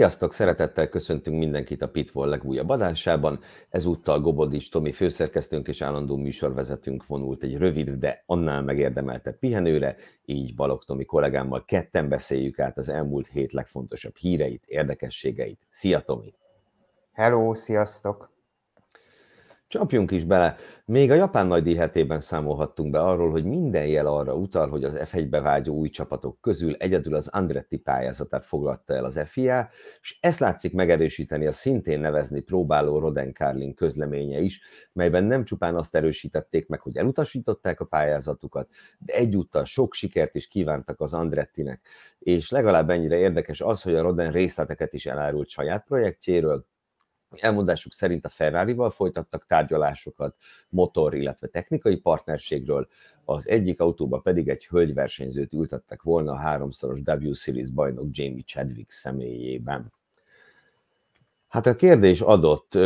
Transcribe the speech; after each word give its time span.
Sziasztok! 0.00 0.32
Szeretettel 0.32 0.88
köszöntünk 0.88 1.38
mindenkit 1.38 1.82
a 1.82 1.88
Pitfall 1.88 2.28
legújabb 2.28 2.68
adásában. 2.68 3.40
Ezúttal 3.68 4.20
Gobodics 4.20 4.70
Tomi 4.70 4.92
főszerkesztőnk 4.92 5.68
és 5.68 5.82
állandó 5.82 6.16
műsorvezetőnk 6.16 7.06
vonult 7.06 7.42
egy 7.42 7.56
rövid, 7.56 7.90
de 7.90 8.22
annál 8.26 8.62
megérdemeltebb 8.62 9.38
pihenőre, 9.38 9.96
így 10.24 10.54
Balog 10.54 10.84
Tomi 10.84 11.04
kollégámmal 11.04 11.64
ketten 11.64 12.08
beszéljük 12.08 12.58
át 12.58 12.78
az 12.78 12.88
elmúlt 12.88 13.26
hét 13.26 13.52
legfontosabb 13.52 14.16
híreit, 14.16 14.64
érdekességeit. 14.66 15.66
Szia 15.70 16.00
Tomi! 16.00 16.34
Hello, 17.12 17.54
sziasztok! 17.54 18.39
Csapjunk 19.70 20.10
is 20.10 20.24
bele. 20.24 20.56
Még 20.84 21.10
a 21.10 21.14
japán 21.14 21.46
nagy 21.46 21.76
hetében 21.76 22.20
számolhattunk 22.20 22.90
be 22.90 23.00
arról, 23.00 23.30
hogy 23.30 23.44
minden 23.44 23.86
jel 23.86 24.06
arra 24.06 24.34
utal, 24.34 24.68
hogy 24.68 24.84
az 24.84 25.00
F1-be 25.04 25.40
vágyó 25.40 25.74
új 25.74 25.88
csapatok 25.88 26.40
közül 26.40 26.74
egyedül 26.74 27.14
az 27.14 27.28
Andretti 27.28 27.78
pályázatát 27.78 28.44
foglalta 28.44 28.94
el 28.94 29.04
az 29.04 29.20
FIA, 29.26 29.68
és 30.00 30.18
ezt 30.20 30.38
látszik 30.38 30.72
megerősíteni 30.72 31.46
a 31.46 31.52
szintén 31.52 32.00
nevezni 32.00 32.40
próbáló 32.40 32.98
Roden 32.98 33.32
Carlin 33.32 33.74
közleménye 33.74 34.40
is, 34.40 34.62
melyben 34.92 35.24
nem 35.24 35.44
csupán 35.44 35.76
azt 35.76 35.94
erősítették 35.94 36.68
meg, 36.68 36.80
hogy 36.80 36.96
elutasították 36.96 37.80
a 37.80 37.84
pályázatukat, 37.84 38.68
de 38.98 39.14
egyúttal 39.14 39.64
sok 39.64 39.94
sikert 39.94 40.34
is 40.34 40.48
kívántak 40.48 41.00
az 41.00 41.12
Andrettinek. 41.12 41.86
És 42.18 42.50
legalább 42.50 42.90
ennyire 42.90 43.16
érdekes 43.16 43.60
az, 43.60 43.82
hogy 43.82 43.94
a 43.94 44.02
Roden 44.02 44.32
részleteket 44.32 44.92
is 44.92 45.06
elárult 45.06 45.48
saját 45.48 45.84
projektjéről, 45.84 46.66
Elmondásuk 47.36 47.92
szerint 47.92 48.24
a 48.24 48.28
Ferrari-val 48.28 48.90
folytattak 48.90 49.46
tárgyalásokat 49.46 50.36
motor, 50.68 51.14
illetve 51.14 51.46
technikai 51.46 51.96
partnerségről, 51.96 52.88
az 53.24 53.48
egyik 53.48 53.80
autóba 53.80 54.18
pedig 54.18 54.48
egy 54.48 54.66
hölgyversenyzőt 54.66 55.52
ültettek 55.52 56.02
volna 56.02 56.32
a 56.32 56.36
háromszoros 56.36 56.98
W 57.06 57.32
Series 57.32 57.70
bajnok 57.70 58.06
Jamie 58.10 58.42
Chadwick 58.42 58.90
személyében. 58.90 59.92
Hát 61.48 61.66
a 61.66 61.76
kérdés 61.76 62.20
adott, 62.20 62.78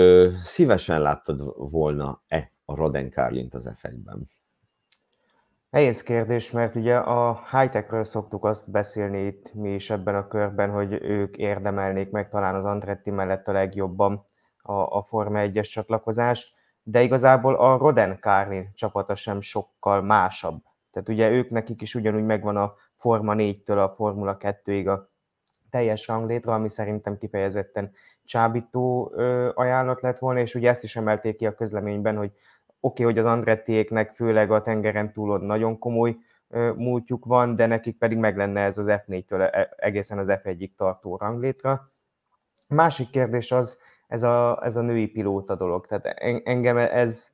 szívesen 0.43 1.03
láttad 1.03 1.71
volna-e 1.71 2.53
a 2.65 2.75
Roden 2.75 3.11
Carlint 3.11 3.55
az 3.55 3.71
F1-ben? 3.83 4.27
Nehéz 5.71 6.03
kérdés, 6.03 6.51
mert 6.51 6.75
ugye 6.75 6.97
a 6.97 7.47
high-techről 7.51 8.05
szoktuk 8.05 8.45
azt 8.45 8.71
beszélni 8.71 9.27
itt 9.27 9.55
mi 9.55 9.75
is 9.75 9.91
ebben 9.91 10.15
a 10.15 10.29
körben, 10.29 10.71
hogy 10.71 10.93
ők 10.93 11.37
érdemelnék 11.37 12.11
meg 12.11 12.29
talán 12.29 12.55
az 12.55 12.65
Andretti 12.65 13.11
mellett 13.11 13.49
a 13.49 13.53
legjobban 13.53 14.27
a, 14.67 14.97
a 14.97 15.03
Forma 15.03 15.39
1-es 15.43 15.71
csatlakozást, 15.71 16.55
de 16.83 17.03
igazából 17.03 17.55
a 17.55 17.77
Roden 17.77 18.19
Carlin 18.21 18.71
csapata 18.75 19.15
sem 19.15 19.41
sokkal 19.41 20.03
másabb. 20.03 20.63
Tehát 20.91 21.09
ugye 21.09 21.31
ők 21.31 21.51
nekik 21.51 21.83
is 21.83 21.95
ugyanúgy 21.95 22.25
megvan 22.25 22.57
a 22.57 22.75
Forma 22.95 23.35
4-től 23.37 23.85
a 23.85 23.89
Formula 23.89 24.37
2-ig 24.41 24.93
a 24.95 25.11
teljes 25.71 26.07
ranglétra, 26.07 26.55
ami 26.55 26.69
szerintem 26.69 27.19
kifejezetten 27.19 27.93
csábító 28.25 29.13
ö, 29.15 29.51
ajánlat 29.55 30.01
lett 30.01 30.19
volna, 30.19 30.41
és 30.41 30.55
ugye 30.55 30.69
ezt 30.69 30.85
is 30.85 30.97
emelték 30.97 31.37
ki 31.37 31.47
a 31.47 31.55
közleményben, 31.55 32.17
hogy 32.17 32.31
oké, 32.31 32.39
okay, 32.81 33.05
hogy 33.05 33.19
az 33.19 33.25
Andrettiéknek 33.25 34.13
főleg 34.13 34.51
a 34.51 34.63
tengeren 34.63 35.13
túlon 35.13 35.41
nagyon 35.41 35.79
komoly 35.79 36.17
ö, 36.49 36.73
múltjuk 36.73 37.25
van, 37.25 37.57
de 37.57 37.67
nekik 37.67 37.99
pedig 37.99 38.19
meg 38.19 38.37
lenne 38.37 38.61
ez 38.61 38.79
az 38.79 38.87
F4-től 38.89 39.53
e, 39.53 39.75
egészen 39.77 40.19
az 40.19 40.29
F1-ig 40.31 40.71
tartó 40.77 41.17
ranglétra. 41.17 41.93
Másik 42.67 43.11
kérdés 43.11 43.53
az, 43.53 43.79
ez 44.09 44.23
a, 44.23 44.61
ez 44.65 44.77
a 44.77 44.81
női 44.81 45.07
pilóta 45.07 45.55
dolog. 45.55 45.87
Tehát 45.87 46.07
engem 46.45 46.77
ez 46.77 47.33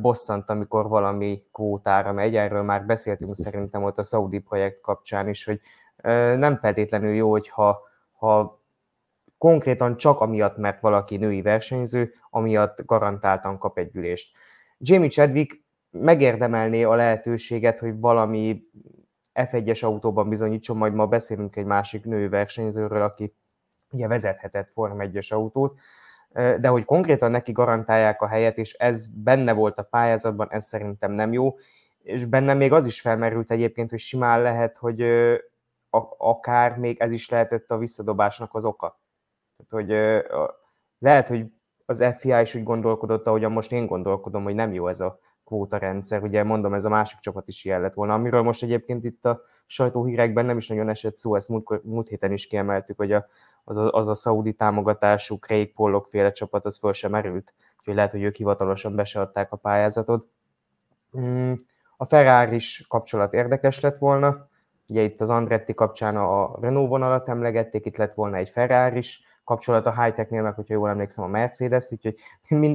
bosszant, 0.00 0.50
amikor 0.50 0.88
valami 0.88 1.42
kvótára 1.52 2.12
megy, 2.12 2.36
erről 2.36 2.62
már 2.62 2.86
beszéltünk 2.86 3.34
szerintem 3.34 3.82
ott 3.82 3.98
a 3.98 4.02
Saudi 4.02 4.38
projekt 4.38 4.80
kapcsán 4.80 5.28
is, 5.28 5.44
hogy 5.44 5.60
nem 6.38 6.56
feltétlenül 6.56 7.14
jó, 7.14 7.30
hogyha 7.30 7.80
ha 8.12 8.64
konkrétan 9.38 9.96
csak 9.96 10.20
amiatt, 10.20 10.56
mert 10.56 10.80
valaki 10.80 11.16
női 11.16 11.42
versenyző, 11.42 12.12
amiatt 12.30 12.84
garantáltan 12.84 13.58
kap 13.58 13.78
egy 13.78 13.96
ülést. 13.96 14.36
Jamie 14.78 15.08
Chadwick 15.08 15.64
megérdemelné 15.90 16.82
a 16.82 16.94
lehetőséget, 16.94 17.78
hogy 17.78 18.00
valami 18.00 18.62
F1-es 19.34 19.84
autóban 19.84 20.28
bizonyítson, 20.28 20.76
majd 20.76 20.94
ma 20.94 21.06
beszélünk 21.06 21.56
egy 21.56 21.64
másik 21.64 22.04
női 22.04 22.28
versenyzőről, 22.28 23.02
aki 23.02 23.34
ugye 23.90 24.08
vezethetett 24.08 24.70
Form 24.70 24.98
1-es 24.98 25.32
autót, 25.32 25.78
de 26.32 26.68
hogy 26.68 26.84
konkrétan 26.84 27.30
neki 27.30 27.52
garantálják 27.52 28.22
a 28.22 28.26
helyet, 28.26 28.58
és 28.58 28.72
ez 28.72 29.06
benne 29.06 29.52
volt 29.52 29.78
a 29.78 29.82
pályázatban, 29.82 30.48
ez 30.50 30.64
szerintem 30.64 31.12
nem 31.12 31.32
jó, 31.32 31.56
és 32.02 32.24
benne 32.24 32.54
még 32.54 32.72
az 32.72 32.86
is 32.86 33.00
felmerült 33.00 33.50
egyébként, 33.50 33.90
hogy 33.90 33.98
simán 33.98 34.42
lehet, 34.42 34.76
hogy 34.76 35.04
akár 36.18 36.78
még 36.78 37.00
ez 37.00 37.12
is 37.12 37.28
lehetett 37.28 37.70
a 37.70 37.78
visszadobásnak 37.78 38.54
az 38.54 38.64
oka. 38.64 39.00
Tehát, 39.56 39.86
hogy 39.86 40.22
lehet, 40.98 41.28
hogy 41.28 41.46
az 41.84 42.04
FIA 42.18 42.40
is 42.40 42.54
úgy 42.54 42.62
gondolkodott, 42.62 43.26
ahogyan 43.26 43.52
most 43.52 43.72
én 43.72 43.86
gondolkodom, 43.86 44.42
hogy 44.42 44.54
nem 44.54 44.72
jó 44.72 44.88
ez 44.88 45.00
a 45.00 45.18
kvóta 45.46 45.76
rendszer. 45.76 46.22
Ugye 46.22 46.44
mondom, 46.44 46.74
ez 46.74 46.84
a 46.84 46.88
másik 46.88 47.18
csapat 47.18 47.48
is 47.48 47.64
ilyen 47.64 47.80
lett 47.80 47.94
volna, 47.94 48.14
amiről 48.14 48.42
most 48.42 48.62
egyébként 48.62 49.04
itt 49.04 49.24
a 49.24 49.40
sajtóhírekben 49.66 50.44
nem 50.44 50.56
is 50.56 50.68
nagyon 50.68 50.88
esett 50.88 51.16
szó, 51.16 51.34
ezt 51.34 51.48
múlt, 51.48 51.84
múlt 51.84 52.08
héten 52.08 52.32
is 52.32 52.46
kiemeltük, 52.46 52.96
hogy 52.96 53.12
a, 53.12 53.26
az, 53.64 53.76
a, 53.76 53.92
az 53.92 54.08
a 54.08 54.14
szaudi 54.14 54.52
támogatású 54.52 55.38
Craig 55.38 55.72
Pollock 55.74 56.08
féle 56.08 56.32
csapat, 56.32 56.64
az 56.64 56.78
föl 56.78 56.92
sem 56.92 57.10
merült, 57.10 57.54
úgyhogy 57.78 57.94
lehet, 57.94 58.10
hogy 58.10 58.22
ők 58.22 58.34
hivatalosan 58.34 58.94
be 58.94 59.04
a 59.50 59.56
pályázatot. 59.56 60.26
Mm, 61.18 61.52
a 61.96 62.04
ferrari 62.04 62.60
kapcsolat 62.88 63.34
érdekes 63.34 63.80
lett 63.80 63.98
volna, 63.98 64.48
ugye 64.88 65.02
itt 65.02 65.20
az 65.20 65.30
Andretti 65.30 65.74
kapcsán 65.74 66.16
a 66.16 66.58
Renault 66.60 66.88
vonalat 66.88 67.28
emlegették, 67.28 67.86
itt 67.86 67.96
lett 67.96 68.14
volna 68.14 68.36
egy 68.36 68.48
ferrari 68.48 69.02
kapcsolat 69.44 69.86
a 69.86 70.02
high-technél, 70.02 70.42
meg 70.42 70.54
hogyha 70.54 70.74
jól 70.74 70.88
emlékszem 70.88 71.24
a 71.24 71.28
Mercedes, 71.28 71.92
úgyhogy 71.92 72.16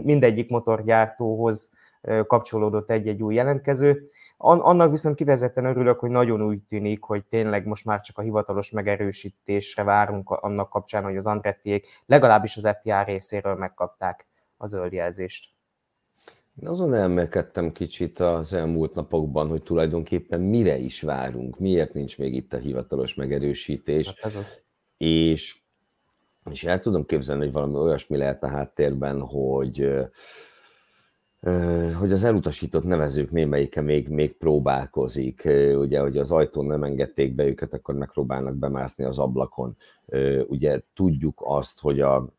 mindegyik 0.03 0.49
motorgyártóhoz 0.49 1.79
kapcsolódott 2.27 2.91
egy-egy 2.91 3.23
új 3.23 3.35
jelentkező. 3.35 4.09
Annak 4.37 4.91
viszont 4.91 5.15
kivezetten 5.15 5.65
örülök, 5.65 5.99
hogy 5.99 6.09
nagyon 6.09 6.41
úgy 6.41 6.61
tűnik, 6.61 7.03
hogy 7.03 7.25
tényleg 7.25 7.65
most 7.65 7.85
már 7.85 8.01
csak 8.01 8.17
a 8.17 8.21
hivatalos 8.21 8.71
megerősítésre 8.71 9.83
várunk 9.83 10.29
annak 10.29 10.69
kapcsán, 10.69 11.03
hogy 11.03 11.17
az 11.17 11.25
Andrettiék 11.25 11.87
legalábbis 12.05 12.55
az 12.55 12.67
FIA 12.81 13.03
részéről 13.03 13.55
megkapták 13.55 14.27
a 14.57 14.65
zöld 14.65 14.91
jelzést. 14.91 15.49
Én 16.61 16.67
azon 16.67 16.93
elmélkedtem 16.93 17.71
kicsit 17.71 18.19
az 18.19 18.53
elmúlt 18.53 18.93
napokban, 18.93 19.47
hogy 19.47 19.63
tulajdonképpen 19.63 20.41
mire 20.41 20.77
is 20.77 21.01
várunk, 21.01 21.59
miért 21.59 21.93
nincs 21.93 22.17
még 22.17 22.35
itt 22.35 22.53
a 22.53 22.57
hivatalos 22.57 23.15
megerősítés. 23.15 24.07
Hát 24.07 24.17
ez 24.23 24.35
az. 24.35 24.53
És, 24.97 25.57
és 26.51 26.63
el 26.63 26.79
tudom 26.79 27.05
képzelni, 27.05 27.43
hogy 27.43 27.51
valami 27.51 27.75
olyasmi 27.75 28.17
lehet 28.17 28.43
a 28.43 28.47
háttérben, 28.47 29.21
hogy 29.21 29.93
hogy 31.99 32.11
az 32.11 32.23
elutasított 32.23 32.83
nevezők 32.83 33.31
némelyike 33.31 33.81
még, 33.81 34.07
még 34.07 34.37
próbálkozik. 34.37 35.43
Ugye, 35.75 35.99
hogy 35.99 36.17
az 36.17 36.31
ajtón 36.31 36.65
nem 36.65 36.83
engedték 36.83 37.35
be 37.35 37.45
őket, 37.45 37.73
akkor 37.73 37.95
megpróbálnak 37.95 38.55
bemászni 38.55 39.03
az 39.03 39.19
ablakon. 39.19 39.77
Ugye 40.47 40.81
tudjuk 40.93 41.41
azt, 41.45 41.79
hogy 41.79 41.99
a, 41.99 42.33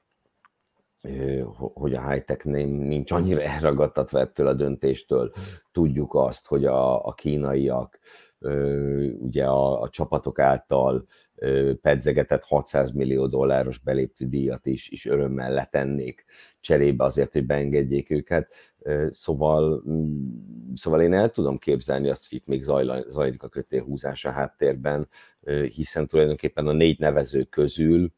hogy 1.75 1.95
a 1.95 2.11
high-tech 2.11 2.45
nincs 2.45 3.11
annyira 3.11 3.41
elragadtatva 3.41 4.19
ettől 4.19 4.47
a 4.47 4.55
döntéstől. 4.55 5.33
Tudjuk 5.73 6.15
azt, 6.15 6.47
hogy 6.47 6.65
a, 6.65 7.07
a 7.07 7.13
kínaiak 7.13 7.99
ugye 9.19 9.45
a, 9.45 9.81
a 9.81 9.89
csapatok 9.89 10.39
által 10.39 11.07
pedzegetett 11.81 12.45
600 12.45 12.91
millió 12.91 13.27
dolláros 13.27 13.79
belépti 13.79 14.27
díjat 14.27 14.67
is, 14.67 14.89
is 14.89 15.07
örömmel 15.07 15.53
letennék 15.53 16.25
cserébe 16.61 17.05
azért, 17.05 17.33
hogy 17.33 17.47
beengedjék 17.47 18.11
őket. 18.11 18.53
Szóval, 19.13 19.83
mm, 19.89 20.27
szóval 20.75 21.03
én 21.03 21.13
el 21.13 21.31
tudom 21.31 21.59
képzelni 21.59 22.09
azt, 22.09 22.29
hogy 22.29 22.39
itt 22.39 22.47
még 22.47 22.63
zajlik 23.07 23.43
a 23.43 23.49
kötélhúzás 23.49 24.25
a 24.25 24.31
háttérben, 24.31 25.09
hiszen 25.75 26.07
tulajdonképpen 26.07 26.67
a 26.67 26.73
négy 26.73 26.99
nevező 26.99 27.43
közül 27.43 28.13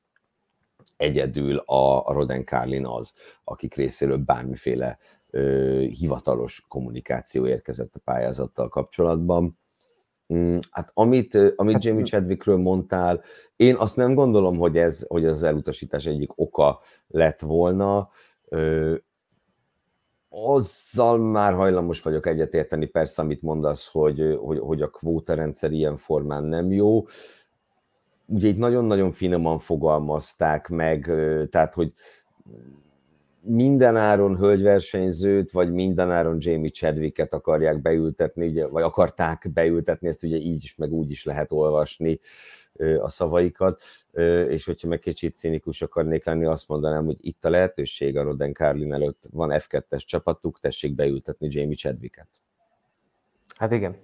egyedül 0.97 1.57
a, 1.57 2.07
a 2.07 2.13
Roden 2.13 2.45
Carlin 2.45 2.87
az, 2.87 3.13
akik 3.45 3.75
részéről 3.75 4.17
bármiféle 4.17 4.99
ö, 5.31 5.79
hivatalos 5.81 6.65
kommunikáció 6.69 7.47
érkezett 7.47 7.95
a 7.95 8.01
pályázattal 8.05 8.69
kapcsolatban. 8.69 9.59
Mm, 10.35 10.59
hát 10.71 10.91
amit, 10.95 11.35
amit 11.57 11.75
hát, 11.75 11.85
Jamie 11.85 12.05
Chadwickről 12.05 12.57
mondtál, 12.57 13.23
én 13.57 13.75
azt 13.75 13.97
nem 13.97 14.15
gondolom, 14.15 14.57
hogy 14.57 14.77
ez, 14.77 15.05
hogy 15.09 15.25
ez 15.25 15.31
az 15.31 15.43
elutasítás 15.43 16.07
egyik 16.07 16.39
oka 16.39 16.81
lett 17.07 17.41
volna. 17.41 18.11
Azzal 20.43 21.19
már 21.19 21.53
hajlamos 21.53 22.03
vagyok 22.03 22.27
egyetérteni, 22.27 22.87
persze, 22.87 23.23
amit 23.23 23.43
mondasz, 23.43 23.89
hogy, 23.93 24.39
hogy, 24.41 24.59
hogy 24.59 24.83
a 24.83 24.89
kvóta 24.89 25.35
rendszer 25.35 25.73
ilyen 25.73 25.97
formán 25.97 26.45
nem 26.45 26.73
jó. 26.73 27.05
Ugye 28.27 28.49
itt 28.49 28.59
nagyon-nagyon 28.59 29.13
finoman 29.13 29.59
fogalmazták 29.59 30.69
meg, 30.69 31.13
tehát, 31.51 31.75
hogy 31.75 31.93
minden 33.41 33.97
áron 33.97 34.37
hölgyversenyzőt, 34.37 35.51
vagy 35.51 35.73
minden 35.73 36.11
áron 36.11 36.37
Jamie 36.41 36.71
Chadwicket 36.71 37.35
akarják 37.35 37.83
beültetni, 37.83 38.47
ugye, 38.47 38.67
vagy 38.69 38.83
akarták 38.83 39.51
beültetni, 39.55 40.09
ezt 40.09 40.25
ugye 40.25 40.37
így 40.37 40.65
is, 40.65 40.77
meg 40.77 40.93
úgy 40.93 41.11
is 41.11 41.25
lehet 41.25 41.53
olvasni. 41.53 42.21
a 43.01 43.09
szavaikat, 43.09 43.81
és 44.49 44.65
hogyha 44.65 44.89
meg 44.89 44.99
kicsit 44.99 45.37
cínikus 45.37 45.83
akarnék 45.83 46.25
lenni, 46.25 46.45
azt 46.45 46.69
mondanám, 46.69 47.05
hogy 47.05 47.17
itt 47.21 47.45
a 47.45 47.51
lehetőség 47.51 48.17
a 48.17 48.23
Roden 48.23 48.53
Carlin 48.53 48.93
előtt 48.93 49.29
van 49.31 49.51
F2-es 49.53 50.05
csapatuk, 50.05 50.61
tessék 50.61 50.95
beültetni 50.95 51.49
Jamie 51.51 51.77
Chadwicket. 51.77 52.29
Hát 53.57 53.73
igen. 53.73 53.97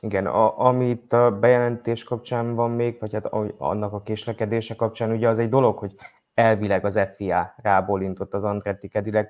Igen, 0.00 0.26
a, 0.26 0.58
amit 0.58 1.12
a 1.12 1.38
bejelentés 1.38 2.04
kapcsán 2.04 2.54
van 2.54 2.70
még, 2.70 2.96
vagy 3.00 3.12
hát 3.12 3.26
annak 3.58 3.92
a 3.92 4.02
késlekedése 4.02 4.74
kapcsán, 4.74 5.10
ugye 5.10 5.28
az 5.28 5.38
egy 5.38 5.48
dolog, 5.48 5.78
hogy 5.78 5.94
elvileg 6.34 6.84
az 6.84 7.00
FIA 7.14 7.54
rábólintott 7.56 8.34
az 8.34 8.44
Andretti 8.44 8.88
Cadillac 8.88 9.28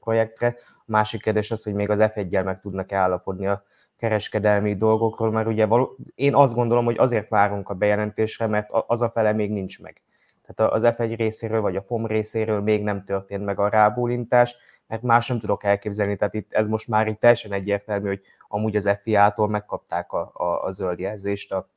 projektre. 0.00 0.56
A 0.68 0.84
másik 0.84 1.22
kérdés 1.22 1.50
az, 1.50 1.62
hogy 1.62 1.74
még 1.74 1.90
az 1.90 1.98
F1-jel 2.02 2.44
meg 2.44 2.60
tudnak 2.60 2.92
állapodni 2.92 3.46
a 3.46 3.62
kereskedelmi 4.02 4.76
dolgokról, 4.76 5.30
mert 5.30 5.46
ugye 5.46 5.66
való, 5.66 5.96
én 6.14 6.34
azt 6.34 6.54
gondolom, 6.54 6.84
hogy 6.84 6.98
azért 6.98 7.28
várunk 7.28 7.68
a 7.68 7.74
bejelentésre, 7.74 8.46
mert 8.46 8.70
az 8.86 9.02
a 9.02 9.10
fele 9.10 9.32
még 9.32 9.50
nincs 9.50 9.82
meg. 9.82 10.02
Tehát 10.46 10.72
az 10.72 10.82
F1 10.84 11.14
részéről, 11.16 11.60
vagy 11.60 11.76
a 11.76 11.82
FOM 11.82 12.06
részéről 12.06 12.60
még 12.60 12.82
nem 12.82 13.04
történt 13.04 13.44
meg 13.44 13.58
a 13.58 13.68
rábólintás, 13.68 14.56
mert 14.86 15.02
más 15.02 15.28
nem 15.28 15.38
tudok 15.38 15.64
elképzelni, 15.64 16.16
tehát 16.16 16.34
itt 16.34 16.52
ez 16.52 16.68
most 16.68 16.88
már 16.88 17.06
itt 17.06 17.20
teljesen 17.20 17.52
egyértelmű, 17.52 18.08
hogy 18.08 18.20
amúgy 18.48 18.76
az 18.76 18.98
FIA-tól 19.02 19.48
megkapták 19.48 20.12
a, 20.12 20.30
a, 20.34 20.64
a 20.64 20.70
zöld 20.70 20.98
jelzést 20.98 21.52
a 21.52 21.68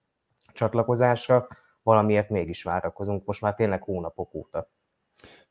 csatlakozásra, 0.54 1.48
valamiért 1.83 2.30
mégis 2.30 2.63
várakozunk, 2.63 3.25
most 3.25 3.42
már 3.42 3.56
tényleg 3.56 3.83
hónapok 3.83 4.33
óta. 4.33 4.69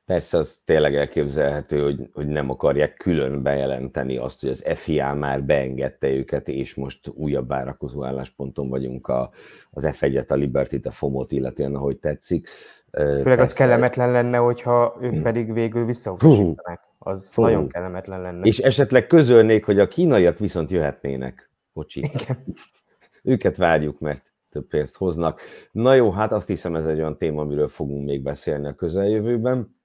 Persze 0.06 0.39
az 0.39 0.62
tényleg 0.65 0.95
elképzelhető, 0.95 1.83
hogy, 1.83 2.09
hogy 2.12 2.27
nem 2.27 2.51
akarják 2.51 2.95
külön 2.95 3.43
bejelenteni 3.43 4.17
azt, 4.17 4.41
hogy 4.41 4.51
az 4.51 4.65
FIA 4.75 5.15
már 5.15 5.45
beengedte 5.45 6.11
őket, 6.11 6.49
és 6.49 6.75
most 6.75 7.09
újabb 7.09 7.49
várakozó 7.49 8.05
állásponton 8.05 8.69
vagyunk 8.69 9.09
a, 9.09 9.31
az 9.71 9.89
F1-et, 9.99 10.29
a 10.29 10.35
Liberty-t, 10.35 10.87
a 10.87 10.91
FOMO-t, 10.91 11.33
illetően 11.33 11.75
ahogy 11.75 11.99
tetszik. 11.99 12.49
Főleg 12.91 13.23
Persze, 13.23 13.41
az 13.41 13.53
kellemetlen 13.53 14.11
lenne, 14.11 14.37
hogyha 14.37 14.99
ők 15.01 15.23
pedig 15.23 15.53
végül 15.53 15.85
visszautasítanák. 15.85 16.81
Az 16.99 17.33
Fú. 17.33 17.43
nagyon 17.43 17.69
kellemetlen 17.69 18.21
lenne. 18.21 18.47
És 18.47 18.59
esetleg 18.59 19.07
közölnék, 19.07 19.65
hogy 19.65 19.79
a 19.79 19.89
kínaiak 19.89 20.39
viszont 20.39 20.71
jöhetnének. 20.71 21.50
Bocsi. 21.73 22.00
Igen. 22.00 22.45
Őket 23.23 23.57
várjuk, 23.57 24.00
mert 24.00 24.33
több 24.50 24.67
pénzt 24.67 24.97
hoznak. 24.97 25.41
Na 25.73 25.95
jó, 25.95 26.11
hát 26.11 26.33
azt 26.33 26.47
hiszem 26.47 26.75
ez 26.75 26.87
egy 26.87 26.99
olyan 26.99 27.19
téma, 27.19 27.41
amiről 27.41 27.69
fogunk 27.69 28.07
még 28.07 28.23
beszélni 28.23 28.67
a 28.67 28.75
közeljövőben 28.75 29.83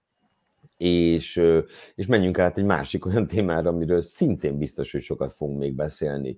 és, 0.80 1.42
és 1.96 2.08
menjünk 2.08 2.40
át 2.40 2.58
egy 2.58 2.64
másik 2.64 3.06
olyan 3.06 3.28
témára, 3.34 3.70
amiről 3.70 4.02
szintén 4.02 4.58
biztos, 4.58 4.92
hogy 4.92 5.02
sokat 5.02 5.32
fogunk 5.32 5.60
még 5.60 5.76
beszélni, 5.76 6.38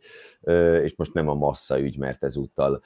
és 0.84 0.96
most 0.96 1.14
nem 1.14 1.28
a 1.28 1.34
massza 1.34 1.80
ügy, 1.80 1.98
mert 1.98 2.24
ezúttal 2.24 2.82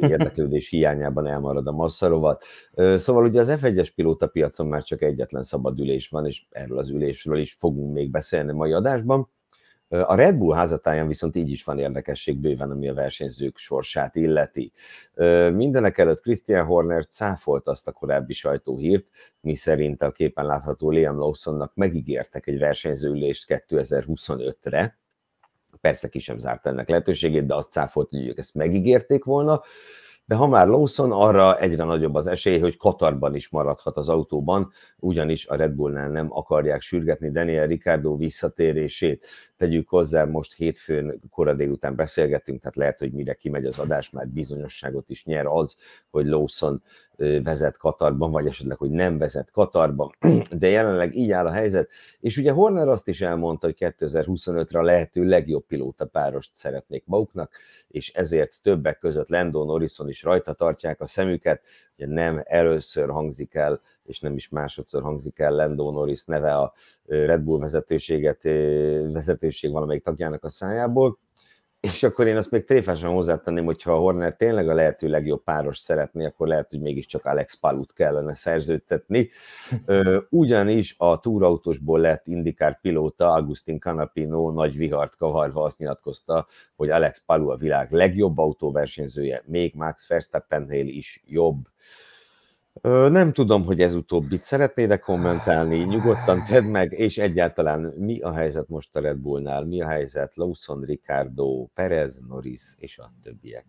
érdeklődés 0.00 0.68
hiányában 0.68 1.26
elmarad 1.26 1.66
a 1.66 1.72
masszarovat. 1.72 2.44
Szóval 2.74 3.24
ugye 3.24 3.40
az 3.40 3.52
F1-es 3.60 3.88
pilóta 3.94 4.26
piacon 4.26 4.66
már 4.66 4.82
csak 4.82 5.02
egyetlen 5.02 5.42
szabad 5.42 5.78
ülés 5.80 6.08
van, 6.08 6.26
és 6.26 6.44
erről 6.50 6.78
az 6.78 6.90
ülésről 6.90 7.38
is 7.38 7.52
fogunk 7.52 7.92
még 7.92 8.10
beszélni 8.10 8.52
mai 8.52 8.72
adásban. 8.72 9.30
A 9.88 10.14
Red 10.14 10.36
Bull 10.36 10.54
házatáján 10.54 11.08
viszont 11.08 11.36
így 11.36 11.50
is 11.50 11.64
van 11.64 11.78
érdekesség 11.78 12.38
bőven, 12.38 12.70
ami 12.70 12.88
a 12.88 12.94
versenyzők 12.94 13.56
sorsát 13.56 14.14
illeti. 14.14 14.72
Mindenek 15.52 15.98
előtt 15.98 16.20
Christian 16.20 16.66
Horner 16.66 17.06
cáfolt 17.06 17.68
azt 17.68 17.88
a 17.88 17.92
korábbi 17.92 18.32
sajtóhírt, 18.32 19.06
mi 19.40 19.54
szerint 19.54 20.02
a 20.02 20.12
képen 20.12 20.46
látható 20.46 20.90
Liam 20.90 21.18
Lawsonnak 21.18 21.74
megígértek 21.74 22.46
egy 22.46 22.58
versenyzőülést 22.58 23.64
2025-re, 23.68 24.98
persze 25.80 26.08
ki 26.08 26.18
sem 26.18 26.38
zárt 26.38 26.66
ennek 26.66 26.88
lehetőségét, 26.88 27.46
de 27.46 27.54
azt 27.54 27.70
cáfolt, 27.70 28.10
hogy 28.10 28.28
ők 28.28 28.38
ezt 28.38 28.54
megígérték 28.54 29.24
volna, 29.24 29.62
de 30.28 30.34
ha 30.34 30.46
már 30.46 30.68
Lawson, 30.68 31.12
arra 31.12 31.58
egyre 31.58 31.84
nagyobb 31.84 32.14
az 32.14 32.26
esély, 32.26 32.58
hogy 32.58 32.76
Katarban 32.76 33.34
is 33.34 33.48
maradhat 33.48 33.96
az 33.96 34.08
autóban, 34.08 34.72
ugyanis 34.98 35.46
a 35.46 35.56
Red 35.56 35.72
Bullnál 35.72 36.08
nem 36.08 36.26
akarják 36.30 36.80
sürgetni 36.80 37.30
Daniel 37.30 37.66
Ricardo 37.66 38.16
visszatérését. 38.16 39.26
Tegyük 39.56 39.88
hozzá, 39.88 40.24
most 40.24 40.54
hétfőn 40.54 41.20
kora 41.30 41.54
délután 41.54 41.96
beszélgettünk, 41.96 42.60
tehát 42.60 42.76
lehet, 42.76 42.98
hogy 42.98 43.12
mire 43.12 43.34
kimegy 43.34 43.64
az 43.64 43.78
adás, 43.78 44.10
már 44.10 44.28
bizonyosságot 44.28 45.10
is 45.10 45.24
nyer 45.24 45.46
az, 45.46 45.76
hogy 46.10 46.26
Lawson 46.26 46.82
vezet 47.16 47.76
Katarban, 47.76 48.30
vagy 48.30 48.46
esetleg, 48.46 48.78
hogy 48.78 48.90
nem 48.90 49.18
vezet 49.18 49.50
Katarban, 49.50 50.16
de 50.58 50.68
jelenleg 50.68 51.14
így 51.16 51.30
áll 51.30 51.46
a 51.46 51.50
helyzet. 51.50 51.90
És 52.20 52.36
ugye 52.36 52.52
Horner 52.52 52.88
azt 52.88 53.08
is 53.08 53.20
elmondta, 53.20 53.66
hogy 53.66 53.76
2025-re 53.78 54.78
a 54.78 54.82
lehető 54.82 55.24
legjobb 55.24 55.66
pilóta 55.66 56.06
párost 56.06 56.54
szeretnék 56.54 57.04
maguknak, 57.06 57.52
és 57.88 58.12
ezért 58.12 58.62
többek 58.62 58.98
között 58.98 59.28
Lando 59.28 59.64
Norrison 59.64 60.08
is 60.08 60.22
rajta 60.22 60.52
tartják 60.52 61.00
a 61.00 61.06
szemüket, 61.06 61.62
ugye 61.96 62.06
nem 62.06 62.42
először 62.44 63.10
hangzik 63.10 63.54
el, 63.54 63.80
és 64.06 64.20
nem 64.20 64.34
is 64.34 64.48
másodszor 64.48 65.02
hangzik 65.02 65.38
el 65.38 65.54
Lando 65.54 65.90
Norris 65.90 66.24
neve 66.24 66.56
a 66.56 66.72
Red 67.04 67.40
Bull 67.40 67.58
vezetőséget, 67.58 68.42
vezetőség 69.12 69.72
valamelyik 69.72 70.02
tagjának 70.02 70.44
a 70.44 70.48
szájából, 70.48 71.18
és 71.80 72.02
akkor 72.02 72.26
én 72.26 72.36
azt 72.36 72.50
még 72.50 72.64
tréfásan 72.64 73.12
hozzátenném, 73.12 73.64
hogyha 73.64 73.92
a 73.92 73.98
Horner 73.98 74.36
tényleg 74.36 74.68
a 74.68 74.74
lehető 74.74 75.08
legjobb 75.08 75.42
páros 75.42 75.78
szeretné, 75.78 76.24
akkor 76.24 76.46
lehet, 76.46 76.70
hogy 76.70 76.80
mégiscsak 76.80 77.24
Alex 77.24 77.58
Palut 77.58 77.92
kellene 77.92 78.34
szerződtetni. 78.34 79.30
Ugyanis 80.30 80.94
a 80.98 81.20
túrautósból 81.20 82.00
lett 82.00 82.26
indikár 82.26 82.80
pilóta 82.80 83.32
Agustin 83.32 83.80
Canapino 83.80 84.50
nagy 84.50 84.76
vihart 84.76 85.16
kavarva 85.16 85.62
azt 85.62 85.78
nyilatkozta, 85.78 86.46
hogy 86.76 86.90
Alex 86.90 87.24
Palu 87.24 87.48
a 87.48 87.56
világ 87.56 87.92
legjobb 87.92 88.38
autóversenyzője, 88.38 89.42
még 89.46 89.74
Max 89.74 90.08
Verstappennél 90.08 90.86
is 90.86 91.22
jobb. 91.26 91.68
Nem 92.82 93.32
tudom, 93.32 93.64
hogy 93.64 93.80
ez 93.80 93.94
utóbbit 93.94 94.42
szeretnéd 94.42 94.88
de 94.88 94.96
kommentálni, 94.96 95.76
nyugodtan 95.76 96.42
tedd 96.44 96.64
meg, 96.64 96.92
és 96.92 97.18
egyáltalán 97.18 97.80
mi 97.80 98.20
a 98.20 98.32
helyzet 98.32 98.68
most 98.68 98.96
a 98.96 99.00
Red 99.00 99.16
Bullnál, 99.16 99.64
mi 99.64 99.82
a 99.82 99.86
helyzet 99.86 100.36
Lawson, 100.36 100.80
Ricardo, 100.80 101.66
Perez, 101.74 102.20
Norris 102.28 102.62
és 102.78 102.98
a 102.98 103.12
többiek? 103.22 103.66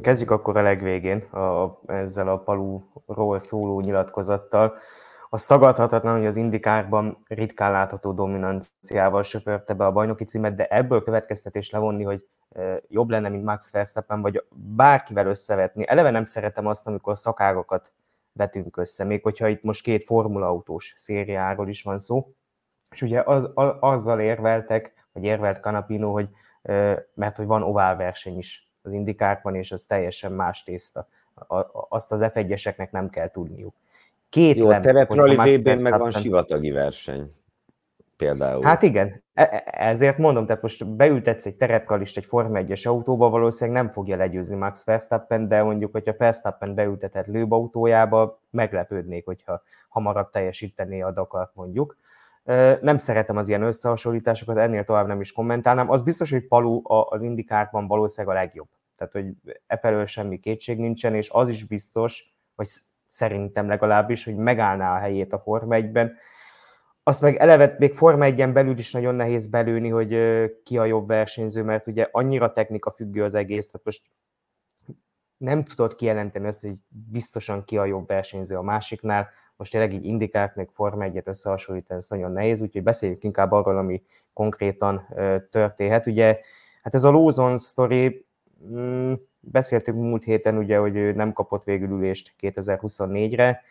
Kezdjük 0.00 0.30
akkor 0.30 0.56
a 0.56 0.62
legvégén 0.62 1.18
a, 1.18 1.80
ezzel 1.86 2.28
a 2.28 2.38
paluról 2.38 3.38
szóló 3.38 3.80
nyilatkozattal. 3.80 4.74
Az 5.30 5.46
tagadhatatlan, 5.46 6.16
hogy 6.16 6.26
az 6.26 6.36
indikárban 6.36 7.22
ritkán 7.28 7.72
látható 7.72 8.12
dominanciával 8.12 9.22
söpörte 9.22 9.74
be 9.74 9.86
a 9.86 9.92
bajnoki 9.92 10.24
címet, 10.24 10.54
de 10.54 10.66
ebből 10.66 11.02
következtetés 11.02 11.70
levonni, 11.70 12.04
hogy 12.04 12.24
jobb 12.88 13.10
lenne, 13.10 13.28
mint 13.28 13.44
Max 13.44 13.70
Verstappen, 13.70 14.20
vagy 14.20 14.44
bárkivel 14.54 15.26
összevetni. 15.26 15.88
Eleve 15.88 16.10
nem 16.10 16.24
szeretem 16.24 16.66
azt, 16.66 16.86
amikor 16.86 17.18
szakágokat 17.18 17.92
vetünk 18.32 18.76
össze, 18.76 19.04
még 19.04 19.22
hogyha 19.22 19.48
itt 19.48 19.62
most 19.62 19.82
két 19.82 20.04
formulaautós 20.04 20.92
szériáról 20.96 21.68
is 21.68 21.82
van 21.82 21.98
szó. 21.98 22.32
És 22.90 23.02
ugye 23.02 23.20
az, 23.20 23.44
a, 23.44 23.76
azzal 23.80 24.20
érveltek, 24.20 25.06
vagy 25.12 25.24
érvelt 25.24 25.60
Canapino, 25.60 26.12
hogy 26.12 26.28
mert 27.14 27.36
hogy 27.36 27.46
van 27.46 27.62
ovál 27.62 27.96
verseny 27.96 28.38
is 28.38 28.70
az 28.82 28.92
indikárban, 28.92 29.54
és 29.54 29.72
az 29.72 29.84
teljesen 29.84 30.32
más 30.32 30.62
tészta. 30.62 31.08
Azt 31.88 32.12
az 32.12 32.20
F1-eseknek 32.24 32.90
nem 32.90 33.10
kell 33.10 33.30
tudniuk. 33.30 33.74
Két 34.28 34.56
Jó, 34.56 34.68
a 34.68 34.80
tereprali 34.80 35.36
meg 35.82 35.98
van 35.98 36.12
sivatagi 36.12 36.70
verseny 36.70 37.32
például. 38.16 38.62
Hát 38.62 38.82
igen, 38.82 39.22
e, 39.34 39.42
e, 39.42 39.64
ezért 39.88 40.18
mondom, 40.18 40.46
tehát 40.46 40.62
most 40.62 40.86
beültetsz 40.86 41.46
egy 41.46 41.56
terepkalist 41.56 42.16
egy 42.16 42.24
Forma 42.24 42.58
1-es 42.60 42.86
autóba, 42.86 43.28
valószínűleg 43.28 43.82
nem 43.82 43.92
fogja 43.92 44.16
legyőzni 44.16 44.56
Max 44.56 44.84
Verstappen, 44.84 45.48
de 45.48 45.62
mondjuk, 45.62 45.92
hogyha 45.92 46.14
Verstappen 46.18 46.74
beültetett 46.74 47.26
lőbautójába, 47.26 48.42
meglepődnék, 48.50 49.24
hogyha 49.24 49.62
hamarabb 49.88 50.30
teljesítené 50.30 51.00
a 51.00 51.10
Dakart 51.10 51.54
mondjuk. 51.54 51.96
Nem 52.80 52.96
szeretem 52.96 53.36
az 53.36 53.48
ilyen 53.48 53.62
összehasonlításokat, 53.62 54.56
ennél 54.56 54.84
tovább 54.84 55.06
nem 55.06 55.20
is 55.20 55.32
kommentálnám. 55.32 55.90
Az 55.90 56.02
biztos, 56.02 56.30
hogy 56.30 56.46
Palu 56.46 56.80
az 56.84 57.22
indikárban 57.22 57.86
valószínűleg 57.86 58.36
a 58.36 58.38
legjobb. 58.38 58.68
Tehát, 58.96 59.12
hogy 59.12 59.26
e 59.66 59.76
felől 59.76 60.04
semmi 60.04 60.38
kétség 60.38 60.78
nincsen, 60.78 61.14
és 61.14 61.30
az 61.30 61.48
is 61.48 61.66
biztos, 61.66 62.34
vagy 62.54 62.66
szerintem 63.06 63.68
legalábbis, 63.68 64.24
hogy 64.24 64.36
megállná 64.36 64.94
a 64.94 64.98
helyét 64.98 65.32
a 65.32 65.38
Forma 65.38 65.76
1-ben, 65.78 66.16
azt 67.08 67.20
meg 67.20 67.36
eleve 67.36 67.76
még 67.78 67.94
Forma 67.94 68.24
1 68.24 68.52
belül 68.52 68.78
is 68.78 68.92
nagyon 68.92 69.14
nehéz 69.14 69.46
belőni, 69.46 69.88
hogy 69.88 70.16
ki 70.62 70.78
a 70.78 70.84
jobb 70.84 71.06
versenyző, 71.06 71.62
mert 71.62 71.86
ugye 71.86 72.08
annyira 72.10 72.52
technika 72.52 72.90
függő 72.90 73.24
az 73.24 73.34
egész, 73.34 73.66
tehát 73.70 73.86
most 73.86 74.02
nem 75.36 75.64
tudod 75.64 75.94
kijelenteni 75.94 76.46
azt, 76.46 76.60
hogy 76.60 76.76
biztosan 76.88 77.64
ki 77.64 77.78
a 77.78 77.84
jobb 77.84 78.06
versenyző 78.06 78.56
a 78.56 78.62
másiknál, 78.62 79.28
most 79.56 79.70
tényleg 79.70 79.92
így 79.92 80.04
indikált 80.04 80.54
még 80.54 80.68
Forma 80.72 81.04
1-et 81.08 81.26
összehasonlítani, 81.26 82.00
ez 82.00 82.08
nagyon 82.08 82.32
nehéz, 82.32 82.62
úgyhogy 82.62 82.82
beszéljük 82.82 83.24
inkább 83.24 83.52
arról, 83.52 83.78
ami 83.78 84.02
konkrétan 84.32 85.06
történhet. 85.50 86.06
Ugye, 86.06 86.40
hát 86.82 86.94
ez 86.94 87.04
a 87.04 87.10
Lawson 87.10 87.56
sztori, 87.56 88.26
mm, 88.68 89.12
beszéltünk 89.40 89.98
múlt 89.98 90.24
héten 90.24 90.56
ugye, 90.56 90.78
hogy 90.78 90.96
ő 90.96 91.12
nem 91.12 91.32
kapott 91.32 91.64
végül 91.64 91.90
ülést 91.90 92.34
2024-re, 92.40 93.62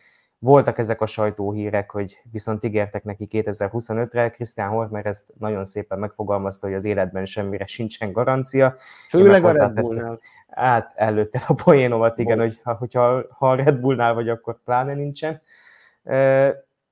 voltak 0.45 0.77
ezek 0.77 1.01
a 1.01 1.05
sajtóhírek, 1.05 1.91
hogy 1.91 2.21
viszont 2.31 2.63
ígértek 2.63 3.03
neki 3.03 3.27
2025-re. 3.31 4.29
Christian 4.29 4.69
Horner 4.69 5.05
ezt 5.05 5.33
nagyon 5.39 5.65
szépen 5.65 5.99
megfogalmazta, 5.99 6.67
hogy 6.67 6.75
az 6.75 6.85
életben 6.85 7.25
semmire 7.25 7.65
sincsen 7.65 8.11
garancia. 8.11 8.75
Főleg 9.09 9.43
a 9.43 9.51
Red 9.51 9.73
Bullnál. 9.73 10.19
Hát 10.47 10.93
előtte 10.95 11.41
a 11.47 11.53
poénomat, 11.53 12.19
igen, 12.19 12.39
hogy 12.39 12.59
ha, 12.63 12.73
hogyha 12.73 13.23
ha 13.29 13.49
a 13.49 13.55
Red 13.55 13.79
Bullnál 13.79 14.13
vagy, 14.13 14.29
akkor 14.29 14.63
pláne 14.63 14.93
nincsen. 14.93 15.41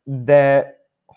De 0.04 0.76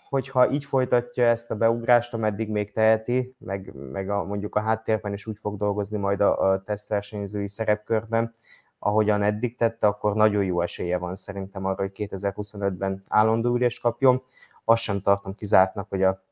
hogyha 0.09 0.51
így 0.51 0.65
folytatja 0.65 1.25
ezt 1.25 1.51
a 1.51 1.55
beugrást, 1.55 2.13
ameddig 2.13 2.49
még 2.49 2.71
teheti, 2.71 3.35
meg, 3.37 3.73
meg 3.91 4.09
a, 4.09 4.23
mondjuk 4.23 4.55
a 4.55 4.59
háttérben 4.59 5.13
is 5.13 5.25
úgy 5.25 5.37
fog 5.39 5.57
dolgozni 5.57 5.97
majd 5.97 6.21
a, 6.21 6.51
a 6.51 6.63
tesztversenyzői 6.63 7.47
szerepkörben, 7.47 8.33
ahogyan 8.79 9.23
eddig 9.23 9.55
tette, 9.55 9.87
akkor 9.87 10.15
nagyon 10.15 10.43
jó 10.43 10.61
esélye 10.61 10.97
van 10.97 11.15
szerintem 11.15 11.65
arra, 11.65 11.81
hogy 11.81 11.91
2025-ben 11.95 13.03
állandó 13.07 13.55
ülés 13.55 13.79
kapjon. 13.79 14.23
Azt 14.65 14.81
sem 14.81 15.01
tartom 15.01 15.35
kizártnak, 15.35 15.89
hogy 15.89 16.03
a, 16.03 16.23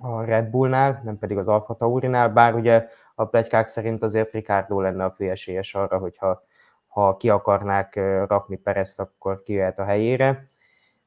a 0.00 0.24
Red 0.24 0.46
Bullnál, 0.46 1.00
nem 1.04 1.18
pedig 1.18 1.38
az 1.38 1.48
Alfa 1.48 1.74
Taurinál, 1.74 2.28
bár 2.28 2.54
ugye 2.54 2.88
a 3.14 3.24
plegykák 3.24 3.68
szerint 3.68 4.02
azért 4.02 4.32
Ricardo 4.32 4.80
lenne 4.80 5.04
a 5.04 5.10
főesélyes 5.10 5.74
arra, 5.74 5.98
hogyha 5.98 6.42
ha 6.88 7.16
ki 7.16 7.28
akarnák 7.28 7.94
rakni 8.26 8.56
Perezt, 8.56 9.00
akkor 9.00 9.42
kijöhet 9.42 9.78
a 9.78 9.84
helyére. 9.84 10.46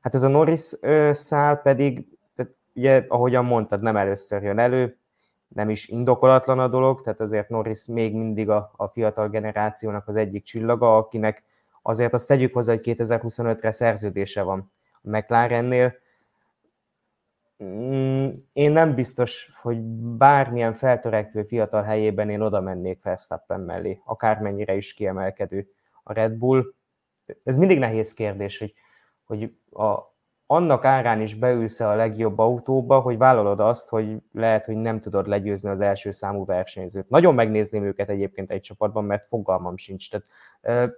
Hát 0.02 0.14
ez 0.14 0.24
a 0.24 0.28
Norris 0.28 0.74
szál 1.12 1.62
pedig, 1.62 2.08
tehát 2.36 2.56
ugye, 2.76 3.06
ahogyan 3.08 3.46
mondtad, 3.46 3.82
nem 3.82 3.98
először 3.98 4.44
jön 4.44 4.60
elő, 4.60 5.01
nem 5.54 5.70
is 5.70 5.88
indokolatlan 5.88 6.60
a 6.60 6.68
dolog, 6.68 7.02
tehát 7.02 7.20
azért 7.20 7.50
Norris 7.50 7.86
még 7.86 8.16
mindig 8.16 8.50
a, 8.50 8.72
a 8.76 8.88
fiatal 8.88 9.30
generációnak 9.30 10.08
az 10.08 10.16
egyik 10.16 10.44
csillaga, 10.44 10.98
akinek 10.98 11.44
azért 11.82 12.14
azt 12.14 12.28
tegyük 12.28 12.54
hozzá, 12.54 12.74
hogy 12.74 12.96
2025-re 12.98 13.72
szerződése 13.72 14.42
van 14.42 14.72
a 15.02 15.10
McLarennél. 15.10 15.94
Mm, 17.64 18.30
én 18.54 18.72
nem 18.72 18.96
biztos, 18.96 19.52
hogy 19.62 19.80
bármilyen 20.18 20.74
feltörekvő 20.74 21.44
fiatal 21.44 21.84
helyében 21.84 22.30
én 22.30 22.42
oda 22.42 22.62
mennék 22.62 23.04
Verstappen 23.04 23.60
mellé, 23.60 24.02
akármennyire 24.06 24.76
is 24.76 24.94
kiemelkedő 24.94 25.68
a 26.04 26.14
Red 26.14 26.34
Bull. 26.34 26.74
Ez 27.44 27.56
mindig 27.56 27.80
nehéz 27.80 28.14
kérdés, 28.14 28.58
hogy, 28.58 28.74
hogy 29.24 29.54
a, 29.72 30.11
annak 30.52 30.86
árán 30.86 31.22
is 31.22 31.36
beülsz 31.36 31.80
a 31.80 31.96
legjobb 31.96 32.40
autóba, 32.40 33.00
hogy 33.00 33.18
vállalod 33.18 33.60
azt, 33.60 33.90
hogy 33.90 34.18
lehet, 34.34 34.66
hogy 34.66 34.76
nem 34.76 35.00
tudod 35.00 35.28
legyőzni 35.28 35.70
az 35.70 35.82
első 35.82 36.12
számú 36.12 36.46
versenyzőt. 36.46 37.10
Nagyon 37.10 37.36
megnézném 37.36 37.84
őket 37.84 38.10
egyébként 38.10 38.52
egy 38.52 38.62
csapatban, 38.62 39.04
mert 39.04 39.26
fogalmam 39.26 39.78
sincs. 39.78 40.10
Tehát, 40.10 40.94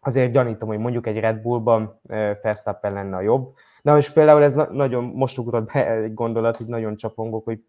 azért 0.00 0.32
gyanítom, 0.32 0.68
hogy 0.68 0.78
mondjuk 0.78 1.06
egy 1.06 1.20
Red 1.20 1.40
Bullban 1.40 2.00
Verstappen 2.42 2.92
lenne 2.92 3.16
a 3.16 3.20
jobb. 3.20 3.54
De 3.82 3.92
most 3.92 4.12
például 4.12 4.42
ez 4.42 4.54
nagyon, 4.54 5.04
most 5.04 5.38
ugrott 5.38 5.72
be 5.72 5.90
egy 5.90 6.14
gondolat, 6.14 6.56
hogy 6.56 6.66
nagyon 6.66 6.96
csapongok, 6.96 7.44
hogy 7.44 7.64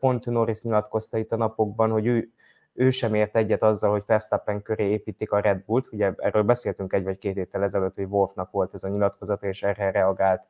pont 0.00 0.26
Norris 0.26 0.62
nyilatkozta 0.62 1.18
itt 1.18 1.32
a 1.32 1.36
napokban, 1.36 1.90
hogy 1.90 2.06
ő, 2.06 2.32
ő 2.76 2.90
sem 2.90 3.14
ért 3.14 3.36
egyet 3.36 3.62
azzal, 3.62 3.90
hogy 3.90 4.02
Verstappen 4.06 4.62
köré 4.62 4.90
építik 4.90 5.32
a 5.32 5.40
Red 5.40 5.64
Bullt. 5.64 5.88
Ugye 5.92 6.12
erről 6.16 6.42
beszéltünk 6.42 6.92
egy 6.92 7.04
vagy 7.04 7.18
két 7.18 7.34
héttel 7.34 7.62
ezelőtt, 7.62 7.94
hogy 7.94 8.04
Wolfnak 8.04 8.50
volt 8.50 8.74
ez 8.74 8.84
a 8.84 8.88
nyilatkozat, 8.88 9.42
és 9.42 9.62
erre 9.62 9.90
reagált 9.90 10.46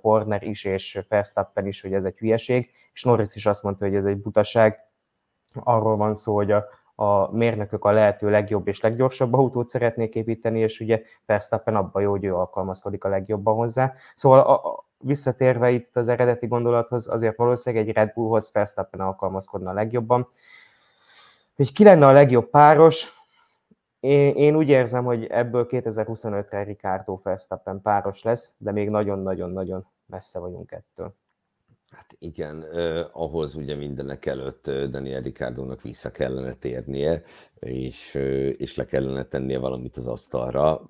Horner 0.00 0.42
is, 0.42 0.64
és 0.64 1.00
Verstappen 1.08 1.66
is, 1.66 1.80
hogy 1.80 1.92
ez 1.92 2.04
egy 2.04 2.18
hülyeség, 2.18 2.70
és 2.92 3.02
Norris 3.02 3.34
is 3.34 3.46
azt 3.46 3.62
mondta, 3.62 3.84
hogy 3.84 3.94
ez 3.94 4.04
egy 4.04 4.20
butaság. 4.20 4.78
Arról 5.54 5.96
van 5.96 6.14
szó, 6.14 6.34
hogy 6.34 6.50
a, 6.50 6.64
a 6.94 7.36
mérnökök 7.36 7.84
a 7.84 7.92
lehető 7.92 8.30
legjobb 8.30 8.68
és 8.68 8.80
leggyorsabb 8.80 9.32
autót 9.32 9.68
szeretnék 9.68 10.14
építeni, 10.14 10.60
és 10.60 10.80
ugye 10.80 11.02
Verstappen 11.26 11.76
abban 11.76 12.02
jó, 12.02 12.10
hogy 12.10 12.24
ő 12.24 12.34
alkalmazkodik 12.34 13.04
a 13.04 13.08
legjobban 13.08 13.54
hozzá. 13.54 13.92
Szóval 14.14 14.38
a, 14.38 14.52
a, 14.52 14.84
visszatérve 14.98 15.70
itt 15.70 15.96
az 15.96 16.08
eredeti 16.08 16.46
gondolathoz, 16.46 17.08
azért 17.08 17.36
valószínűleg 17.36 17.88
egy 17.88 17.94
Red 17.94 18.12
Bullhoz 18.14 18.50
Verstappen 18.52 19.00
alkalmazkodna 19.00 19.70
a 19.70 19.74
legjobban 19.74 20.28
hogy 21.54 21.72
ki 21.72 21.84
lenne 21.84 22.06
a 22.06 22.12
legjobb 22.12 22.50
páros, 22.50 23.12
én, 24.00 24.34
én 24.34 24.56
úgy 24.56 24.68
érzem, 24.68 25.04
hogy 25.04 25.24
ebből 25.24 25.66
2025-re 25.70 26.62
Ricardo 26.62 27.20
Verstappen 27.22 27.80
páros 27.80 28.22
lesz, 28.22 28.54
de 28.58 28.72
még 28.72 28.90
nagyon-nagyon-nagyon 28.90 29.86
messze 30.06 30.38
vagyunk 30.38 30.72
ettől. 30.72 31.14
Hát 31.94 32.16
igen, 32.18 32.64
eh, 32.64 33.06
ahhoz 33.12 33.54
ugye 33.54 33.74
mindenek 33.74 34.26
előtt 34.26 34.70
Daniel 34.70 35.20
Ricardónak 35.20 35.82
vissza 35.82 36.10
kellene 36.10 36.54
térnie, 36.54 37.22
és, 37.58 38.14
és 38.56 38.74
le 38.74 38.84
kellene 38.84 39.22
tennie 39.24 39.58
valamit 39.58 39.96
az 39.96 40.06
asztalra. 40.06 40.86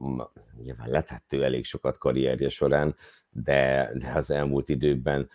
Nyilván 0.63 0.89
letettő 0.89 1.45
elég 1.45 1.65
sokat 1.65 1.99
karrierje 1.99 2.49
során, 2.49 2.97
de, 3.31 3.91
de 3.99 4.13
az 4.15 4.31
elmúlt 4.31 4.69
időkben 4.69 5.29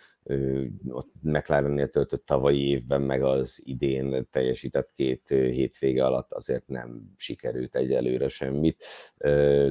ott 0.88 1.12
McLarennél 1.20 1.88
töltött 1.88 2.26
tavalyi 2.26 2.68
évben, 2.68 3.02
meg 3.02 3.22
az 3.22 3.62
idén 3.64 4.28
teljesített 4.30 4.90
két 4.92 5.28
hétvége 5.28 6.04
alatt 6.04 6.32
azért 6.32 6.68
nem 6.68 7.12
sikerült 7.16 7.76
egyelőre 7.76 8.28
semmit. 8.28 8.84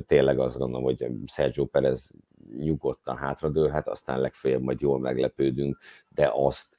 Tényleg 0.05 0.39
azt 0.39 0.57
gondolom, 0.57 0.83
hogy 0.83 1.07
Sergio 1.25 1.65
Perez 1.65 2.15
nyugodtan 2.57 3.17
hátradőlhet, 3.17 3.87
aztán 3.87 4.21
legfeljebb 4.21 4.61
majd 4.61 4.81
jól 4.81 4.99
meglepődünk, 4.99 5.77
de 6.09 6.31
azt, 6.33 6.77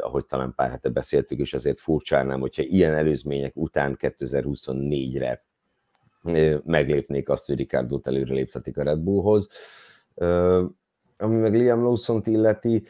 ahogy 0.00 0.26
talán 0.26 0.52
pár 0.56 0.70
hete 0.70 0.88
beszéltük, 0.88 1.38
és 1.38 1.54
azért 1.54 1.78
furcsálnám, 1.78 2.40
hogyha 2.40 2.62
ilyen 2.62 2.94
előzmények 2.94 3.56
után 3.56 3.96
2024-re 4.00 5.44
meglépnék 6.64 7.28
azt, 7.28 7.46
hogy 7.46 7.56
Ricardo 7.56 8.00
előre 8.02 8.34
léptetik 8.34 8.78
a 8.78 8.82
Red 8.82 8.98
Bullhoz. 8.98 9.48
Ami 11.16 11.36
meg 11.36 11.54
Liam 11.54 11.82
Lawson-t 11.82 12.26
illeti, 12.26 12.82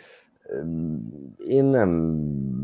én 1.37 1.65
nem, 1.65 1.89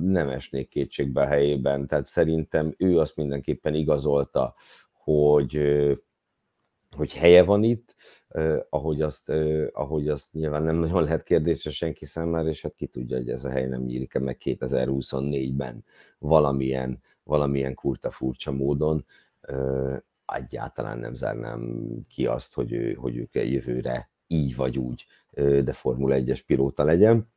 nem 0.03 0.29
esnék 0.29 0.69
kétségbe 0.69 1.21
a 1.21 1.27
helyében, 1.27 1.87
tehát 1.87 2.07
szerintem 2.07 2.75
ő 2.79 2.99
azt 2.99 3.17
mindenképpen 3.17 3.75
igazolta, 3.75 4.55
hogy, 4.93 5.59
hogy 6.97 7.13
helye 7.13 7.43
van 7.43 7.63
itt, 7.63 7.95
ahogy 8.71 9.03
azt, 9.03 9.33
ahogy 9.73 10.09
azt 10.09 10.33
nyilván 10.33 10.63
nem 10.63 10.77
nagyon 10.77 11.03
lehet 11.03 11.23
kérdésre 11.23 11.71
senki 11.71 12.05
számára, 12.05 12.49
és 12.49 12.63
hát 12.63 12.75
ki 12.75 12.87
tudja, 12.87 13.17
hogy 13.17 13.31
ez 13.31 13.45
a 13.45 13.51
hely 13.51 13.67
nem 13.67 13.83
nyílik 13.83 14.19
meg 14.19 14.37
2024-ben 14.45 15.85
valamilyen, 16.19 17.03
valamilyen 17.23 17.75
kurta 17.75 18.11
furcsa 18.11 18.53
módon. 18.53 19.05
Egyáltalán 20.27 20.99
nem 20.99 21.15
zárnám 21.15 21.83
ki 22.09 22.27
azt, 22.27 22.55
hogy, 22.55 22.73
ő, 22.73 22.93
hogy 22.93 23.17
ők 23.17 23.35
jövőre 23.35 24.11
így 24.27 24.57
vagy 24.57 24.79
úgy, 24.79 25.07
de 25.35 25.73
Formula 25.73 26.17
1-es 26.19 26.41
pilóta 26.47 26.85
legyen. 26.85 27.29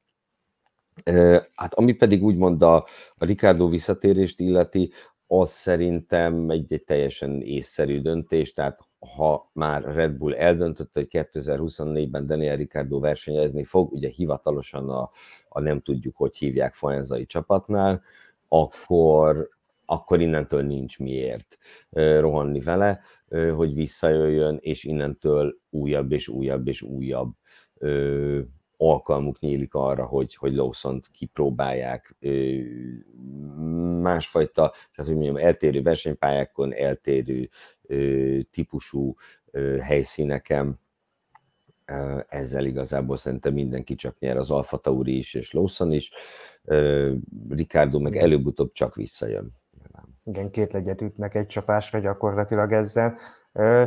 Hát 1.56 1.74
ami 1.74 1.94
pedig 1.94 2.24
úgymond 2.24 2.62
a, 2.62 2.76
a 3.16 3.26
Ricardo 3.26 3.70
visszatérést 3.70 4.40
illeti, 4.40 4.92
az 5.32 5.50
szerintem 5.50 6.50
egy, 6.50 6.74
egy 6.74 6.84
teljesen 6.84 7.42
észszerű 7.42 8.02
döntés, 8.02 8.52
tehát 8.52 8.80
ha 9.16 9.50
már 9.54 9.84
Red 9.84 10.12
Bull 10.12 10.34
eldöntött, 10.34 10.94
hogy 10.94 11.08
2024-ben 11.10 12.26
Daniel 12.26 12.56
Ricardo 12.56 13.00
versenyezni 13.00 13.64
fog, 13.64 13.92
ugye 13.92 14.10
hivatalosan 14.10 14.90
a, 14.90 15.10
a 15.50 15.60
nem 15.60 15.82
tudjuk, 15.82 16.16
hogy 16.16 16.38
hívják 16.38 16.74
Faenzai 16.74 17.26
csapatnál, 17.26 18.02
akkor, 18.48 19.50
akkor 19.86 20.22
innentől 20.22 20.62
nincs 20.62 21.00
miért 21.00 21.58
rohanni 22.20 22.60
vele, 22.60 23.02
hogy 23.56 23.74
visszajöjjön, 23.74 24.58
és 24.60 24.84
innentől 24.84 25.60
újabb 25.70 26.12
és 26.12 26.28
újabb 26.28 26.68
és 26.68 26.82
újabb 26.82 27.34
alkalmuk 28.82 29.40
nyílik 29.40 29.74
arra, 29.74 30.06
hogy, 30.06 30.36
hogy 30.36 30.54
lawson 30.54 31.00
kipróbálják 31.12 32.16
másfajta, 34.02 34.70
tehát 34.72 35.12
hogy 35.12 35.14
mondjam, 35.14 35.38
eltérő 35.38 35.82
versenypályákon, 35.82 36.74
eltérő 36.74 37.50
típusú 38.52 39.16
helyszíneken, 39.82 40.80
ezzel 42.28 42.66
igazából 42.66 43.18
szerintem 43.18 43.54
mindenki 43.54 43.96
csak 43.96 44.20
nyer, 44.20 44.38
az 44.38 44.52
Alfa 44.52 44.78
Tauri 44.78 45.18
is, 45.18 45.34
és 45.34 45.52
Lawson 45.52 45.92
is. 45.92 46.12
Ricardo 47.50 48.00
meg 48.00 48.16
előbb-utóbb 48.16 48.72
csak 48.72 48.96
visszajön. 48.96 49.52
Igen, 50.24 50.52
két 50.52 50.74
legyet 50.74 51.02
ütnek 51.02 51.36
egy 51.36 51.46
csapásra 51.46 52.00
gyakorlatilag 52.00 52.72
ezzel. 52.72 53.18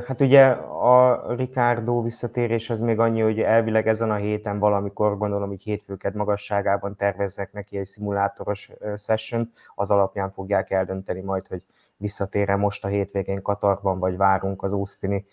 Hát 0.06 0.20
ugye 0.20 0.46
a 0.46 1.24
Ricardo 1.34 2.02
visszatérés 2.02 2.70
az 2.70 2.80
még 2.80 2.98
annyi, 2.98 3.20
hogy 3.20 3.40
elvileg 3.40 3.88
ezen 3.88 4.10
a 4.10 4.14
héten 4.14 4.58
valamikor, 4.58 5.18
gondolom, 5.18 5.48
hogy 5.48 5.62
hétfőket 5.62 6.14
magasságában 6.14 6.96
terveznek 6.96 7.52
neki 7.52 7.78
egy 7.78 7.86
szimulátoros 7.86 8.70
session, 8.96 9.50
az 9.74 9.90
alapján 9.90 10.30
fogják 10.30 10.70
eldönteni 10.70 11.20
majd, 11.20 11.46
hogy 11.46 11.62
visszatére 11.96 12.56
most 12.56 12.84
a 12.84 12.88
hétvégén 12.88 13.42
Katarban, 13.42 13.98
vagy 13.98 14.16
várunk 14.16 14.62
az 14.62 14.72
Austini 14.72 15.26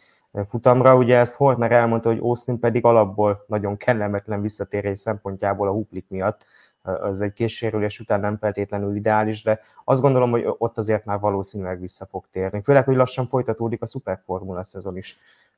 futamra. 0.45 0.95
Ugye 0.95 1.17
ezt 1.17 1.36
Horner 1.36 1.71
elmondta, 1.71 2.09
hogy 2.09 2.19
Austin 2.21 2.59
pedig 2.59 2.86
alapból 2.86 3.43
nagyon 3.48 3.77
kellemetlen 3.77 4.41
visszatérés 4.41 4.98
szempontjából 4.98 5.67
a 5.67 5.71
huplik 5.71 6.05
miatt, 6.09 6.45
az 6.81 7.21
egy 7.21 7.33
késsérülés 7.33 8.00
után 8.00 8.19
nem 8.19 8.38
feltétlenül 8.38 8.95
ideális, 8.95 9.43
de 9.43 9.59
azt 9.86 10.01
gondolom, 10.01 10.31
hogy 10.31 10.43
ott 10.57 10.77
azért 10.77 11.05
már 11.05 11.19
valószínűleg 11.19 11.79
vissza 11.79 12.05
fog 12.05 12.25
térni. 12.31 12.62
Főleg, 12.62 12.86
hogy 12.86 12.95
lassan 12.95 13.27
folytatódik 13.27 13.81
a 13.81 13.86
szuperformula 13.86 14.63
szezon 14.63 14.98
is, 14.98 15.17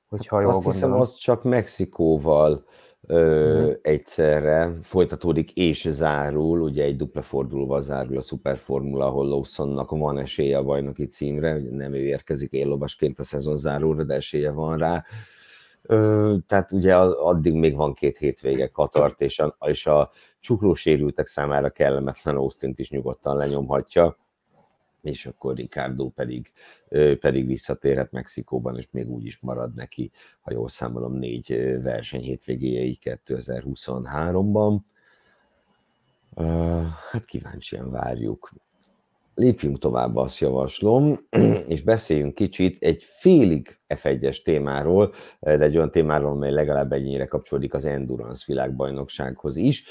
hogyha 0.09 0.35
hát 0.35 0.45
jól 0.45 0.53
Azt 0.53 0.63
gondolom. 0.63 0.89
hiszem, 0.89 1.01
az 1.01 1.15
csak 1.15 1.43
Mexikóval 1.43 2.65
ö, 3.01 3.59
uh-huh. 3.59 3.75
egyszerre 3.81 4.77
folytatódik 4.81 5.51
és 5.53 5.87
zárul, 5.91 6.61
ugye 6.61 6.83
egy 6.83 6.95
dupla 6.95 7.21
fordulóval 7.21 7.81
zárul 7.81 8.17
a 8.17 8.21
Superformula, 8.21 9.05
ahol 9.05 9.27
Lawsonnak 9.27 9.89
van 9.89 10.17
esélye 10.17 10.57
a 10.57 10.63
bajnoki 10.63 11.05
címre, 11.05 11.59
nem 11.71 11.93
ő 11.93 12.03
érkezik 12.03 12.51
éllovasként 12.51 13.19
a 13.19 13.23
szezon 13.23 13.57
záróra, 13.57 14.03
de 14.03 14.13
esélye 14.13 14.51
van 14.51 14.77
rá. 14.77 14.95
Ö, 14.95 15.40
tehát 16.47 16.71
ugye 16.71 16.95
addig 16.97 17.53
még 17.53 17.75
van 17.75 17.93
két 17.93 18.17
hétvége 18.17 18.67
Katart, 18.67 19.21
és 19.21 19.39
a, 19.39 19.57
és 19.65 19.85
a 19.85 20.11
csuklósérültek 20.39 21.25
számára 21.25 21.69
kellemetlen 21.69 22.35
austin 22.35 22.73
is 22.75 22.89
nyugodtan 22.89 23.37
lenyomhatja 23.37 24.17
és 25.01 25.25
akkor 25.25 25.55
Ricardo 25.55 26.09
pedig, 26.09 26.51
pedig 27.19 27.45
visszatérhet 27.45 28.11
Mexikóban, 28.11 28.77
és 28.77 28.87
még 28.91 29.09
úgy 29.09 29.25
is 29.25 29.39
marad 29.39 29.73
neki, 29.73 30.11
ha 30.41 30.51
jól 30.51 30.69
számolom, 30.69 31.13
négy 31.13 31.79
verseny 31.81 32.21
hétvégéjei 32.21 32.99
2023-ban. 33.03 34.79
Hát 37.11 37.25
kíváncsian 37.25 37.91
várjuk. 37.91 38.51
Lépjünk 39.35 39.79
tovább, 39.79 40.15
azt 40.15 40.39
javaslom, 40.39 41.27
és 41.67 41.83
beszéljünk 41.83 42.33
kicsit 42.33 42.77
egy 42.83 43.03
félig 43.03 43.79
F1-es 43.95 44.41
témáról, 44.43 45.13
de 45.39 45.59
egy 45.59 45.75
olyan 45.75 45.91
témáról, 45.91 46.31
amely 46.31 46.51
legalább 46.51 46.91
ennyire 46.91 47.25
kapcsolódik 47.25 47.73
az 47.73 47.85
Endurance 47.85 48.43
világbajnoksághoz 48.47 49.55
is. 49.55 49.83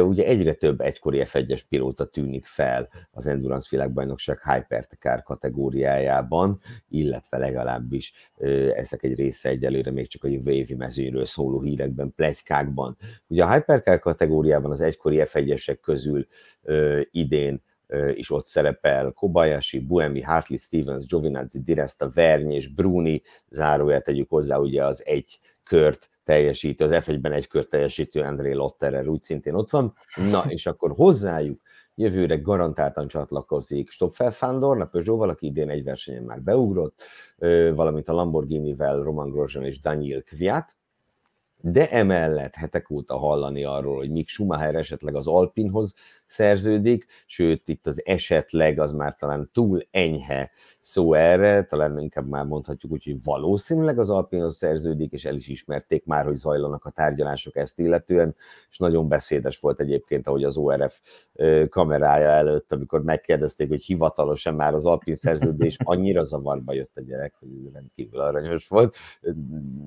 Ugye 0.00 0.24
egyre 0.26 0.52
több 0.52 0.80
egykori 0.80 1.22
F1-es 1.24 1.60
pilóta 1.68 2.04
tűnik 2.04 2.46
fel 2.46 2.88
az 3.10 3.26
Endurance 3.26 3.68
világbajnokság 3.70 4.38
Hypercar 4.42 5.22
kategóriájában, 5.22 6.60
illetve 6.88 7.38
legalábbis 7.38 8.12
ezek 8.74 9.02
egy 9.02 9.14
része 9.14 9.48
egyelőre 9.48 9.90
még 9.90 10.08
csak 10.08 10.24
a 10.24 10.28
jövő 10.28 10.50
évi 10.50 10.74
mezőnyről 10.74 11.24
szóló 11.24 11.60
hírekben, 11.60 12.12
plegykákban. 12.16 12.96
Ugye 13.26 13.44
a 13.44 13.52
Hypercar 13.52 13.98
kategóriában 13.98 14.70
az 14.70 14.80
egykori 14.80 15.22
F1-esek 15.24 15.78
közül 15.80 16.26
idén 17.10 17.62
is 18.14 18.30
ott 18.30 18.46
szerepel 18.46 19.12
Kobayashi, 19.12 19.80
Buemi, 19.80 20.20
Hartley 20.20 20.58
Stevens, 20.58 21.06
Giovinazzi, 21.06 21.62
Diresta, 21.62 22.10
Verny 22.14 22.50
és 22.50 22.68
Bruni, 22.68 23.22
zárójel 23.48 24.00
tegyük 24.00 24.30
hozzá 24.30 24.58
ugye 24.58 24.84
az 24.84 25.06
egy 25.06 25.38
kört 25.62 26.10
teljesítő, 26.24 26.84
az 26.84 26.90
F1-ben 26.94 27.32
egy 27.32 27.46
kört 27.46 27.68
teljesítő 27.68 28.20
André 28.20 28.52
Lotterer 28.52 29.06
úgy 29.06 29.22
szintén 29.22 29.54
ott 29.54 29.70
van. 29.70 29.94
Na, 30.30 30.44
és 30.56 30.66
akkor 30.66 30.90
hozzájuk 30.90 31.60
jövőre 31.94 32.36
garantáltan 32.36 33.08
csatlakozik 33.08 33.90
Stoffel 33.90 34.30
Fandor, 34.30 34.80
a 34.80 34.86
Peugeot, 34.86 35.30
aki 35.30 35.46
idén 35.46 35.68
egy 35.68 35.84
versenyen 35.84 36.22
már 36.22 36.42
beugrott, 36.42 37.02
valamint 37.74 38.08
a 38.08 38.12
Lamborghini-vel 38.12 39.02
Roman 39.02 39.30
Grosjean 39.30 39.66
és 39.66 39.78
Daniel 39.78 40.22
Kviat, 40.22 40.76
de 41.66 41.90
emellett 41.90 42.54
hetek 42.54 42.90
óta 42.90 43.16
hallani 43.16 43.64
arról, 43.64 43.96
hogy 43.96 44.10
Mick 44.10 44.28
Schumacher 44.28 44.74
esetleg 44.74 45.14
az 45.14 45.26
Alpinhoz 45.26 45.94
szerződik, 46.26 47.06
sőt 47.26 47.68
itt 47.68 47.86
az 47.86 48.02
esetleg 48.06 48.78
az 48.78 48.92
már 48.92 49.14
talán 49.14 49.50
túl 49.52 49.86
enyhe 49.90 50.50
szó 50.80 51.14
erre, 51.14 51.62
talán 51.62 51.98
inkább 51.98 52.28
már 52.28 52.44
mondhatjuk 52.44 52.92
úgy, 52.92 53.04
hogy 53.04 53.24
valószínűleg 53.24 53.98
az 53.98 54.10
Alpinhoz 54.10 54.56
szerződik, 54.56 55.12
és 55.12 55.24
el 55.24 55.34
is 55.34 55.48
ismerték 55.48 56.04
már, 56.04 56.24
hogy 56.24 56.36
zajlanak 56.36 56.84
a 56.84 56.90
tárgyalások 56.90 57.56
ezt 57.56 57.78
illetően, 57.78 58.36
és 58.70 58.78
nagyon 58.78 59.08
beszédes 59.08 59.58
volt 59.60 59.80
egyébként, 59.80 60.28
ahogy 60.28 60.44
az 60.44 60.56
ORF 60.56 61.00
kamerája 61.68 62.28
előtt, 62.28 62.72
amikor 62.72 63.02
megkérdezték, 63.02 63.68
hogy 63.68 63.82
hivatalos-e 63.82 64.50
már 64.50 64.74
az 64.74 64.86
Alpin 64.86 65.14
szerződés, 65.14 65.76
annyira 65.84 66.24
zavarba 66.24 66.72
jött 66.72 66.96
a 66.96 67.00
gyerek, 67.00 67.34
hogy 67.38 67.48
rendkívül 67.72 68.20
aranyos 68.20 68.68
volt, 68.68 68.96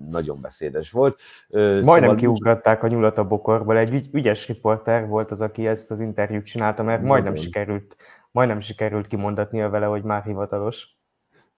nagyon 0.09 0.41
beszédes 0.41 0.91
volt. 0.91 1.19
Majdnem 1.49 1.83
szóval 1.83 2.15
kiugratták 2.15 2.83
a 2.83 2.87
nyulat 2.87 3.17
a 3.17 3.27
bokorból, 3.27 3.77
egy 3.77 4.09
ügyes 4.11 4.47
riporter 4.47 5.07
volt 5.07 5.31
az, 5.31 5.41
aki 5.41 5.67
ezt 5.67 5.91
az 5.91 5.99
interjút 5.99 6.25
interjút 6.27 6.45
csinálta, 6.45 6.83
mert 6.83 7.01
Nagyon. 7.01 7.13
majdnem 7.13 7.35
sikerült, 7.35 7.95
majdnem 8.31 8.59
sikerült 8.59 9.07
kimondatnia 9.07 9.69
vele, 9.69 9.85
hogy 9.85 10.03
már 10.03 10.23
hivatalos. 10.23 10.95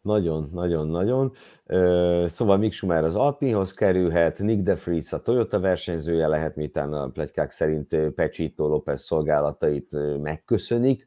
Nagyon, 0.02 0.50
nagyon, 0.54 0.88
nagyon. 0.88 1.32
Szóval 2.28 2.58
Mick 2.58 2.74
Schumer 2.74 3.04
az 3.04 3.16
Alpinhoz 3.16 3.74
kerülhet, 3.74 4.40
Nick 4.40 4.64
de 4.64 4.76
Vries 4.86 5.14
a 5.14 5.22
Toyota 5.22 5.60
versenyzője 5.60 6.28
lehet, 6.28 6.56
miután 6.56 6.94
a 6.94 7.08
plegykák 7.08 7.52
szerint 7.52 8.12
Pechito 8.16 8.68
López 8.68 9.02
szolgálatait 9.02 10.20
megköszönik 10.22 11.06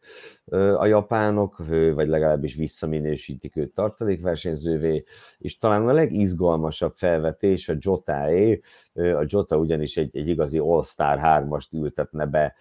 a 0.76 0.86
japánok, 0.86 1.56
vagy 1.94 2.08
legalábbis 2.08 2.54
visszaminősítik 2.54 3.56
őt 3.56 3.74
tartalékversenyzővé, 3.74 5.04
és 5.38 5.58
talán 5.58 5.88
a 5.88 5.92
legizgalmasabb 5.92 6.92
felvetés 6.96 7.68
a 7.68 7.74
Jotaé, 7.78 8.60
a 8.94 9.24
Jota 9.26 9.56
ugyanis 9.56 9.96
egy, 9.96 10.16
egy 10.16 10.28
igazi 10.28 10.58
All-Star 10.58 11.18
3-ast 11.22 11.72
ültetne 11.72 12.26
be 12.26 12.54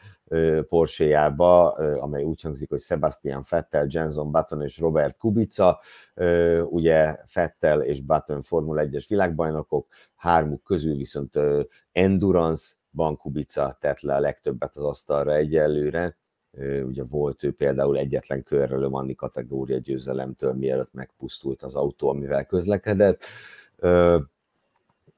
Porsche-jába, 0.70 1.72
amely 2.02 2.24
úgy 2.24 2.41
hangzik, 2.41 2.70
hogy 2.70 2.82
Sebastian 2.82 3.44
Vettel, 3.50 3.88
Jenson 3.89 4.32
Button 4.32 4.62
és 4.62 4.80
Robert 4.80 5.17
Kubica, 5.17 5.80
ugye 6.65 7.17
Vettel 7.34 7.82
és 7.82 8.02
Button 8.02 8.41
Formula 8.41 8.82
1-es 8.86 9.06
világbajnokok, 9.08 9.88
hármuk 10.15 10.63
közül 10.63 10.96
viszont 10.96 11.39
Endurance, 11.91 12.74
Ban 12.91 13.17
Kubica 13.17 13.78
tett 13.80 14.00
le 14.00 14.15
a 14.15 14.20
legtöbbet 14.20 14.76
az 14.76 14.84
asztalra 14.84 15.34
egyelőre, 15.34 16.17
ugye 16.84 17.04
volt 17.04 17.44
ő 17.44 17.52
például 17.52 17.98
egyetlen 17.98 18.44
körre 18.44 18.78
Le 18.78 18.88
Mani 18.88 19.15
kategória 19.15 19.78
győzelemtől, 19.78 20.54
mielőtt 20.54 20.94
megpusztult 20.94 21.63
az 21.63 21.76
autó, 21.76 22.10
amivel 22.10 22.46
közlekedett. 22.46 23.24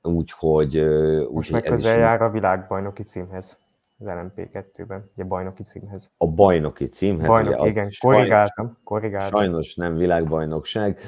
Úgyhogy... 0.02 0.76
Most 1.32 1.48
úgy, 1.48 1.54
meg 1.54 1.64
közel 1.64 1.98
jár 1.98 2.22
a 2.22 2.30
világbajnoki 2.30 3.04
címhez 3.04 3.63
az 3.98 4.08
LMP2-ben, 4.10 5.12
ugye 5.16 5.24
bajnoki 5.24 5.64
címhez. 5.64 6.12
A 6.18 6.28
bajnoki 6.28 6.88
címhez. 6.88 7.28
Bajnok, 7.28 7.60
ugye, 7.60 7.70
igen, 7.70 7.90
korrigáltam, 8.00 8.78
korrigáltam. 8.84 9.40
Sajnos 9.40 9.76
nem 9.76 9.96
világbajnokság, 9.96 11.00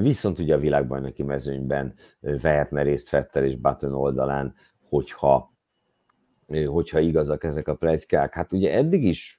viszont 0.00 0.38
ugye 0.38 0.54
a 0.54 0.58
világbajnoki 0.58 1.22
mezőnyben 1.22 1.94
vehetne 2.20 2.82
részt 2.82 3.08
Fettel 3.08 3.44
és 3.44 3.56
Button 3.56 3.94
oldalán, 3.94 4.54
hogyha 4.88 5.50
hogyha 6.66 6.98
igazak 6.98 7.44
ezek 7.44 7.68
a 7.68 7.74
plegykák. 7.74 8.34
Hát 8.34 8.52
ugye 8.52 8.72
eddig 8.72 9.04
is 9.04 9.38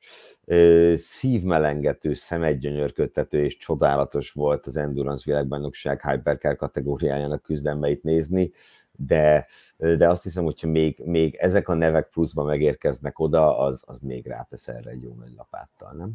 szívmelengető, 0.95 2.13
szemedgyönyörködtető 2.13 3.43
és 3.43 3.57
csodálatos 3.57 4.31
volt 4.31 4.67
az 4.67 4.77
Endurance 4.77 5.23
világbajnokság 5.25 6.01
Hypercar 6.01 6.55
kategóriájának 6.55 7.41
küzdelmeit 7.41 8.03
nézni, 8.03 8.51
de, 8.97 9.47
de 9.77 10.10
azt 10.10 10.23
hiszem, 10.23 10.43
hogyha 10.43 10.67
még, 10.67 11.01
még 11.06 11.36
ezek 11.36 11.67
a 11.67 11.73
nevek 11.73 12.10
pluszban 12.10 12.45
megérkeznek 12.45 13.19
oda, 13.19 13.60
az, 13.60 13.84
az 13.88 13.99
még 13.99 14.27
rátesz 14.27 14.67
erre 14.67 14.89
egy 14.89 15.01
jó 15.01 15.13
nagy 15.19 15.34
lapáttal, 15.38 15.93
nem? 15.93 16.12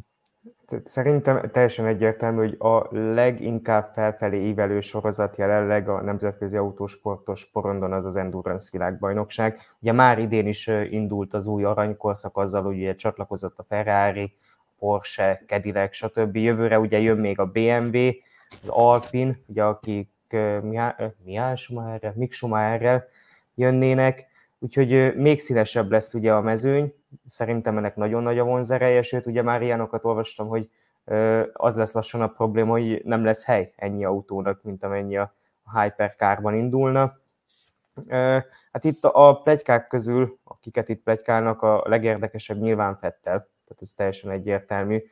Szerintem 0.83 1.49
teljesen 1.51 1.85
egyértelmű, 1.85 2.37
hogy 2.37 2.55
a 2.59 2.87
leginkább 3.13 3.93
felfelé 3.93 4.47
ívelő 4.47 4.79
sorozat 4.79 5.37
jelenleg 5.37 5.89
a 5.89 6.01
nemzetközi 6.01 6.57
autósportos 6.57 7.49
porondon 7.51 7.93
az 7.93 8.05
az 8.05 8.15
Endurance 8.15 8.69
világbajnokság. 8.71 9.59
Ugye 9.79 9.91
már 9.91 10.19
idén 10.19 10.47
is 10.47 10.67
indult 10.89 11.33
az 11.33 11.47
új 11.47 11.63
aranykorszak 11.63 12.37
azzal, 12.37 12.63
hogy 12.63 12.75
ugye 12.75 12.95
csatlakozott 12.95 13.59
a 13.59 13.65
Ferrari, 13.67 14.33
Porsche, 14.77 15.43
Cadillac, 15.47 15.95
stb. 15.95 16.35
Jövőre 16.35 16.79
ugye 16.79 16.99
jön 16.99 17.17
még 17.17 17.39
a 17.39 17.45
BMW, 17.45 17.97
az 18.61 18.67
Alpin, 18.67 19.43
ugye 19.47 19.63
akik 19.63 20.09
Mihály 21.23 21.55
Schumacherrel, 21.55 22.13
Mick 22.15 22.31
Schumacherrel 22.31 23.07
jönnének, 23.55 24.27
úgyhogy 24.59 25.15
még 25.15 25.39
színesebb 25.39 25.91
lesz 25.91 26.13
ugye 26.13 26.33
a 26.33 26.41
mezőny, 26.41 26.93
szerintem 27.25 27.77
ennek 27.77 27.95
nagyon 27.95 28.23
nagy 28.23 28.39
a 28.39 28.43
vonzereje, 28.43 29.01
sőt 29.01 29.25
ugye 29.25 29.41
már 29.41 29.61
ilyenokat 29.61 30.05
olvastam, 30.05 30.47
hogy 30.47 30.69
az 31.53 31.77
lesz 31.77 31.93
lassan 31.93 32.21
a 32.21 32.27
probléma, 32.27 32.71
hogy 32.71 33.01
nem 33.05 33.23
lesz 33.23 33.45
hely 33.45 33.73
ennyi 33.75 34.05
autónak, 34.05 34.63
mint 34.63 34.83
amennyi 34.83 35.17
a 35.17 35.33
Hypercarban 35.73 36.55
indulna. 36.55 37.17
Hát 38.71 38.83
itt 38.83 39.05
a 39.05 39.41
plegykák 39.43 39.87
közül, 39.87 40.39
akiket 40.43 40.89
itt 40.89 41.03
plegykálnak, 41.03 41.61
a 41.61 41.83
legérdekesebb 41.85 42.59
nyilván 42.59 42.95
Fettel, 42.95 43.37
tehát 43.65 43.81
ez 43.81 43.91
teljesen 43.91 44.31
egyértelmű. 44.31 45.03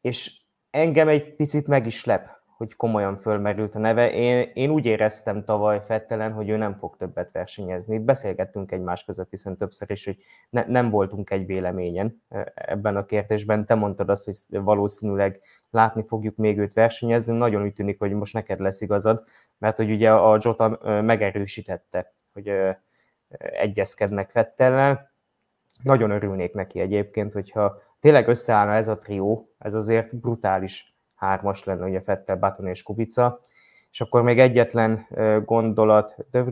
És 0.00 0.40
engem 0.70 1.08
egy 1.08 1.34
picit 1.34 1.66
meg 1.66 1.86
is 1.86 2.04
lep, 2.04 2.37
hogy 2.58 2.76
komolyan 2.76 3.16
fölmerült 3.16 3.74
a 3.74 3.78
neve. 3.78 4.12
Én, 4.12 4.50
én 4.54 4.70
úgy 4.70 4.86
éreztem 4.86 5.44
tavaly 5.44 5.82
Fettelen, 5.86 6.32
hogy 6.32 6.48
ő 6.48 6.56
nem 6.56 6.74
fog 6.74 6.96
többet 6.96 7.32
versenyezni. 7.32 7.94
Itt 7.94 8.02
beszélgettünk 8.02 8.72
egymás 8.72 9.04
között, 9.04 9.30
hiszen 9.30 9.56
többször 9.56 9.90
is, 9.90 10.04
hogy 10.04 10.16
ne, 10.50 10.64
nem 10.66 10.90
voltunk 10.90 11.30
egy 11.30 11.46
véleményen 11.46 12.22
ebben 12.54 12.96
a 12.96 13.04
kérdésben. 13.04 13.66
Te 13.66 13.74
mondtad 13.74 14.08
azt, 14.08 14.24
hogy 14.24 14.62
valószínűleg 14.62 15.40
látni 15.70 16.04
fogjuk 16.06 16.36
még 16.36 16.58
őt 16.58 16.72
versenyezni. 16.72 17.36
Nagyon 17.36 17.62
úgy 17.62 17.72
tűnik, 17.72 17.98
hogy 17.98 18.12
most 18.12 18.34
neked 18.34 18.60
lesz 18.60 18.80
igazad, 18.80 19.24
mert 19.58 19.76
hogy 19.76 19.90
ugye 19.90 20.12
a 20.12 20.38
Jota 20.40 20.78
megerősítette, 21.02 22.14
hogy 22.32 22.52
egyezkednek 23.38 24.30
Fettellel. 24.30 25.10
Nagyon 25.82 26.10
örülnék 26.10 26.52
neki 26.52 26.80
egyébként, 26.80 27.32
hogyha 27.32 27.82
tényleg 28.00 28.28
összeállna 28.28 28.74
ez 28.74 28.88
a 28.88 28.98
trió, 28.98 29.52
ez 29.58 29.74
azért 29.74 30.16
brutális 30.16 30.97
hármas 31.18 31.64
lenne, 31.64 31.86
ugye 31.86 32.00
Fettel, 32.00 32.36
Button 32.36 32.66
és 32.66 32.82
Kubica. 32.82 33.40
És 33.90 34.00
akkor 34.00 34.22
még 34.22 34.38
egyetlen 34.38 35.06
gondolat 35.44 36.16
De 36.30 36.44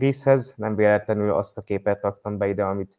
nem 0.55 0.75
véletlenül 0.75 1.31
azt 1.31 1.57
a 1.57 1.61
képet 1.61 2.01
raktam 2.01 2.37
be 2.37 2.47
ide, 2.47 2.63
amit 2.63 2.95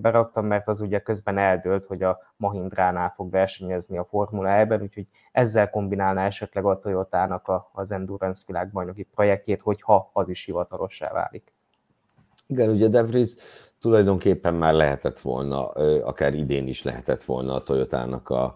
beraktam, 0.00 0.46
mert 0.46 0.68
az 0.68 0.80
ugye 0.80 0.98
közben 0.98 1.38
eldőlt, 1.38 1.86
hogy 1.86 2.02
a 2.02 2.18
Mahindránál 2.36 3.10
fog 3.10 3.30
versenyezni 3.30 3.98
a 3.98 4.04
Formula 4.04 4.48
E-ben, 4.48 4.82
úgyhogy 4.82 5.06
ezzel 5.32 5.70
kombinálná 5.70 6.26
esetleg 6.26 6.64
a 6.64 6.78
Toyotának 6.78 7.50
az 7.72 7.92
Endurance 7.92 8.44
világbajnoki 8.46 9.02
projektjét, 9.02 9.62
hogyha 9.62 10.10
az 10.12 10.28
is 10.28 10.44
hivatalossá 10.44 11.12
válik. 11.12 11.52
Igen, 12.46 12.68
ugye 12.70 12.88
De 12.88 13.02
Vries 13.02 13.32
tulajdonképpen 13.80 14.54
már 14.54 14.74
lehetett 14.74 15.18
volna, 15.18 15.68
akár 16.04 16.34
idén 16.34 16.68
is 16.68 16.82
lehetett 16.82 17.22
volna 17.22 17.54
a 17.54 17.62
Toyotának 17.62 18.28
a, 18.28 18.54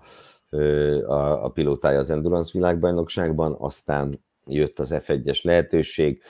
a, 1.06 1.44
a 1.44 1.48
pilótája 1.48 1.98
az 1.98 2.10
Endurance 2.10 2.50
világbajnokságban, 2.52 3.56
aztán 3.58 4.24
jött 4.46 4.78
az 4.78 4.94
F1-es 4.94 5.42
lehetőség, 5.42 6.22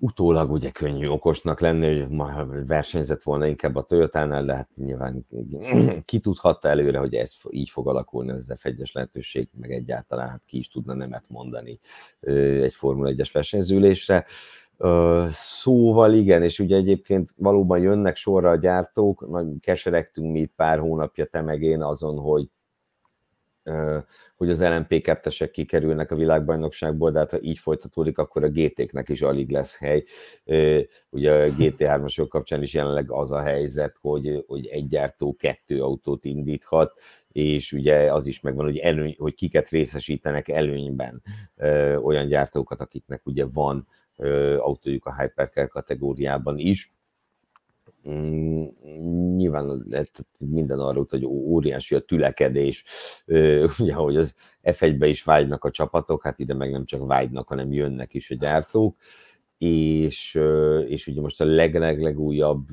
utólag 0.00 0.50
ugye 0.50 0.70
könnyű 0.70 1.08
okosnak 1.08 1.60
lenni, 1.60 1.98
hogy 1.98 2.08
ma 2.08 2.46
versenyzett 2.66 3.22
volna 3.22 3.46
inkább 3.46 3.76
a 3.76 3.82
Toyotánál, 3.82 4.44
de 4.44 4.54
hát 4.54 4.68
nyilván 4.76 5.26
ki 6.04 6.18
tudhatta 6.18 6.68
előre, 6.68 6.98
hogy 6.98 7.14
ez 7.14 7.32
így 7.50 7.70
fog 7.70 7.88
alakulni 7.88 8.30
az 8.30 8.52
F1-es 8.62 8.92
lehetőség, 8.92 9.48
meg 9.60 9.72
egyáltalán 9.72 10.28
hát 10.28 10.42
ki 10.46 10.58
is 10.58 10.68
tudna 10.68 10.94
nemet 10.94 11.24
mondani 11.28 11.80
egy 12.20 12.74
Formula 12.74 13.10
1-es 13.12 13.30
versenyzülésre. 13.32 14.26
Szóval 15.30 16.12
igen, 16.12 16.42
és 16.42 16.58
ugye 16.58 16.76
egyébként 16.76 17.30
valóban 17.36 17.80
jönnek 17.80 18.16
sorra 18.16 18.50
a 18.50 18.56
gyártók, 18.56 19.28
nagy 19.28 19.46
keseregtünk 19.60 20.32
mi 20.32 20.40
itt 20.40 20.54
pár 20.56 20.78
hónapja 20.78 21.24
te 21.24 21.40
meg 21.40 21.62
én 21.62 21.82
azon, 21.82 22.18
hogy 22.18 22.48
hogy 24.36 24.50
az 24.50 24.60
LMP2-esek 24.62 25.48
kikerülnek 25.52 26.10
a 26.10 26.16
világbajnokságból, 26.16 27.10
de 27.10 27.18
hát 27.18 27.30
ha 27.30 27.40
így 27.40 27.58
folytatódik, 27.58 28.18
akkor 28.18 28.44
a 28.44 28.48
GT-knek 28.48 29.08
is 29.08 29.22
alig 29.22 29.50
lesz 29.50 29.78
hely. 29.78 30.04
Ugye 31.10 31.32
a 31.32 31.48
GT3-asok 31.48 32.26
kapcsán 32.28 32.62
is 32.62 32.74
jelenleg 32.74 33.10
az 33.10 33.32
a 33.32 33.40
helyzet, 33.40 33.96
hogy, 34.00 34.44
hogy 34.46 34.66
egy 34.66 34.86
gyártó 34.86 35.36
kettő 35.38 35.82
autót 35.82 36.24
indíthat, 36.24 37.00
és 37.28 37.72
ugye 37.72 38.12
az 38.12 38.26
is 38.26 38.40
megvan, 38.40 38.64
hogy, 38.64 38.78
előny, 38.78 39.14
hogy 39.18 39.34
kiket 39.34 39.68
részesítenek 39.68 40.48
előnyben 40.48 41.22
olyan 42.02 42.26
gyártókat, 42.26 42.80
akiknek 42.80 43.26
ugye 43.26 43.46
van 43.52 43.86
autójuk 44.58 45.06
a 45.06 45.20
Hypercar 45.20 45.68
kategóriában 45.68 46.58
is 46.58 46.92
Mm, 48.08 48.64
nyilván 49.36 49.86
minden 50.48 50.78
arra 50.78 51.00
ut, 51.00 51.10
hogy 51.10 51.24
óriási 51.24 51.94
a 51.94 52.00
tülekedés, 52.00 52.84
ugye, 53.78 53.94
hogy 53.94 54.16
az 54.16 54.36
F1-be 54.62 55.06
is 55.06 55.22
vágynak 55.22 55.64
a 55.64 55.70
csapatok, 55.70 56.22
hát 56.22 56.38
ide 56.38 56.54
meg 56.54 56.70
nem 56.70 56.84
csak 56.84 57.06
vágynak, 57.06 57.48
hanem 57.48 57.72
jönnek 57.72 58.14
is 58.14 58.30
a 58.30 58.34
gyártók, 58.34 58.96
és, 59.58 60.38
és 60.86 61.06
ugye 61.06 61.20
most 61.20 61.40
a 61.40 61.44
leg-leg 61.44 62.00
legújabb 62.00 62.68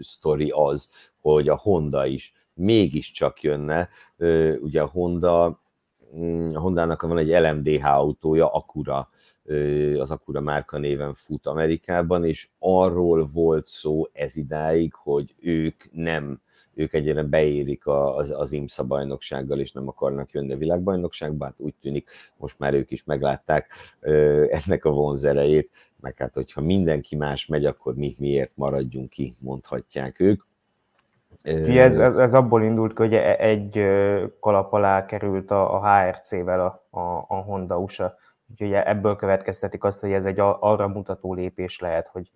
sztori 0.00 0.52
az, 0.54 0.90
hogy 1.20 1.48
a 1.48 1.56
Honda 1.56 2.06
is 2.06 2.32
mégiscsak 2.54 3.42
jönne, 3.42 3.88
ugye 4.60 4.82
a 4.82 4.88
Honda, 4.88 5.62
mm, 6.16 6.54
a 6.54 6.60
Hondának 6.60 7.02
van 7.02 7.18
egy 7.18 7.28
LMDH 7.28 7.86
autója, 7.86 8.52
Acura 8.52 9.08
az 9.98 10.10
Acura 10.10 10.40
márka 10.40 10.78
néven 10.78 11.14
fut 11.14 11.46
Amerikában, 11.46 12.24
és 12.24 12.48
arról 12.58 13.26
volt 13.32 13.66
szó 13.66 14.06
ez 14.12 14.36
idáig, 14.36 14.94
hogy 14.94 15.34
ők 15.40 15.84
nem, 15.92 16.40
ők 16.74 16.92
egyre 16.92 17.22
beérik 17.22 17.86
az, 17.86 18.30
az 18.30 18.52
IMSA 18.52 18.84
bajnoksággal, 18.84 19.58
és 19.58 19.72
nem 19.72 19.88
akarnak 19.88 20.30
jönni 20.30 20.52
a 20.52 20.56
világbajnokságba, 20.56 21.44
hát 21.44 21.54
úgy 21.56 21.74
tűnik, 21.80 22.10
most 22.36 22.58
már 22.58 22.74
ők 22.74 22.90
is 22.90 23.04
meglátták 23.04 23.72
ennek 24.50 24.84
a 24.84 24.90
vonzerejét, 24.90 25.70
meg 26.00 26.18
hát 26.18 26.34
hogyha 26.34 26.60
mindenki 26.60 27.16
más 27.16 27.46
megy, 27.46 27.64
akkor 27.64 27.94
mi 27.94 28.16
miért 28.18 28.52
maradjunk 28.54 29.10
ki, 29.10 29.36
mondhatják 29.38 30.20
ők. 30.20 30.42
Ez, 31.42 31.96
ez 31.96 32.34
abból 32.34 32.62
indult 32.62 32.96
hogy 32.96 33.14
e, 33.14 33.36
egy 33.38 33.84
kalap 34.40 34.72
alá 34.72 35.04
került 35.04 35.50
a, 35.50 35.74
a 35.74 35.88
HRC-vel 35.88 36.60
a, 36.60 36.98
a, 36.98 37.24
a 37.28 37.34
Honda 37.34 37.78
USA 37.78 38.14
Úgyhogy 38.50 38.72
ebből 38.72 39.16
következtetik 39.16 39.84
azt, 39.84 40.00
hogy 40.00 40.12
ez 40.12 40.26
egy 40.26 40.38
arra 40.38 40.88
mutató 40.88 41.34
lépés 41.34 41.78
lehet, 41.78 42.08
hogy 42.08 42.30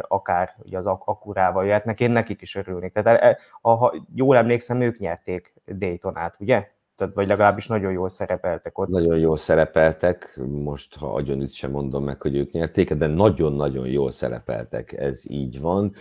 akár 0.00 0.54
ugye 0.62 0.78
az 0.78 0.86
akkurával 0.86 1.64
jöhetnek, 1.64 2.00
én 2.00 2.10
nekik 2.10 2.40
is 2.40 2.54
örülnék. 2.54 2.92
Tehát 2.92 3.22
e, 3.22 3.38
ha 3.60 3.94
jól 4.14 4.36
emlékszem, 4.36 4.80
ők 4.80 4.98
nyerték 4.98 5.54
Daytonát, 5.66 6.36
ugye? 6.40 6.68
Tehát, 6.96 7.14
vagy 7.14 7.26
legalábbis 7.26 7.66
nagyon 7.66 7.92
jól 7.92 8.08
szerepeltek 8.08 8.78
ott. 8.78 8.88
Nagyon 8.88 9.18
jól 9.18 9.36
szerepeltek, 9.36 10.40
most 10.48 10.96
ha 10.96 11.14
agyon 11.14 11.46
sem 11.46 11.70
mondom 11.70 12.04
meg, 12.04 12.22
hogy 12.22 12.36
ők 12.36 12.52
nyerték, 12.52 12.92
de 12.92 13.06
nagyon-nagyon 13.06 13.86
jól 13.86 14.10
szerepeltek, 14.10 14.92
ez 14.92 15.30
így 15.30 15.60
van, 15.60 15.92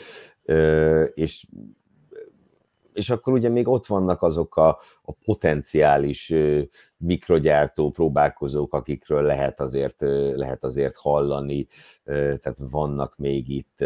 és 1.14 1.48
és 2.94 3.10
akkor 3.10 3.34
ugye 3.34 3.50
még 3.50 3.68
ott 3.68 3.86
vannak 3.86 4.22
azok 4.22 4.56
a, 4.56 4.80
a 5.02 5.12
potenciális 5.12 6.34
mikrogyártó 6.98 7.92
próbálkozók, 7.92 8.74
akikről 8.74 9.22
lehet 9.22 9.60
azért, 9.60 10.02
lehet 10.36 10.64
azért 10.64 10.96
hallani, 10.96 11.68
tehát 12.04 12.58
vannak 12.58 13.18
még 13.18 13.50
itt, 13.50 13.86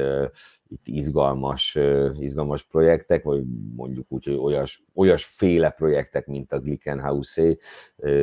itt 0.68 0.88
izgalmas, 0.88 1.78
izgalmas 2.20 2.64
projektek, 2.64 3.24
vagy 3.24 3.44
mondjuk 3.76 4.06
úgy, 4.10 4.26
hogy 4.26 4.36
olyas, 4.36 4.84
olyasféle 4.94 5.70
projektek, 5.70 6.28
mint 6.28 6.52
a 6.52 6.60
Glickenhausé, 6.60 7.58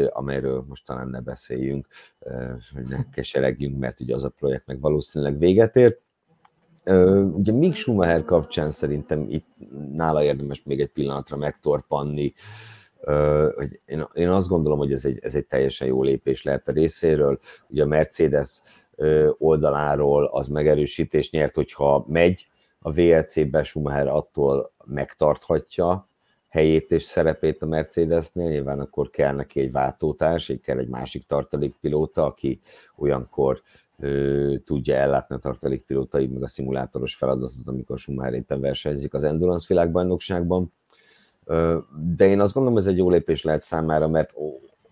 amelyről 0.08 0.64
most 0.68 0.86
talán 0.86 1.08
ne 1.08 1.20
beszéljünk, 1.20 1.88
hogy 2.74 2.86
ne 2.88 3.08
keseregjünk, 3.12 3.78
mert 3.78 4.00
ugye 4.00 4.14
az 4.14 4.24
a 4.24 4.28
projekt 4.28 4.66
meg 4.66 4.80
valószínűleg 4.80 5.38
véget 5.38 5.76
ért 5.76 6.03
Ugye 7.32 7.52
Mick 7.52 7.74
Schumacher 7.74 8.24
kapcsán 8.24 8.70
szerintem 8.70 9.26
itt 9.28 9.46
nála 9.94 10.22
érdemes 10.22 10.62
még 10.62 10.80
egy 10.80 10.92
pillanatra 10.92 11.36
megtorpanni, 11.36 12.32
hogy 13.54 13.80
én, 14.14 14.28
azt 14.28 14.48
gondolom, 14.48 14.78
hogy 14.78 14.92
ez 14.92 15.04
egy, 15.04 15.18
ez 15.22 15.34
egy 15.34 15.46
teljesen 15.46 15.86
jó 15.86 16.02
lépés 16.02 16.42
lehet 16.42 16.68
a 16.68 16.72
részéről. 16.72 17.38
Ugye 17.68 17.82
a 17.82 17.86
Mercedes 17.86 18.62
oldaláról 19.38 20.24
az 20.24 20.46
megerősítés 20.46 21.30
nyert, 21.30 21.54
hogyha 21.54 22.04
megy 22.08 22.46
a 22.78 22.92
VLC-be, 22.92 23.62
Schumacher 23.62 24.06
attól 24.06 24.72
megtarthatja 24.84 26.08
helyét 26.48 26.90
és 26.90 27.02
szerepét 27.02 27.62
a 27.62 27.66
Mercedesnél, 27.66 28.48
nyilván 28.48 28.80
akkor 28.80 29.10
kell 29.10 29.34
neki 29.34 29.60
egy 29.60 29.72
váltótárs, 29.72 30.48
egy 30.48 30.60
kell 30.60 30.78
egy 30.78 30.88
másik 30.88 31.24
tartalékpilóta, 31.26 32.24
aki 32.24 32.60
olyankor 32.96 33.62
tudja 34.64 34.94
ellátni 34.94 35.34
a 35.34 35.38
tartalékpilótai, 35.38 36.26
meg 36.26 36.42
a 36.42 36.48
szimulátoros 36.48 37.14
feladatot, 37.14 37.66
amikor 37.68 37.98
Schumacher 37.98 38.34
éppen 38.34 38.60
versenyzik 38.60 39.14
az 39.14 39.24
Endurance 39.24 39.66
világbajnokságban. 39.68 40.72
De 42.16 42.26
én 42.26 42.40
azt 42.40 42.52
gondolom, 42.52 42.78
ez 42.78 42.86
egy 42.86 42.96
jó 42.96 43.10
lépés 43.10 43.42
lehet 43.42 43.62
számára, 43.62 44.08
mert 44.08 44.34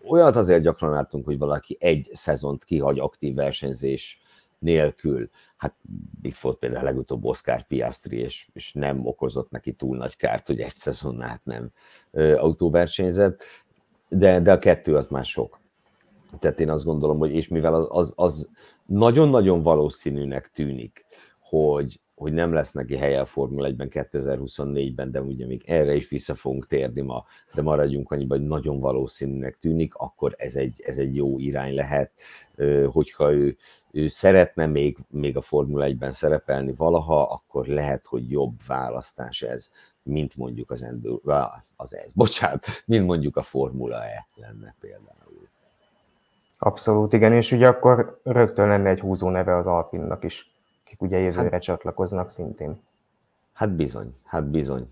olyat 0.09 0.37
azért 0.37 0.62
gyakran 0.62 0.91
látunk, 0.91 1.25
hogy 1.25 1.38
valaki 1.38 1.77
egy 1.81 2.11
szezont 2.12 2.65
kihagy 2.65 2.99
aktív 2.99 3.35
versenyzés 3.35 4.23
nélkül. 4.59 5.31
Hát 5.57 5.75
itt 6.23 6.37
volt 6.37 6.59
például 6.59 6.85
legutóbb 6.85 7.25
Oscar 7.25 7.67
Piastri, 7.67 8.19
és, 8.19 8.49
és 8.53 8.73
nem 8.73 9.07
okozott 9.07 9.51
neki 9.51 9.73
túl 9.73 9.97
nagy 9.97 10.17
kárt, 10.17 10.47
hogy 10.47 10.61
egy 10.61 10.75
szezon 10.75 11.23
át 11.23 11.45
nem 11.45 11.71
autóversenyzett, 12.37 13.43
de, 14.09 14.41
de 14.41 14.53
a 14.53 14.59
kettő 14.59 14.97
az 14.97 15.07
már 15.07 15.25
sok. 15.25 15.62
Tehát 16.38 16.61
én 16.61 16.71
azt 16.71 16.85
gondolom, 16.85 17.18
hogy 17.18 17.31
és 17.31 17.49
mivel 17.49 17.75
az, 17.75 17.87
az, 17.90 18.12
az 18.16 18.49
nagyon-nagyon 18.87 19.62
valószínűnek 19.62 20.51
tűnik, 20.51 21.05
hogy, 21.40 22.01
hogy 22.14 22.33
nem 22.33 22.53
lesz 22.53 22.73
neki 22.73 22.97
helye 22.97 23.21
a 23.21 23.25
Formula 23.25 23.68
1-ben 23.68 23.88
2024-ben, 23.90 25.11
de 25.11 25.23
ugye 25.23 25.47
még 25.47 25.62
erre 25.66 25.95
is 25.95 26.09
vissza 26.09 26.35
fogunk 26.35 26.66
térni 26.66 27.01
ma, 27.01 27.25
de 27.55 27.62
maradjunk 27.62 28.11
annyiban, 28.11 28.38
hogy 28.38 28.47
nagyon 28.47 28.81
valószínűnek 28.81 29.59
tűnik, 29.59 29.95
akkor 29.95 30.35
ez 30.38 30.55
egy, 30.55 30.83
ez 30.87 30.99
egy 30.99 31.16
jó 31.16 31.38
irány 31.38 31.75
lehet, 31.75 32.12
hogyha 32.87 33.33
ő, 33.33 33.57
ő 33.90 34.09
szeretne 34.09 34.66
még, 34.66 34.99
még 35.09 35.37
a 35.37 35.40
Formula 35.40 35.87
1-ben 35.88 36.12
szerepelni 36.12 36.73
valaha, 36.77 37.23
akkor 37.23 37.66
lehet, 37.66 38.07
hogy 38.07 38.31
jobb 38.31 38.55
választás 38.66 39.42
ez, 39.42 39.71
mint 40.03 40.37
mondjuk 40.37 40.71
az 40.71 40.83
Enduro, 40.83 41.33
az 41.77 41.97
ez, 41.97 42.12
bocsánat, 42.14 42.66
mint 42.87 43.07
mondjuk 43.07 43.37
a 43.37 43.42
Formula 43.42 44.05
E 44.05 44.29
lenne 44.35 44.75
például. 44.81 45.22
Abszolút, 46.64 47.12
igen, 47.12 47.33
és 47.33 47.53
ugye 47.53 47.68
akkor 47.68 48.20
rögtön 48.22 48.68
lenne 48.68 48.88
egy 48.88 49.01
húzó 49.01 49.29
neve 49.29 49.57
az 49.57 49.66
Alpinnak 49.66 50.25
is, 50.25 50.55
akik 50.85 51.03
ugye 51.03 51.18
jövőre 51.18 51.48
hát, 51.51 51.62
csatlakoznak 51.62 52.29
szintén. 52.29 52.83
Hát 53.53 53.77
bizony, 53.77 54.14
hát 54.25 54.51
bizony. 54.51 54.88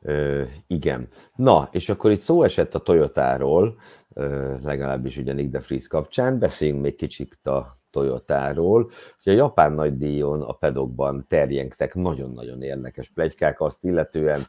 Ö, 0.00 0.42
igen. 0.66 1.08
Na, 1.34 1.68
és 1.72 1.88
akkor 1.88 2.10
itt 2.10 2.20
szó 2.20 2.42
esett 2.42 2.74
a 2.74 2.78
Toyotáról, 2.78 3.78
ö, 4.14 4.54
legalábbis 4.62 5.16
ugye 5.16 5.32
Nick 5.32 5.50
de 5.50 5.58
Vries 5.58 5.86
kapcsán, 5.86 6.38
beszéljünk 6.38 6.82
még 6.82 6.94
kicsit 6.94 7.46
a 7.46 7.78
Toyotáról. 7.90 8.90
Ugye 9.20 9.32
a 9.32 9.36
japán 9.36 9.72
nagydíjon 9.72 10.42
a 10.42 10.52
pedokban 10.52 11.24
terjengtek 11.28 11.94
nagyon-nagyon 11.94 12.62
érdekes 12.62 13.08
plegykák 13.08 13.60
azt 13.60 13.84
illetően, 13.84 14.40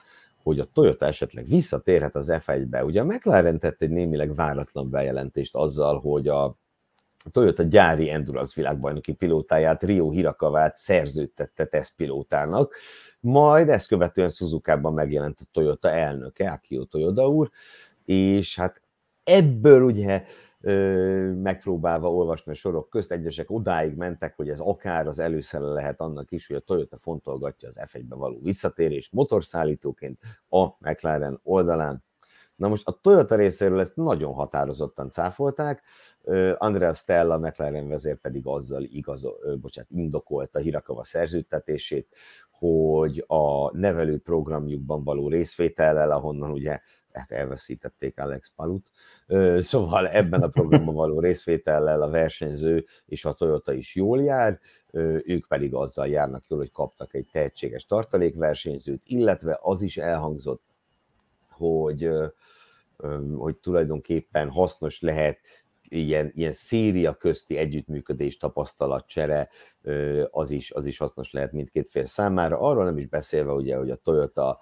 hogy 0.43 0.59
a 0.59 0.65
Toyota 0.73 1.05
esetleg 1.05 1.45
visszatérhet 1.45 2.15
az 2.15 2.31
F1-be. 2.31 2.83
Ugye 2.83 3.01
a 3.01 3.05
McLaren 3.05 3.59
tett 3.59 3.81
egy 3.81 3.89
némileg 3.89 4.35
váratlan 4.35 4.89
bejelentést 4.89 5.55
azzal, 5.55 5.99
hogy 5.99 6.27
a 6.27 6.57
Toyota 7.31 7.63
gyári 7.63 8.09
Endurance 8.09 8.53
világbajnoki 8.55 9.13
pilótáját, 9.13 9.83
Rio 9.83 10.09
Hirakavát 10.09 10.75
szerződtette 10.75 11.65
tesztpilótának, 11.65 12.75
majd 13.19 13.69
ezt 13.69 13.87
követően 13.87 14.29
Suzuka-ban 14.29 14.93
megjelent 14.93 15.39
a 15.41 15.49
Toyota 15.51 15.89
elnöke, 15.89 16.51
Akio 16.51 16.83
Toyoda 16.83 17.27
úr, 17.27 17.49
és 18.05 18.55
hát 18.55 18.81
ebből 19.23 19.81
ugye 19.81 20.23
megpróbálva 21.41 22.13
olvasni 22.13 22.51
a 22.51 22.55
sorok 22.55 22.89
közt, 22.89 23.11
egyesek 23.11 23.51
odáig 23.51 23.95
mentek, 23.95 24.35
hogy 24.35 24.49
ez 24.49 24.59
akár 24.59 25.07
az 25.07 25.19
előszele 25.19 25.67
lehet 25.67 26.01
annak 26.01 26.31
is, 26.31 26.47
hogy 26.47 26.55
a 26.55 26.59
Toyota 26.59 26.97
fontolgatja 26.97 27.67
az 27.67 27.79
F1-be 27.83 28.15
való 28.15 28.39
visszatérést 28.41 29.13
motorszállítóként 29.13 30.19
a 30.49 30.65
McLaren 30.65 31.39
oldalán. 31.43 32.03
Na 32.55 32.67
most 32.67 32.87
a 32.87 32.99
Toyota 33.01 33.35
részéről 33.35 33.79
ezt 33.79 33.95
nagyon 33.95 34.33
határozottan 34.33 35.09
cáfolták, 35.09 35.83
Andrea 36.57 36.93
Stella, 36.93 37.37
McLaren 37.37 37.87
vezér 37.87 38.17
pedig 38.17 38.45
azzal 38.45 38.83
igaz, 38.83 39.27
bocsánat, 39.61 39.91
indokolta 39.91 40.59
Hirakava 40.59 41.03
szerződtetését, 41.03 42.15
hogy 42.51 43.23
a 43.27 43.77
nevelő 43.77 44.19
programjukban 44.19 45.03
való 45.03 45.27
részvétellel, 45.27 46.11
ahonnan 46.11 46.51
ugye 46.51 46.79
hát 47.13 47.31
elveszítették 47.31 48.19
Alex 48.19 48.51
Palut, 48.55 48.91
szóval 49.59 50.07
ebben 50.07 50.41
a 50.41 50.47
programban 50.47 50.95
való 50.95 51.19
részvétellel 51.19 52.01
a 52.01 52.09
versenyző 52.09 52.85
és 53.05 53.25
a 53.25 53.33
Toyota 53.33 53.73
is 53.73 53.95
jól 53.95 54.21
jár, 54.21 54.59
ők 55.23 55.47
pedig 55.47 55.73
azzal 55.73 56.07
járnak 56.07 56.47
jól, 56.47 56.59
hogy 56.59 56.71
kaptak 56.71 57.13
egy 57.13 57.29
tehetséges 57.31 57.85
tartalékversenyzőt, 57.85 59.03
illetve 59.05 59.59
az 59.61 59.81
is 59.81 59.97
elhangzott, 59.97 60.63
hogy, 61.49 62.09
hogy 63.35 63.57
tulajdonképpen 63.57 64.49
hasznos 64.49 65.01
lehet 65.01 65.39
ilyen, 65.93 66.31
ilyen 66.35 66.51
széria 66.51 67.13
közti 67.13 67.57
együttműködés, 67.57 68.37
tapasztalatcsere, 68.37 69.49
az 70.31 70.51
is, 70.51 70.71
az 70.71 70.85
is 70.85 70.97
hasznos 70.97 71.31
lehet 71.31 71.51
mindkét 71.51 71.87
fél 71.87 72.05
számára. 72.05 72.59
Arról 72.59 72.83
nem 72.83 72.97
is 72.97 73.07
beszélve, 73.07 73.51
ugye, 73.51 73.75
hogy 73.75 73.89
a 73.89 73.95
Toyota 73.95 74.59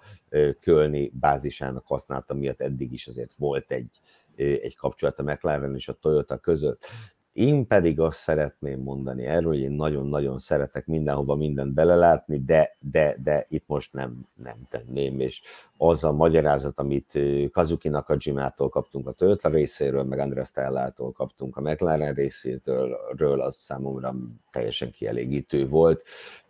Kölni 0.60 1.12
bázisának 1.14 1.86
használta 1.86 2.34
miatt 2.34 2.60
eddig 2.60 2.92
is 2.92 3.06
azért 3.06 3.32
volt 3.36 3.72
egy, 3.72 4.00
egy 4.36 4.76
kapcsolat 4.76 5.18
a 5.18 5.22
McLaren 5.22 5.74
és 5.74 5.88
a 5.88 5.92
Toyota 5.92 6.38
között. 6.38 6.86
Én 7.32 7.66
pedig 7.66 8.00
azt 8.00 8.18
szeretném 8.18 8.80
mondani 8.80 9.24
erről, 9.24 9.52
hogy 9.52 9.60
én 9.60 9.72
nagyon-nagyon 9.72 10.38
szeretek 10.38 10.86
mindenhova 10.86 11.34
mindent 11.34 11.74
belelátni, 11.74 12.44
de, 12.44 12.76
de, 12.80 13.16
de 13.22 13.46
itt 13.48 13.64
most 13.66 13.92
nem, 13.92 14.26
nem 14.34 14.66
tenném, 14.68 15.20
és 15.20 15.42
az 15.76 16.04
a 16.04 16.12
magyarázat, 16.12 16.78
amit 16.78 17.18
Kazuki 17.52 17.88
Nakajimától 17.88 18.68
kaptunk 18.68 19.06
a 19.06 19.12
Toyota 19.12 19.48
részéről, 19.48 20.02
meg 20.02 20.18
Andrea 20.18 20.44
Stellától 20.44 21.12
kaptunk 21.12 21.56
a 21.56 21.60
McLaren 21.60 22.14
részéről, 22.14 23.40
az 23.40 23.54
számomra 23.54 24.14
teljesen 24.50 24.90
kielégítő 24.90 25.68
volt, 25.68 26.02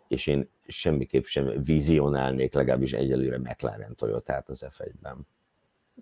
és 0.07 0.27
én 0.27 0.49
semmiképp 0.67 1.23
sem 1.23 1.63
vizionálnék 1.63 2.53
legalábbis 2.53 2.93
egyelőre 2.93 3.37
McLaren 3.37 3.95
Toyotát 3.95 4.49
az 4.49 4.65
F1-ben. 4.69 5.27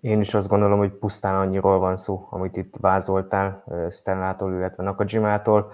Én 0.02 0.20
is 0.20 0.34
azt 0.34 0.48
gondolom, 0.48 0.78
hogy 0.78 0.92
pusztán 0.92 1.34
annyiról 1.34 1.78
van 1.78 1.96
szó, 1.96 2.26
amit 2.30 2.56
itt 2.56 2.76
vázoltál 2.80 3.64
Stellától, 3.90 4.52
illetve 4.52 4.82
Nakajimától. 4.82 5.72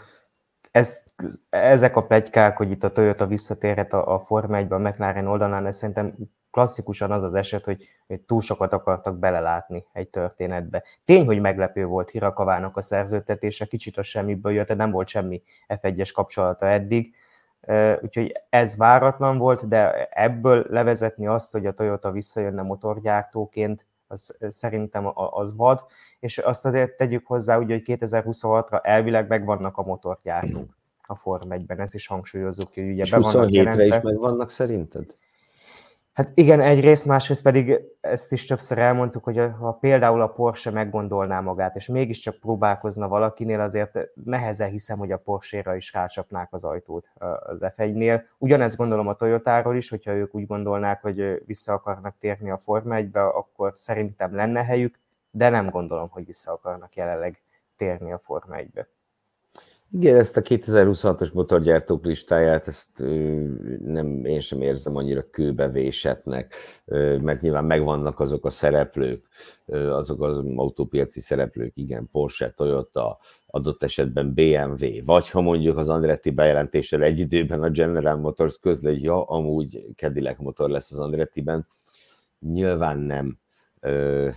Ez, 0.70 1.02
ezek 1.50 1.96
a 1.96 2.06
plegykák, 2.06 2.56
hogy 2.56 2.70
itt 2.70 2.84
a 2.84 2.92
Toyota 2.92 3.26
visszatérhet 3.26 3.92
a, 3.92 4.14
a 4.14 4.20
Forma 4.20 4.56
1 4.56 4.72
a 4.72 4.78
McLaren 4.78 5.26
oldalán, 5.26 5.66
ez 5.66 5.76
szerintem 5.76 6.14
klasszikusan 6.50 7.10
az 7.10 7.22
az 7.22 7.34
eset, 7.34 7.64
hogy, 7.64 7.84
hogy 8.06 8.20
túl 8.20 8.40
sokat 8.40 8.72
akartak 8.72 9.18
belelátni 9.18 9.84
egy 9.92 10.08
történetbe. 10.08 10.82
Tény, 11.04 11.26
hogy 11.26 11.40
meglepő 11.40 11.84
volt 11.84 12.10
Hirakavának 12.10 12.76
a 12.76 12.82
szerződtetése, 12.82 13.66
kicsit 13.66 13.96
a 13.96 14.02
semmiből 14.02 14.52
jött, 14.52 14.68
de 14.68 14.74
nem 14.74 14.90
volt 14.90 15.08
semmi 15.08 15.42
F1-es 15.68 16.10
kapcsolata 16.14 16.66
eddig, 16.66 17.14
úgyhogy 18.02 18.32
ez 18.50 18.76
váratlan 18.76 19.38
volt, 19.38 19.68
de 19.68 20.04
ebből 20.04 20.66
levezetni 20.68 21.26
azt, 21.26 21.52
hogy 21.52 21.66
a 21.66 21.72
Toyota 21.72 22.10
visszajönne 22.10 22.62
motorgyártóként, 22.62 23.86
az 24.08 24.38
szerintem 24.48 25.10
az 25.14 25.56
vad, 25.56 25.84
és 26.20 26.38
azt 26.38 26.64
azért 26.64 26.96
tegyük 26.96 27.26
hozzá, 27.26 27.58
ugye, 27.58 27.74
hogy 27.74 27.98
2026-ra 28.00 28.80
elvileg 28.82 29.28
megvannak 29.28 29.76
a 29.76 29.82
motorgyártók 29.82 30.76
a 31.06 31.14
Form 31.14 31.48
1-ben, 31.50 31.80
ezt 31.80 31.94
is 31.94 32.06
hangsúlyozzuk, 32.06 32.74
hogy 32.74 32.90
ugye 32.90 33.02
és 33.02 33.10
be 33.10 33.18
27-re 33.20 33.86
is 33.86 34.00
megvannak 34.00 34.50
szerinted? 34.50 35.16
Hát 36.18 36.30
igen, 36.34 36.60
egyrészt, 36.60 37.06
másrészt 37.06 37.42
pedig 37.42 37.80
ezt 38.00 38.32
is 38.32 38.46
többször 38.46 38.78
elmondtuk, 38.78 39.24
hogy 39.24 39.50
ha 39.58 39.72
például 39.72 40.20
a 40.20 40.26
Porsche 40.26 40.70
meggondolná 40.70 41.40
magát, 41.40 41.76
és 41.76 41.86
mégiscsak 41.86 42.36
próbálkozna 42.36 43.08
valakinél, 43.08 43.60
azért 43.60 43.98
nehezen 44.24 44.68
hiszem, 44.68 44.98
hogy 44.98 45.12
a 45.12 45.18
Porsche-ra 45.18 45.74
is 45.74 45.92
rácsapnák 45.92 46.52
az 46.52 46.64
ajtót 46.64 47.10
az 47.38 47.60
F1-nél. 47.76 48.22
Ugyanezt 48.38 48.76
gondolom 48.76 49.08
a 49.08 49.14
Toyotáról 49.14 49.76
is, 49.76 49.88
hogyha 49.88 50.12
ők 50.12 50.34
úgy 50.34 50.46
gondolnák, 50.46 51.02
hogy 51.02 51.42
vissza 51.46 51.72
akarnak 51.72 52.16
térni 52.18 52.50
a 52.50 52.58
Forma 52.58 52.94
1-be, 52.98 53.26
akkor 53.26 53.70
szerintem 53.74 54.34
lenne 54.34 54.64
helyük, 54.64 54.98
de 55.30 55.48
nem 55.48 55.70
gondolom, 55.70 56.08
hogy 56.10 56.26
vissza 56.26 56.52
akarnak 56.52 56.96
jelenleg 56.96 57.42
térni 57.76 58.12
a 58.12 58.18
Forma 58.18 58.56
1-be. 58.56 58.88
Igen, 59.92 60.16
ezt 60.16 60.36
a 60.36 60.42
2026-os 60.42 61.32
motorgyártók 61.32 62.04
listáját, 62.04 62.66
ezt 62.66 63.04
nem, 63.84 64.24
én 64.24 64.40
sem 64.40 64.60
érzem 64.60 64.96
annyira 64.96 65.30
kőbevésetnek, 65.30 66.54
mert 67.20 67.40
nyilván 67.40 67.64
megvannak 67.64 68.20
azok 68.20 68.44
a 68.44 68.50
szereplők, 68.50 69.26
azok 69.72 70.22
az 70.22 70.44
autópiaci 70.56 71.20
szereplők, 71.20 71.72
igen, 71.76 72.08
Porsche, 72.12 72.50
Toyota, 72.50 73.18
adott 73.46 73.82
esetben 73.82 74.34
BMW, 74.34 75.04
vagy 75.04 75.30
ha 75.30 75.40
mondjuk 75.40 75.76
az 75.76 75.88
Andretti 75.88 76.30
bejelentéssel 76.30 77.02
egy 77.02 77.18
időben 77.18 77.62
a 77.62 77.70
General 77.70 78.16
Motors 78.16 78.58
közli, 78.58 78.90
hogy 78.90 79.02
ja, 79.02 79.24
amúgy 79.24 79.86
Cadillac 79.96 80.38
motor 80.38 80.70
lesz 80.70 80.92
az 80.92 80.98
Andrettiben, 80.98 81.66
nyilván 82.40 82.98
nem, 82.98 83.38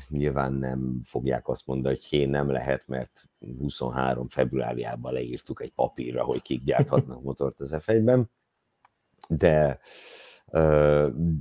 nyilván 0.09 0.53
nem 0.53 1.01
fogják 1.03 1.47
azt 1.47 1.67
mondani, 1.67 1.95
hogy 1.95 2.05
hé, 2.05 2.25
nem 2.25 2.49
lehet, 2.49 2.87
mert 2.87 3.29
23 3.59 4.27
februárjában 4.27 5.13
leírtuk 5.13 5.61
egy 5.61 5.71
papírra, 5.71 6.23
hogy 6.23 6.41
kik 6.41 6.63
gyárthatnak 6.63 7.21
motort 7.31 7.59
az 7.59 7.75
f 7.79 7.91
de, 9.27 9.79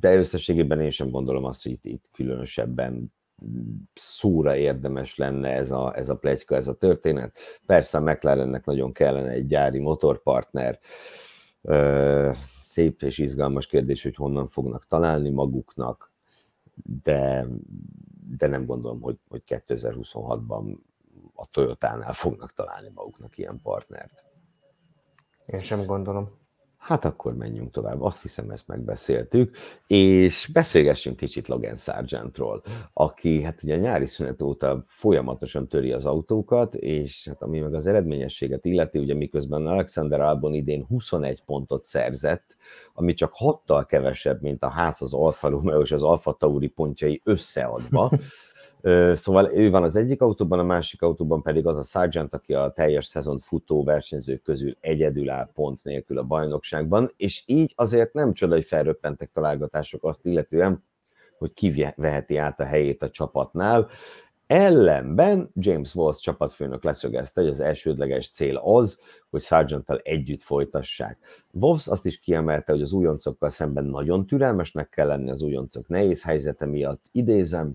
de 0.00 0.16
összességében 0.16 0.80
én 0.80 0.90
sem 0.90 1.10
gondolom 1.10 1.44
azt, 1.44 1.62
hogy 1.62 1.72
itt, 1.72 1.84
itt 1.84 2.10
különösebben 2.12 3.12
szóra 3.94 4.56
érdemes 4.56 5.16
lenne 5.16 5.48
ez 5.48 5.70
a, 5.70 5.96
ez 5.96 6.08
a 6.08 6.16
plegyka, 6.16 6.54
ez 6.54 6.68
a 6.68 6.74
történet. 6.74 7.38
Persze 7.66 7.98
a 7.98 8.00
McLarennek 8.00 8.64
nagyon 8.64 8.92
kellene 8.92 9.30
egy 9.30 9.46
gyári 9.46 9.78
motorpartner, 9.78 10.78
szép 12.62 13.02
és 13.02 13.18
izgalmas 13.18 13.66
kérdés, 13.66 14.02
hogy 14.02 14.14
honnan 14.14 14.46
fognak 14.46 14.86
találni 14.86 15.30
maguknak, 15.30 16.09
de, 16.74 17.46
de 18.38 18.46
nem 18.46 18.66
gondolom, 18.66 19.00
hogy, 19.00 19.18
hogy 19.28 19.42
2026-ban 19.46 20.78
a 21.34 21.46
Toyotánál 21.46 22.12
fognak 22.12 22.52
találni 22.52 22.90
maguknak 22.94 23.38
ilyen 23.38 23.60
partnert. 23.62 24.24
Én 25.46 25.60
sem 25.60 25.84
gondolom. 25.84 26.39
Hát 26.80 27.04
akkor 27.04 27.34
menjünk 27.34 27.70
tovább, 27.70 28.02
azt 28.02 28.22
hiszem 28.22 28.50
ezt 28.50 28.66
megbeszéltük, 28.66 29.56
és 29.86 30.50
beszélgessünk 30.52 31.16
kicsit 31.16 31.48
Logan 31.48 31.76
Sargentról, 31.76 32.62
aki 32.92 33.42
hát 33.42 33.62
ugye 33.62 33.74
a 33.74 33.78
nyári 33.78 34.06
szünet 34.06 34.42
óta 34.42 34.84
folyamatosan 34.86 35.68
töri 35.68 35.92
az 35.92 36.04
autókat, 36.04 36.74
és 36.74 37.26
hát 37.28 37.42
ami 37.42 37.58
meg 37.58 37.74
az 37.74 37.86
eredményességet 37.86 38.64
illeti, 38.64 38.98
ugye 38.98 39.14
miközben 39.14 39.66
Alexander 39.66 40.20
Albon 40.20 40.54
idén 40.54 40.84
21 40.84 41.42
pontot 41.42 41.84
szerzett, 41.84 42.56
ami 42.92 43.14
csak 43.14 43.32
hattal 43.34 43.86
kevesebb, 43.86 44.42
mint 44.42 44.64
a 44.64 44.70
ház 44.70 45.02
az 45.02 45.14
Alfa 45.14 45.48
Romeo 45.48 45.80
és 45.80 45.92
az 45.92 46.02
Alfa 46.02 46.32
Tauri 46.32 46.68
pontjai 46.68 47.20
összeadva, 47.24 48.10
Szóval 49.12 49.50
ő 49.54 49.70
van 49.70 49.82
az 49.82 49.96
egyik 49.96 50.22
autóban, 50.22 50.58
a 50.58 50.62
másik 50.62 51.02
autóban 51.02 51.42
pedig 51.42 51.66
az 51.66 51.78
a 51.78 51.82
Sargent, 51.82 52.34
aki 52.34 52.54
a 52.54 52.70
teljes 52.70 53.06
szezon 53.06 53.38
futó 53.38 53.84
versenyzők 53.84 54.42
közül 54.42 54.76
egyedül 54.80 55.30
áll 55.30 55.50
pont 55.54 55.84
nélkül 55.84 56.18
a 56.18 56.22
bajnokságban, 56.22 57.12
és 57.16 57.42
így 57.46 57.72
azért 57.76 58.12
nem 58.12 58.32
csoda, 58.32 58.54
hogy 58.54 58.64
felröppentek 58.64 59.30
találgatások 59.32 60.04
azt 60.04 60.26
illetően, 60.26 60.84
hogy 61.38 61.52
ki 61.52 61.86
veheti 61.96 62.36
át 62.36 62.60
a 62.60 62.64
helyét 62.64 63.02
a 63.02 63.10
csapatnál. 63.10 63.88
Ellenben 64.46 65.50
James 65.54 65.94
Walls 65.94 66.18
csapatfőnök 66.18 66.84
leszögezte, 66.84 67.40
hogy 67.40 67.50
az 67.50 67.60
elsődleges 67.60 68.30
cél 68.30 68.56
az, 68.56 69.00
hogy 69.30 69.40
sargent 69.40 69.90
együtt 69.90 70.42
folytassák. 70.42 71.18
Wolves 71.50 71.86
azt 71.86 72.06
is 72.06 72.20
kiemelte, 72.20 72.72
hogy 72.72 72.82
az 72.82 72.92
újoncokkal 72.92 73.50
szemben 73.50 73.84
nagyon 73.84 74.26
türelmesnek 74.26 74.88
kell 74.88 75.06
lenni 75.06 75.30
az 75.30 75.42
újoncok 75.42 75.88
nehéz 75.88 76.24
helyzete 76.24 76.66
miatt. 76.66 77.04
Idézem, 77.12 77.74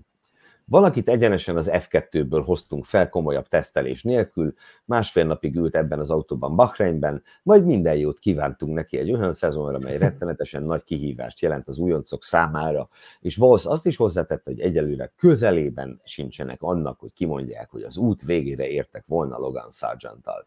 Valakit 0.68 1.08
egyenesen 1.08 1.56
az 1.56 1.70
F2-ből 1.72 2.42
hoztunk 2.44 2.84
fel 2.84 3.08
komolyabb 3.08 3.48
tesztelés 3.48 4.02
nélkül, 4.02 4.54
másfél 4.84 5.24
napig 5.26 5.56
ült 5.56 5.76
ebben 5.76 5.98
az 5.98 6.10
autóban 6.10 6.56
Bahreinben, 6.56 7.22
majd 7.42 7.64
minden 7.64 7.96
jót 7.96 8.18
kívántunk 8.18 8.74
neki 8.74 8.98
egy 8.98 9.12
olyan 9.12 9.32
szezonra, 9.32 9.78
mely 9.78 9.98
rettenetesen 9.98 10.62
nagy 10.62 10.84
kihívást 10.84 11.40
jelent 11.40 11.68
az 11.68 11.78
újoncok 11.78 12.22
számára, 12.22 12.88
és 13.20 13.38
Wolsz 13.38 13.66
azt 13.66 13.86
is 13.86 13.96
hozzátette, 13.96 14.50
hogy 14.50 14.60
egyelőre 14.60 15.12
közelében 15.16 16.00
sincsenek 16.04 16.62
annak, 16.62 17.00
hogy 17.00 17.12
kimondják, 17.12 17.70
hogy 17.70 17.82
az 17.82 17.96
út 17.96 18.22
végére 18.22 18.68
értek 18.68 19.04
volna 19.06 19.38
Logan 19.38 19.70
sargent 19.70 20.22
-tal. 20.22 20.44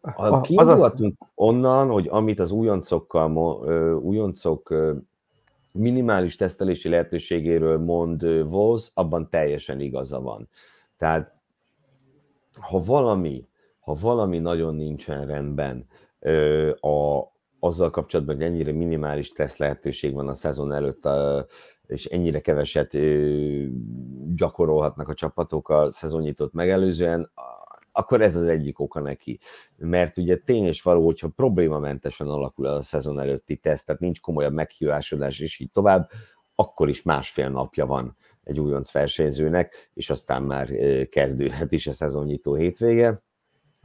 A, 0.00 0.40
kiindulhatunk 0.40 1.14
az... 1.18 1.28
onnan, 1.34 1.88
hogy 1.88 2.08
amit 2.10 2.40
az 2.40 2.50
újoncokkal, 2.50 3.30
újoncok 3.98 4.74
minimális 5.76 6.36
tesztelési 6.36 6.88
lehetőségéről 6.88 7.78
mond 7.78 8.48
Vosz, 8.48 8.90
abban 8.94 9.30
teljesen 9.30 9.80
igaza 9.80 10.20
van. 10.20 10.48
Tehát 10.96 11.34
ha 12.60 12.80
valami, 12.80 13.48
ha 13.80 13.94
valami 13.94 14.38
nagyon 14.38 14.74
nincsen 14.74 15.26
rendben 15.26 15.86
a, 16.80 17.22
azzal 17.58 17.90
kapcsolatban, 17.90 18.34
hogy 18.36 18.44
ennyire 18.44 18.72
minimális 18.72 19.32
teszt 19.32 19.58
lehetőség 19.58 20.14
van 20.14 20.28
a 20.28 20.32
szezon 20.32 20.72
előtt, 20.72 21.08
és 21.86 22.04
ennyire 22.04 22.40
keveset 22.40 22.96
gyakorolhatnak 24.34 25.08
a 25.08 25.14
csapatok 25.14 25.68
a 25.68 25.90
szezonnyitót 25.90 26.52
megelőzően, 26.52 27.30
akkor 27.96 28.20
ez 28.20 28.36
az 28.36 28.44
egyik 28.44 28.80
oka 28.80 29.00
neki. 29.00 29.38
Mert 29.76 30.16
ugye 30.18 30.36
tény 30.36 30.64
és 30.64 30.82
való, 30.82 31.04
hogyha 31.04 31.28
problémamentesen 31.28 32.26
alakul 32.26 32.66
a 32.66 32.82
szezon 32.82 33.20
előtti 33.20 33.56
teszt, 33.56 33.86
tehát 33.86 34.00
nincs 34.00 34.20
komolyabb 34.20 34.52
meghívásodás, 34.52 35.40
és 35.40 35.58
így 35.58 35.70
tovább, 35.70 36.10
akkor 36.54 36.88
is 36.88 37.02
másfél 37.02 37.48
napja 37.48 37.86
van 37.86 38.16
egy 38.42 38.60
újonc 38.60 38.92
versenyzőnek, 38.92 39.90
és 39.94 40.10
aztán 40.10 40.42
már 40.42 40.70
kezdődhet 41.08 41.72
is 41.72 41.86
a 41.86 41.92
szezonnyitó 41.92 42.54
hétvége. 42.54 43.22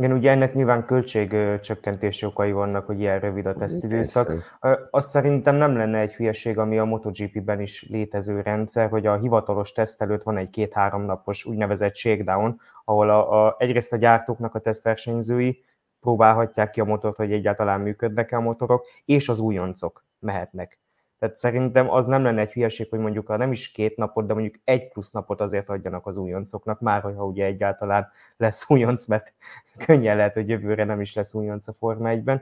Igen, 0.01 0.15
ugye 0.15 0.31
ennek 0.31 0.53
nyilván 0.53 0.85
költségcsökkentési 0.85 2.25
okai 2.25 2.51
vannak, 2.51 2.85
hogy 2.85 2.99
ilyen 2.99 3.19
rövid 3.19 3.45
a 3.45 3.53
tesztidőszak. 3.53 4.57
Azt 4.89 5.09
szerintem 5.09 5.55
nem 5.55 5.77
lenne 5.77 5.99
egy 5.99 6.13
hülyeség, 6.13 6.57
ami 6.57 6.77
a 6.77 6.85
MotoGP-ben 6.85 7.61
is 7.61 7.87
létező 7.89 8.41
rendszer, 8.41 8.89
hogy 8.89 9.05
a 9.05 9.17
hivatalos 9.17 9.71
teszt 9.71 10.01
előtt 10.01 10.23
van 10.23 10.37
egy 10.37 10.49
két-három 10.49 11.01
napos 11.01 11.45
úgynevezett 11.45 11.95
shakedown, 11.95 12.59
ahol 12.85 13.09
a, 13.09 13.45
a, 13.45 13.55
egyrészt 13.59 13.93
a 13.93 13.97
gyártóknak 13.97 14.55
a 14.55 14.59
tesztversenyzői 14.59 15.63
próbálhatják 15.99 16.69
ki 16.69 16.79
a 16.79 16.85
motort, 16.85 17.15
hogy 17.15 17.31
egyáltalán 17.31 17.81
működnek-e 17.81 18.37
a 18.37 18.41
motorok, 18.41 18.85
és 19.05 19.29
az 19.29 19.39
újoncok 19.39 20.05
mehetnek 20.19 20.79
tehát 21.21 21.37
szerintem 21.37 21.89
az 21.89 22.05
nem 22.05 22.23
lenne 22.23 22.41
egy 22.41 22.51
hülyeség, 22.51 22.89
hogy 22.89 22.99
mondjuk 22.99 23.27
ha 23.27 23.37
nem 23.37 23.51
is 23.51 23.71
két 23.71 23.97
napot, 23.97 24.25
de 24.25 24.33
mondjuk 24.33 24.55
egy 24.63 24.87
plusz 24.87 25.11
napot 25.11 25.41
azért 25.41 25.69
adjanak 25.69 26.07
az 26.07 26.17
újoncoknak, 26.17 26.79
már 26.79 27.01
hogyha 27.01 27.25
ugye 27.25 27.45
egyáltalán 27.45 28.07
lesz 28.37 28.69
újonc, 28.69 29.05
mert 29.05 29.33
könnyen 29.77 30.15
lehet, 30.15 30.33
hogy 30.33 30.49
jövőre 30.49 30.83
nem 30.83 31.01
is 31.01 31.13
lesz 31.13 31.33
újonc 31.33 31.67
a 31.67 31.73
Forma 31.73 32.09
1-ben. 32.11 32.41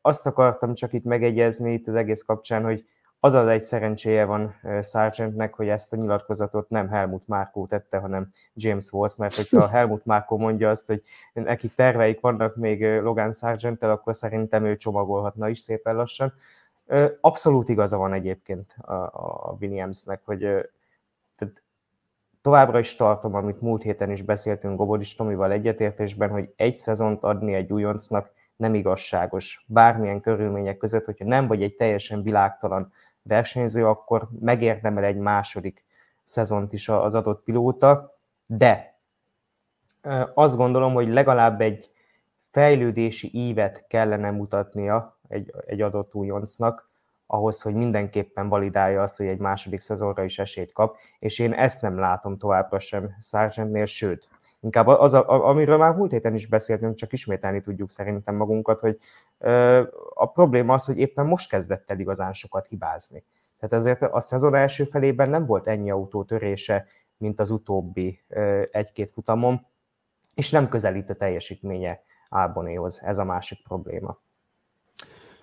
Azt 0.00 0.26
akartam 0.26 0.74
csak 0.74 0.92
itt 0.92 1.04
megegyezni 1.04 1.72
itt 1.72 1.86
az 1.86 1.94
egész 1.94 2.22
kapcsán, 2.22 2.64
hogy 2.64 2.84
az 3.20 3.34
az 3.34 3.46
egy 3.46 3.62
szerencséje 3.62 4.24
van 4.24 4.54
Sargentnek, 4.82 5.54
hogy 5.54 5.68
ezt 5.68 5.92
a 5.92 5.96
nyilatkozatot 5.96 6.68
nem 6.68 6.88
Helmut 6.88 7.28
Márkó 7.28 7.66
tette, 7.66 7.98
hanem 7.98 8.32
James 8.54 8.92
Walsh, 8.92 9.18
mert 9.18 9.36
hogyha 9.36 9.66
Helmut 9.76 10.04
Márkó 10.04 10.38
mondja 10.38 10.70
azt, 10.70 10.86
hogy 10.86 11.02
nekik 11.32 11.74
terveik 11.74 12.20
vannak 12.20 12.56
még 12.56 12.84
Logan 12.84 13.32
Sargenttel, 13.32 13.90
akkor 13.90 14.16
szerintem 14.16 14.64
ő 14.64 14.76
csomagolhatna 14.76 15.48
is 15.48 15.58
szépen 15.58 15.94
lassan. 15.94 16.32
Abszolút 17.20 17.68
igaza 17.68 17.96
van 17.96 18.12
egyébként 18.12 18.72
a, 18.80 19.56
Williamsnek, 19.60 20.22
hogy 20.24 20.38
tehát 21.36 21.62
továbbra 22.42 22.78
is 22.78 22.96
tartom, 22.96 23.34
amit 23.34 23.60
múlt 23.60 23.82
héten 23.82 24.10
is 24.10 24.22
beszéltünk 24.22 24.76
Gobodis 24.76 25.14
Tomival 25.14 25.52
egyetértésben, 25.52 26.30
hogy 26.30 26.52
egy 26.56 26.76
szezont 26.76 27.22
adni 27.22 27.54
egy 27.54 27.72
újoncnak 27.72 28.30
nem 28.56 28.74
igazságos. 28.74 29.64
Bármilyen 29.68 30.20
körülmények 30.20 30.76
között, 30.76 31.04
hogyha 31.04 31.24
nem 31.24 31.46
vagy 31.46 31.62
egy 31.62 31.74
teljesen 31.74 32.22
világtalan 32.22 32.92
versenyző, 33.22 33.86
akkor 33.86 34.28
megérdemel 34.40 35.04
egy 35.04 35.16
második 35.16 35.84
szezont 36.24 36.72
is 36.72 36.88
az 36.88 37.14
adott 37.14 37.42
pilóta, 37.42 38.10
de 38.46 38.98
azt 40.34 40.56
gondolom, 40.56 40.94
hogy 40.94 41.08
legalább 41.08 41.60
egy 41.60 41.90
fejlődési 42.50 43.30
ívet 43.32 43.86
kellene 43.88 44.30
mutatnia 44.30 45.18
egy, 45.32 45.52
egy 45.66 45.80
adott 45.80 46.14
újoncnak, 46.14 46.90
ahhoz, 47.26 47.62
hogy 47.62 47.74
mindenképpen 47.74 48.48
validálja 48.48 49.02
azt, 49.02 49.16
hogy 49.16 49.26
egy 49.26 49.38
második 49.38 49.80
szezonra 49.80 50.24
is 50.24 50.38
esélyt 50.38 50.72
kap, 50.72 50.96
és 51.18 51.38
én 51.38 51.52
ezt 51.52 51.82
nem 51.82 51.98
látom 51.98 52.38
továbbra 52.38 52.78
sem 52.78 53.16
Sargentnél, 53.20 53.84
sőt, 53.84 54.28
inkább 54.60 54.86
az, 54.86 55.14
a, 55.14 55.48
amiről 55.48 55.76
már 55.76 55.94
múlt 55.94 56.10
héten 56.10 56.34
is 56.34 56.46
beszéltünk, 56.46 56.94
csak 56.94 57.12
ismételni 57.12 57.60
tudjuk 57.60 57.90
szerintem 57.90 58.34
magunkat, 58.34 58.80
hogy 58.80 58.98
ö, 59.38 59.82
a 60.14 60.30
probléma 60.30 60.74
az, 60.74 60.84
hogy 60.84 60.98
éppen 60.98 61.26
most 61.26 61.48
kezdett 61.48 61.90
el 61.90 61.98
igazán 61.98 62.32
sokat 62.32 62.66
hibázni. 62.66 63.24
Tehát 63.58 63.74
ezért 63.74 64.02
a 64.02 64.20
szezon 64.20 64.54
első 64.54 64.84
felében 64.84 65.28
nem 65.28 65.46
volt 65.46 65.66
ennyi 65.66 65.90
autó 65.90 66.24
törése, 66.24 66.86
mint 67.16 67.40
az 67.40 67.50
utóbbi 67.50 68.20
ö, 68.28 68.62
egy-két 68.70 69.10
futamon, 69.10 69.66
és 70.34 70.50
nem 70.50 70.68
közelít 70.68 71.10
a 71.10 71.14
teljesítménye 71.14 72.02
Albonéhoz. 72.28 73.02
Ez 73.04 73.18
a 73.18 73.24
másik 73.24 73.62
probléma. 73.62 74.18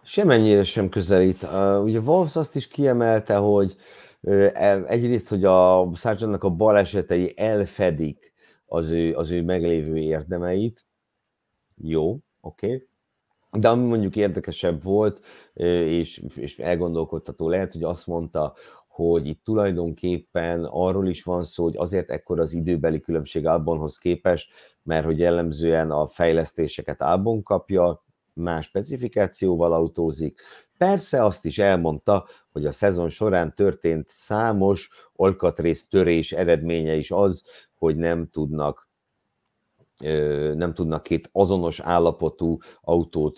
Semennyire 0.03 0.63
sem 0.63 0.89
közelít. 0.89 1.43
Uh, 1.43 1.83
ugye 1.83 1.99
Wolves 1.99 2.35
azt 2.35 2.55
is 2.55 2.67
kiemelte, 2.67 3.35
hogy 3.35 3.75
uh, 4.21 4.85
egyrészt, 4.87 5.29
hogy 5.29 5.45
a 5.45 5.89
Sargentnak 5.95 6.43
a 6.43 6.49
balesetei 6.49 7.33
elfedik 7.37 8.33
az 8.65 8.89
ő, 8.89 9.15
az 9.15 9.29
ő 9.29 9.43
meglévő 9.43 9.97
érdemeit. 9.97 10.85
Jó, 11.77 12.17
oké. 12.41 12.67
Okay. 12.67 12.87
De 13.51 13.69
ami 13.69 13.87
mondjuk 13.87 14.15
érdekesebb 14.15 14.83
volt, 14.83 15.25
és, 15.53 16.23
és 16.35 16.59
elgondolkodtató 16.59 17.49
lehet, 17.49 17.71
hogy 17.71 17.83
azt 17.83 18.07
mondta, 18.07 18.53
hogy 18.87 19.27
itt 19.27 19.43
tulajdonképpen 19.43 20.63
arról 20.63 21.07
is 21.07 21.23
van 21.23 21.43
szó, 21.43 21.63
hogy 21.63 21.77
azért 21.77 22.09
ekkor 22.09 22.39
az 22.39 22.53
időbeli 22.53 22.99
különbség 22.99 23.45
Albonhoz 23.45 23.97
képest, 23.97 24.51
mert 24.83 25.05
hogy 25.05 25.19
jellemzően 25.19 25.91
a 25.91 26.07
fejlesztéseket 26.07 27.01
Albon 27.01 27.43
kapja, 27.43 28.03
más 28.39 28.65
specifikációval 28.65 29.73
autózik. 29.73 30.41
Persze 30.77 31.23
azt 31.23 31.45
is 31.45 31.57
elmondta, 31.59 32.27
hogy 32.51 32.65
a 32.65 32.71
szezon 32.71 33.09
során 33.09 33.55
történt 33.55 34.09
számos 34.09 34.89
olkatrész 35.13 35.87
törés 35.87 36.31
eredménye 36.31 36.95
is 36.95 37.11
az, 37.11 37.43
hogy 37.75 37.97
nem 37.97 38.27
tudnak 38.27 38.88
nem 40.55 40.73
tudnak 40.73 41.03
két 41.03 41.29
azonos 41.31 41.79
állapotú 41.79 42.57
autót 42.81 43.37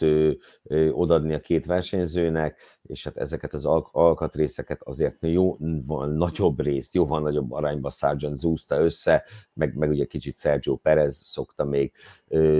odadni 0.91 1.33
a 1.33 1.39
két 1.39 1.65
versenyzőnek, 1.65 2.61
és 2.83 3.03
hát 3.03 3.17
ezeket 3.17 3.53
az 3.53 3.65
alkatrészeket 3.91 4.81
azért 4.81 5.17
jó 5.21 5.57
van 5.85 6.09
nagyobb 6.09 6.61
részt, 6.61 6.93
jóval 6.93 7.21
nagyobb 7.21 7.51
arányban 7.51 7.91
Sargent 7.91 8.35
zúzta 8.35 8.79
össze, 8.79 9.23
meg, 9.53 9.75
meg 9.75 9.89
ugye 9.89 10.05
kicsit 10.05 10.35
Sergio 10.35 10.75
Perez 10.75 11.15
szokta 11.23 11.65
még 11.65 11.91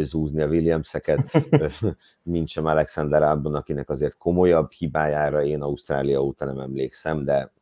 zúzni 0.01 0.41
a 0.41 0.47
Williamseket, 0.47 1.31
mint 2.23 2.47
sem 2.47 2.65
Alexander 2.65 3.23
Albon, 3.23 3.55
akinek 3.55 3.89
azért 3.89 4.17
komolyabb 4.17 4.71
hibájára 4.71 5.43
én 5.43 5.61
Ausztrália 5.61 6.23
óta 6.23 6.45
nem 6.45 6.59
emlékszem, 6.59 7.23
de 7.23 7.53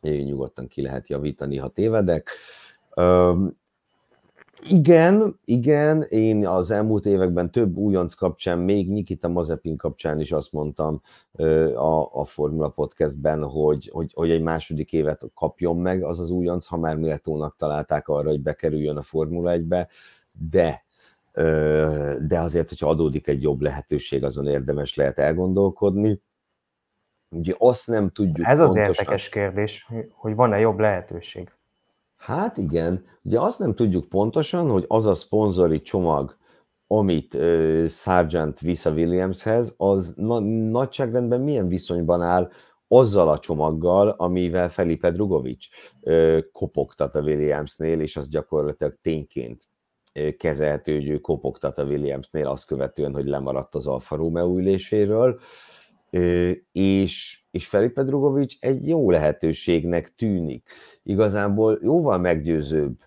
nyugodtan 0.00 0.68
ki 0.68 0.82
lehet 0.82 1.08
javítani, 1.08 1.56
ha 1.56 1.68
tévedek. 1.68 2.30
Igen, 4.68 5.38
igen, 5.44 6.02
én 6.02 6.46
az 6.46 6.70
elmúlt 6.70 7.06
években 7.06 7.50
több 7.50 7.76
újonc 7.76 8.14
kapcsán, 8.14 8.58
még 8.58 8.90
Nikita 8.90 9.28
Mazepin 9.28 9.76
kapcsán 9.76 10.20
is 10.20 10.32
azt 10.32 10.52
mondtam 10.52 11.02
a, 11.74 12.20
a 12.20 12.24
Formula 12.24 12.68
Podcastben, 12.68 13.42
hogy, 13.44 13.90
hogy, 13.92 14.12
hogy 14.14 14.30
egy 14.30 14.42
második 14.42 14.92
évet 14.92 15.22
kapjon 15.34 15.76
meg 15.76 16.02
az 16.02 16.20
az 16.20 16.30
újonc, 16.30 16.66
ha 16.66 16.76
már 16.76 16.96
méltónak 16.96 17.56
találták 17.56 18.08
arra, 18.08 18.28
hogy 18.28 18.42
bekerüljön 18.42 18.96
a 18.96 19.02
Formula 19.02 19.52
1-be, 19.54 19.88
de 20.50 20.88
de 22.26 22.38
azért, 22.38 22.68
hogyha 22.68 22.88
adódik 22.88 23.26
egy 23.26 23.42
jobb 23.42 23.60
lehetőség, 23.60 24.24
azon 24.24 24.46
érdemes 24.46 24.94
lehet 24.94 25.18
elgondolkodni. 25.18 26.22
Ugye 27.28 27.54
azt 27.58 27.86
nem 27.86 28.10
tudjuk 28.10 28.46
Ez 28.46 28.60
az 28.60 28.74
pontosan... 28.74 28.94
érdekes 28.94 29.28
kérdés, 29.28 29.86
hogy 30.12 30.34
van-e 30.34 30.58
jobb 30.58 30.78
lehetőség. 30.78 31.52
Hát 32.20 32.56
igen, 32.56 33.04
ugye 33.22 33.40
azt 33.40 33.58
nem 33.58 33.74
tudjuk 33.74 34.08
pontosan, 34.08 34.70
hogy 34.70 34.84
az 34.88 35.06
a 35.06 35.14
szponzori 35.14 35.82
csomag, 35.82 36.36
amit 36.86 37.34
uh, 37.34 37.86
Sargent 37.86 38.60
visz 38.60 38.84
a 38.84 38.90
Williamshez, 38.90 39.74
az 39.76 40.12
na- 40.16 40.40
nagyságrendben 40.70 41.40
milyen 41.40 41.68
viszonyban 41.68 42.22
áll 42.22 42.50
azzal 42.88 43.28
a 43.28 43.38
csomaggal, 43.38 44.08
amivel 44.08 44.68
Felipe 44.68 45.10
Drugovic 45.10 45.66
uh, 46.00 46.38
kopogtat 46.52 47.14
a 47.14 47.20
Williamsnél, 47.20 48.00
és 48.00 48.16
az 48.16 48.28
gyakorlatilag 48.28 48.94
tényként 49.02 49.68
kezelhető, 50.36 50.94
hogy 50.94 51.08
ő 51.08 51.18
kopogtat 51.18 51.78
a 51.78 51.84
Williamsnél 51.84 52.46
azt 52.46 52.66
követően, 52.66 53.12
hogy 53.12 53.26
lemaradt 53.26 53.74
az 53.74 53.86
Alfa 53.86 54.16
Romeo 54.16 54.58
üléséről, 54.58 55.30
uh, 55.34 55.40
és, 56.72 57.42
és 57.50 57.66
Felipe 57.66 58.02
Drugovic 58.02 58.56
egy 58.60 58.88
jó 58.88 59.10
lehetőségnek 59.10 60.14
tűnik 60.14 60.68
igazából 61.02 61.78
jóval 61.82 62.18
meggyőzőbb 62.18 62.98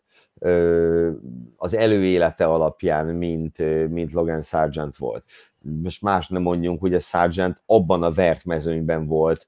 az 1.55 1.73
előélete 1.73 2.45
alapján, 2.45 3.15
mint, 3.15 3.57
mint 3.89 4.11
Logan 4.11 4.41
Sargent 4.41 4.95
volt. 4.95 5.23
most 5.61 6.01
más 6.01 6.27
nem 6.27 6.41
mondjunk, 6.41 6.79
hogy 6.79 6.93
a 6.93 6.99
Sargent 6.99 7.63
abban 7.65 8.03
a 8.03 8.11
vert 8.11 8.45
mezőnyben 8.45 9.07
volt, 9.07 9.47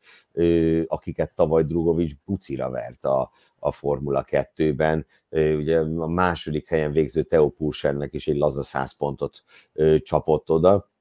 akiket 0.88 1.34
tavaly 1.36 1.64
Drugovics 1.64 2.14
bucira 2.26 2.70
vert 2.70 3.06
a, 3.06 3.32
a 3.60 3.72
Formula 3.72 4.26
2-ben. 4.28 5.06
Ugye 5.30 5.80
a 5.80 6.08
második 6.08 6.68
helyen 6.68 6.92
végző 6.92 7.22
Theo 7.24 7.50
Pursernek 7.50 8.14
is 8.14 8.28
egy 8.28 8.38
laza 8.38 8.64
100 8.64 8.98
pontot 8.98 9.44
csapott 10.02 10.50
oda, 10.50 10.92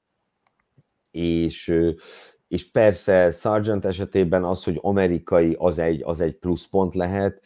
és 1.10 1.74
és 2.48 2.70
persze 2.70 3.30
Sargent 3.30 3.84
esetében 3.84 4.44
az, 4.44 4.64
hogy 4.64 4.78
amerikai, 4.82 5.56
az 5.58 5.78
egy, 5.78 6.02
az 6.04 6.20
egy 6.20 6.38
pluszpont 6.38 6.94
lehet, 6.94 7.42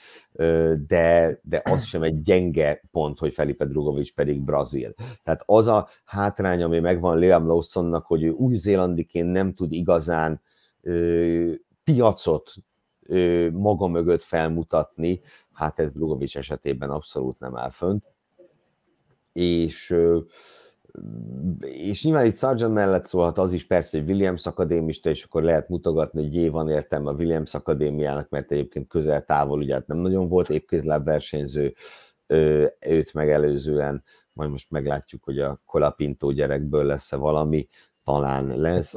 de, 0.87 1.39
de 1.43 1.63
az 1.65 1.85
sem 1.85 2.03
egy 2.03 2.23
gyenge 2.23 2.83
pont, 2.91 3.19
hogy 3.19 3.33
Felipe 3.33 3.65
Drugovics 3.65 4.15
pedig 4.15 4.43
brazil. 4.43 4.95
Tehát 5.23 5.43
az 5.47 5.67
a 5.67 5.89
hátrány, 6.05 6.63
ami 6.63 6.79
megvan 6.79 7.19
Liam 7.19 7.47
Lawsonnak, 7.47 8.07
hogy 8.07 8.23
ő 8.23 8.31
új-zélandiként 8.31 9.33
nem 9.33 9.55
tud 9.55 9.73
igazán 9.73 10.41
ö, 10.83 11.53
piacot 11.85 12.55
ö, 13.03 13.51
maga 13.51 13.87
mögött 13.87 14.23
felmutatni, 14.23 15.21
hát 15.53 15.79
ez 15.79 15.93
Drugovics 15.93 16.37
esetében 16.37 16.91
abszolút 16.91 17.39
nem 17.39 17.57
áll 17.57 17.71
fönt. 17.71 18.13
És 19.33 19.91
ö, 19.91 20.19
és 21.61 22.05
nyilván 22.05 22.27
itt 22.27 22.37
Sargent 22.37 22.75
mellett 22.75 23.05
szólhat 23.05 23.39
az 23.39 23.53
is 23.53 23.67
persze, 23.67 23.99
hogy 23.99 24.09
Williams 24.09 24.47
akadémista, 24.47 25.11
és 25.11 25.25
akkor 25.25 25.43
lehet 25.43 25.69
mutogatni, 25.69 26.23
hogy 26.23 26.35
jé, 26.35 26.49
van 26.49 26.69
értelme 26.69 27.11
a 27.11 27.15
Williams 27.15 27.55
akadémiának, 27.55 28.29
mert 28.29 28.53
egyébként 28.53 28.89
közel 28.89 29.25
távol, 29.25 29.59
ugye 29.59 29.75
hát 29.75 29.87
nem 29.87 29.97
nagyon 29.97 30.29
volt 30.29 30.51
épkézláb 30.51 31.05
versenyző 31.05 31.75
őt 32.81 33.13
megelőzően, 33.15 34.05
majd 34.33 34.51
most 34.51 34.71
meglátjuk, 34.71 35.25
hogy 35.25 35.39
a 35.39 35.61
Kolapintó 35.67 36.31
gyerekből 36.31 36.85
lesz-e 36.85 37.17
valami, 37.17 37.69
talán 38.05 38.47
lesz. 38.57 38.97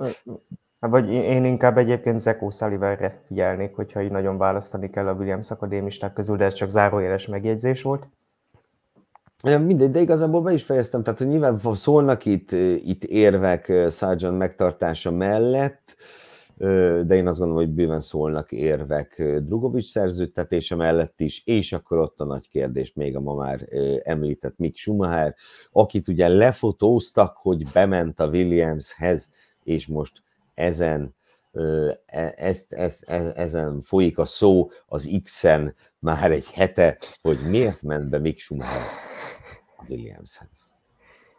Vagy 0.79 1.09
én 1.09 1.45
inkább 1.45 1.77
egyébként 1.77 2.19
Zeko 2.19 2.51
Sullivanre 2.51 3.23
figyelnék, 3.27 3.75
hogyha 3.75 4.01
így 4.01 4.11
nagyon 4.11 4.37
választani 4.37 4.89
kell 4.89 5.07
a 5.07 5.13
Williams 5.13 5.51
akadémisták 5.51 6.13
közül, 6.13 6.37
de 6.37 6.45
ez 6.45 6.53
csak 6.53 6.69
zárójeles 6.69 7.27
megjegyzés 7.27 7.81
volt. 7.81 8.07
Mindegy, 9.43 9.91
de 9.91 9.99
igazából 9.99 10.41
be 10.41 10.53
is 10.53 10.63
fejeztem, 10.63 11.03
tehát 11.03 11.19
nyilván 11.19 11.59
szólnak 11.73 12.25
itt, 12.25 12.51
itt 12.77 13.03
érvek 13.03 13.73
Sargent 13.89 14.37
megtartása 14.37 15.11
mellett, 15.11 15.95
de 17.05 17.15
én 17.15 17.27
azt 17.27 17.39
gondolom, 17.39 17.63
hogy 17.63 17.73
bőven 17.73 17.99
szólnak 17.99 18.51
érvek 18.51 19.23
Drugovics 19.43 19.85
szerződtetése 19.85 20.75
mellett 20.75 21.19
is, 21.19 21.41
és 21.45 21.73
akkor 21.73 21.97
ott 21.97 22.19
a 22.19 22.25
nagy 22.25 22.49
kérdés 22.49 22.93
még 22.93 23.15
a 23.15 23.19
ma 23.19 23.35
már 23.35 23.67
említett 24.03 24.57
Mick 24.57 24.77
Schumacher, 24.77 25.35
akit 25.71 26.07
ugye 26.07 26.27
lefotóztak, 26.27 27.37
hogy 27.37 27.71
bement 27.73 28.19
a 28.19 28.27
Williamshez, 28.27 29.29
és 29.63 29.87
most 29.87 30.21
ezen 30.53 31.15
e, 32.05 32.33
ezt, 32.37 32.73
ezt, 32.73 33.09
e, 33.09 33.31
ezen 33.35 33.81
folyik 33.81 34.17
a 34.17 34.25
szó 34.25 34.71
az 34.85 35.09
X-en 35.23 35.75
már 35.99 36.31
egy 36.31 36.49
hete, 36.51 36.97
hogy 37.21 37.37
miért 37.49 37.81
ment 37.81 38.09
be 38.09 38.19
Mick 38.19 38.39
Schumacher 38.39 39.10
Williamshez. 39.89 40.71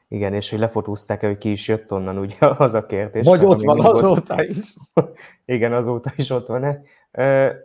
Igen, 0.08 0.34
és 0.34 0.50
hogy 0.50 0.58
lefotózták-e, 0.58 1.26
hogy 1.26 1.38
ki 1.38 1.50
is 1.50 1.68
jött 1.68 1.92
onnan, 1.92 2.18
ugye 2.18 2.36
az 2.58 2.74
a 2.74 2.86
kérdés. 2.86 3.26
Vagy 3.26 3.44
ott 3.44 3.62
van 3.62 3.80
azóta 3.84 4.34
volt. 4.34 4.48
is. 4.48 4.74
Igen, 5.54 5.72
azóta 5.72 6.12
is 6.16 6.30
ott 6.30 6.46
van-e. 6.46 6.80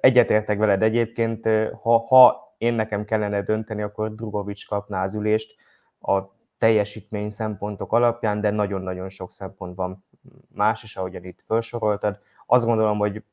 Egyetértek 0.02 0.58
veled 0.58 0.82
egyébként, 0.82 1.50
ha, 1.82 2.00
ha 2.00 2.54
én 2.58 2.74
nekem 2.74 3.06
kellene 3.06 3.42
dönteni, 3.42 3.82
akkor 3.82 4.16
Drugovics 4.16 4.68
kapná 4.68 5.04
az 5.04 5.16
ülést 5.16 5.56
a 6.02 6.22
teljesítmény 6.58 7.30
szempontok 7.30 7.94
alapján, 7.94 8.42
de 8.42 8.50
nagyon-nagyon 8.50 9.10
sok 9.10 9.32
szempont 9.32 9.76
van 9.76 10.06
más 10.54 10.84
is, 10.84 10.96
ahogyan 10.96 11.24
itt 11.24 11.44
felsoroltad. 11.48 12.20
Azt 12.46 12.66
gondolom, 12.66 12.98
hogy 12.98 13.24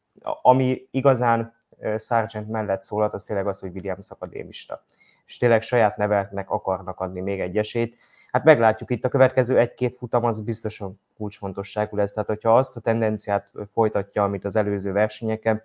ami 0.43 0.89
igazán 0.91 1.55
Sargent 1.99 2.49
mellett 2.49 2.83
szólhat, 2.83 3.15
az 3.15 3.25
tényleg 3.25 3.47
az, 3.47 3.61
hogy 3.61 3.75
Williams 3.75 4.11
akadémista 4.11 4.85
és 5.27 5.37
tényleg 5.37 5.63
saját 5.63 5.97
nevelnek 5.97 6.51
akarnak 6.51 7.01
adni 7.01 7.21
még 7.21 7.41
egy 7.41 7.57
esélyt. 7.57 7.97
Hát 8.31 8.45
meglátjuk 8.45 8.91
itt 8.91 9.05
a 9.05 9.09
következő 9.09 9.59
egy-két 9.59 9.95
futam, 9.95 10.25
az 10.25 10.41
biztosan 10.41 11.01
kulcsfontosságú 11.17 11.97
lesz. 11.97 12.13
Tehát, 12.13 12.29
hogyha 12.29 12.57
azt 12.57 12.77
a 12.77 12.81
tendenciát 12.81 13.51
folytatja, 13.73 14.23
amit 14.23 14.45
az 14.45 14.57
előző 14.57 14.93
versenyeken, 14.93 15.63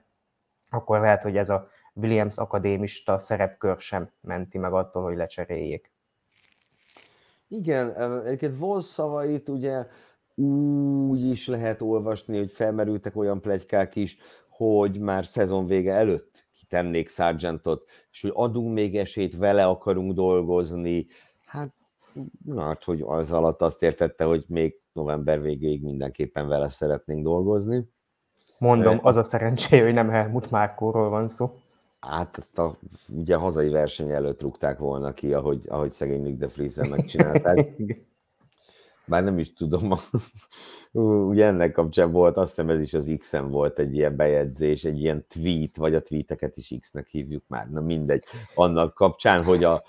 akkor 0.70 1.00
lehet, 1.00 1.24
hogy 1.24 1.38
ez 1.38 1.50
a 1.50 1.68
Williams 1.94 2.38
akadémista 2.38 3.20
szerepkör 3.20 3.80
sem 3.80 4.10
menti 4.22 4.58
meg 4.58 4.74
attól, 4.74 5.04
hogy 5.04 5.16
lecseréljék. 5.16 5.92
Igen, 7.48 8.22
egyébként 8.26 8.60
Wolf 8.60 8.86
szavait 8.86 9.50
ugye 9.50 9.86
úgy 10.36 11.26
is 11.26 11.48
lehet 11.48 11.82
olvasni, 11.82 12.38
hogy 12.38 12.52
felmerültek 12.52 13.16
olyan 13.16 13.42
plegykák 13.42 13.96
is, 13.96 14.18
hogy 14.50 15.00
már 15.00 15.26
szezon 15.26 15.66
vége 15.66 15.94
előtt 15.94 16.48
tennék 16.70 17.10
Sargentot, 17.10 17.90
és 18.12 18.22
hogy 18.22 18.32
adunk 18.34 18.74
még 18.74 18.98
esélyt, 18.98 19.38
vele 19.38 19.66
akarunk 19.66 20.14
dolgozni, 20.14 21.06
hát 21.46 21.74
hát, 22.58 22.84
hogy 22.84 23.04
az 23.06 23.32
alatt 23.32 23.62
azt 23.62 23.84
értette, 23.84 24.24
hogy 24.24 24.46
még 24.48 24.82
november 24.94 25.42
végéig 25.42 25.84
mindenképpen 25.84 26.48
vele 26.48 26.70
szeretnénk 26.70 27.24
dolgozni. 27.24 27.90
Mondom, 28.58 29.00
az 29.02 29.18
a 29.18 29.24
szerencséje, 29.24 29.84
hogy 29.84 29.94
nem 29.94 30.10
Helmut 30.10 30.52
Márkóról 30.52 31.10
van 31.10 31.28
szó. 31.28 31.52
Hát 32.00 32.38
ezt 32.38 32.60
a, 32.60 32.78
ugye 33.08 33.36
hazai 33.36 33.70
verseny 33.70 34.12
előtt 34.12 34.42
rúgták 34.42 34.78
volna 34.78 35.12
ki, 35.12 35.34
ahogy, 35.34 35.66
ahogy 35.68 35.92
szegény 35.92 36.22
Nick 36.22 36.38
de 36.38 36.48
Friesen 36.48 36.90
megcsinálták. 36.90 37.68
Bár 39.10 39.24
nem 39.24 39.40
is 39.40 39.54
tudom, 39.54 39.94
ugye 41.32 41.46
ennek 41.46 41.72
kapcsán 41.72 42.12
volt, 42.12 42.38
azt 42.38 42.56
hiszem 42.56 42.70
ez 42.70 42.82
is 42.82 42.94
az 42.94 43.16
X-en 43.18 43.50
volt 43.50 43.80
egy 43.80 43.96
ilyen 43.96 44.16
bejegyzés, 44.16 44.84
egy 44.84 45.02
ilyen 45.02 45.26
tweet, 45.28 45.76
vagy 45.76 45.96
a 45.96 46.02
tweeteket 46.02 46.58
is 46.58 46.74
X-nek 46.80 47.08
hívjuk 47.08 47.44
már, 47.48 47.70
na 47.70 47.82
mindegy, 47.82 48.24
annak 48.56 48.94
kapcsán, 48.94 49.44
hogy, 49.44 49.64
a, 49.64 49.84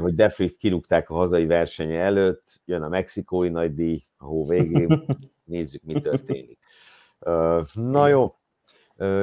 hogy 0.00 0.14
Defries 0.14 0.56
kirúgták 0.56 1.10
a 1.10 1.14
hazai 1.14 1.46
versenye 1.46 1.98
előtt, 1.98 2.60
jön 2.64 2.82
a 2.82 2.88
mexikói 2.88 3.48
nagydíj 3.48 4.04
a 4.16 4.24
hó 4.24 4.46
végén, 4.46 5.04
nézzük, 5.44 5.82
mi 5.82 6.00
történik. 6.00 6.58
Na 7.74 8.08
jó, 8.08 8.34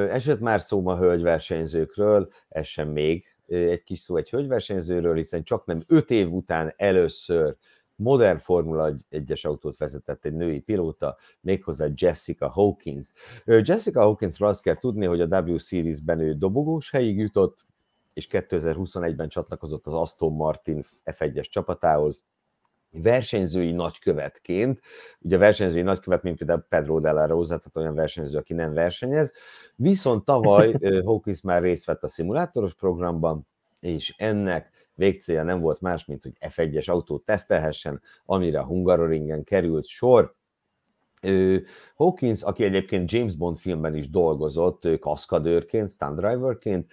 esett 0.10 0.40
már 0.40 0.62
szó 0.62 0.82
ma 0.82 0.98
hölgyversenyzőkről, 0.98 2.30
ez 2.50 2.66
sem 2.66 2.90
még 2.90 3.26
egy 3.48 3.84
kis 3.84 4.00
szó 4.00 4.16
egy 4.16 4.30
hölgyversenyzőről, 4.30 5.16
hiszen 5.16 5.44
csak 5.44 5.66
nem 5.66 5.82
öt 5.88 6.12
év 6.12 6.32
után 6.32 6.74
először 6.76 7.56
modern 7.96 8.38
Formula 8.38 8.96
1-es 9.12 9.46
autót 9.46 9.78
vezetett 9.78 10.26
egy 10.26 10.34
női 10.34 10.60
pilóta, 10.60 11.18
méghozzá 11.42 11.88
Jessica 11.96 12.50
Hawkins. 12.50 13.12
Jessica 13.46 14.02
Hawkinsról 14.02 14.50
azt 14.50 14.62
kell 14.62 14.78
tudni, 14.78 15.06
hogy 15.06 15.22
a 15.22 15.42
W 15.42 15.58
Series-ben 15.58 16.20
ő 16.20 16.34
dobogós 16.34 16.90
helyig 16.90 17.18
jutott, 17.18 17.66
és 18.14 18.28
2021-ben 18.32 19.30
csatlakozott 19.30 19.88
az 19.88 19.94
Aston 19.94 20.34
Martin 20.34 20.84
F1-es 21.06 21.46
csapatához, 21.50 22.28
versenyzői 23.02 23.72
nagykövetként, 23.72 24.82
ugye 25.20 25.36
a 25.36 25.40
versenyzői 25.40 25.82
nagykövet, 25.82 26.24
mint 26.24 26.38
például 26.38 26.66
Pedro 26.70 27.00
de 27.00 27.12
la 27.12 27.26
Rosa, 27.26 27.58
tehát 27.58 27.78
olyan 27.78 27.96
versenyző, 27.96 28.38
aki 28.38 28.54
nem 28.54 28.74
versenyez, 28.74 29.34
viszont 29.76 30.26
tavaly 30.26 30.72
Hawkins 31.06 31.42
már 31.42 31.62
részt 31.62 31.86
vett 31.86 32.04
a 32.04 32.08
szimulátoros 32.08 32.74
programban, 32.74 33.48
és 33.80 34.16
ennek 34.18 34.75
végcélja 34.96 35.44
nem 35.44 35.60
volt 35.60 35.82
más, 35.82 36.06
mint 36.06 36.24
hogy 36.24 36.38
F1-es 36.40 36.90
autót 36.90 37.26
tesztelhessen, 37.26 38.02
amire 38.26 38.60
a 38.60 38.66
Hungaroringen 38.66 39.44
került 39.44 39.86
sor. 39.86 40.36
Hawkins, 41.96 42.42
aki 42.42 42.64
egyébként 42.64 43.12
James 43.12 43.36
Bond 43.36 43.58
filmben 43.58 43.96
is 43.96 44.10
dolgozott, 44.10 45.00
kaszkadőrként, 45.00 45.90
stunt 45.90 46.16
driverként, 46.16 46.92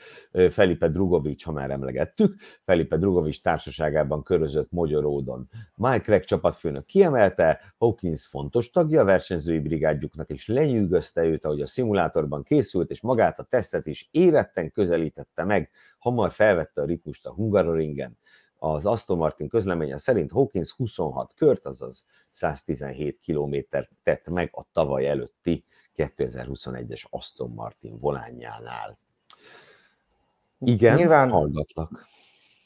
Felipe 0.51 0.89
Drugovic, 0.89 1.43
ha 1.43 1.53
már 1.53 1.71
emlegettük, 1.71 2.35
Felipe 2.65 2.97
Drugovic 2.97 3.41
társaságában 3.41 4.23
körözött 4.23 4.71
Magyaródon. 4.71 5.49
Mike 5.75 6.01
Craig 6.01 6.25
csapatfőnök 6.25 6.85
kiemelte, 6.85 7.75
Hawkins 7.79 8.27
fontos 8.27 8.71
tagja 8.71 9.01
a 9.01 9.05
versenyzői 9.05 9.59
brigádjuknak, 9.59 10.31
és 10.31 10.49
lenyűgözte 10.49 11.25
őt, 11.25 11.45
ahogy 11.45 11.61
a 11.61 11.67
szimulátorban 11.67 12.43
készült, 12.43 12.91
és 12.91 13.01
magát 13.01 13.39
a 13.39 13.43
tesztet 13.43 13.87
is 13.87 14.09
éretten 14.11 14.73
közelítette 14.73 15.45
meg, 15.45 15.71
hamar 15.99 16.33
felvette 16.33 16.83
a 16.83 16.85
ritmust 16.85 17.27
a 17.27 17.33
Hungaroringen, 17.33 18.19
az 18.65 18.87
Aston 18.87 19.17
Martin 19.17 19.49
közleménye 19.49 19.99
szerint 19.99 20.31
Hawkins 20.31 20.71
26 20.71 21.35
kört, 21.35 21.67
azaz 21.67 22.07
117 22.31 23.19
kilométert 23.21 23.91
tett 24.03 24.29
meg 24.29 24.51
a 24.53 24.65
tavaly 24.73 25.07
előtti 25.07 25.65
2021-es 25.97 27.03
Aston 27.11 27.51
Martin 27.51 27.99
volánjánál. 27.99 28.99
Igen, 30.59 30.97
nyilván, 30.97 31.31
hallgatlak. 31.31 32.07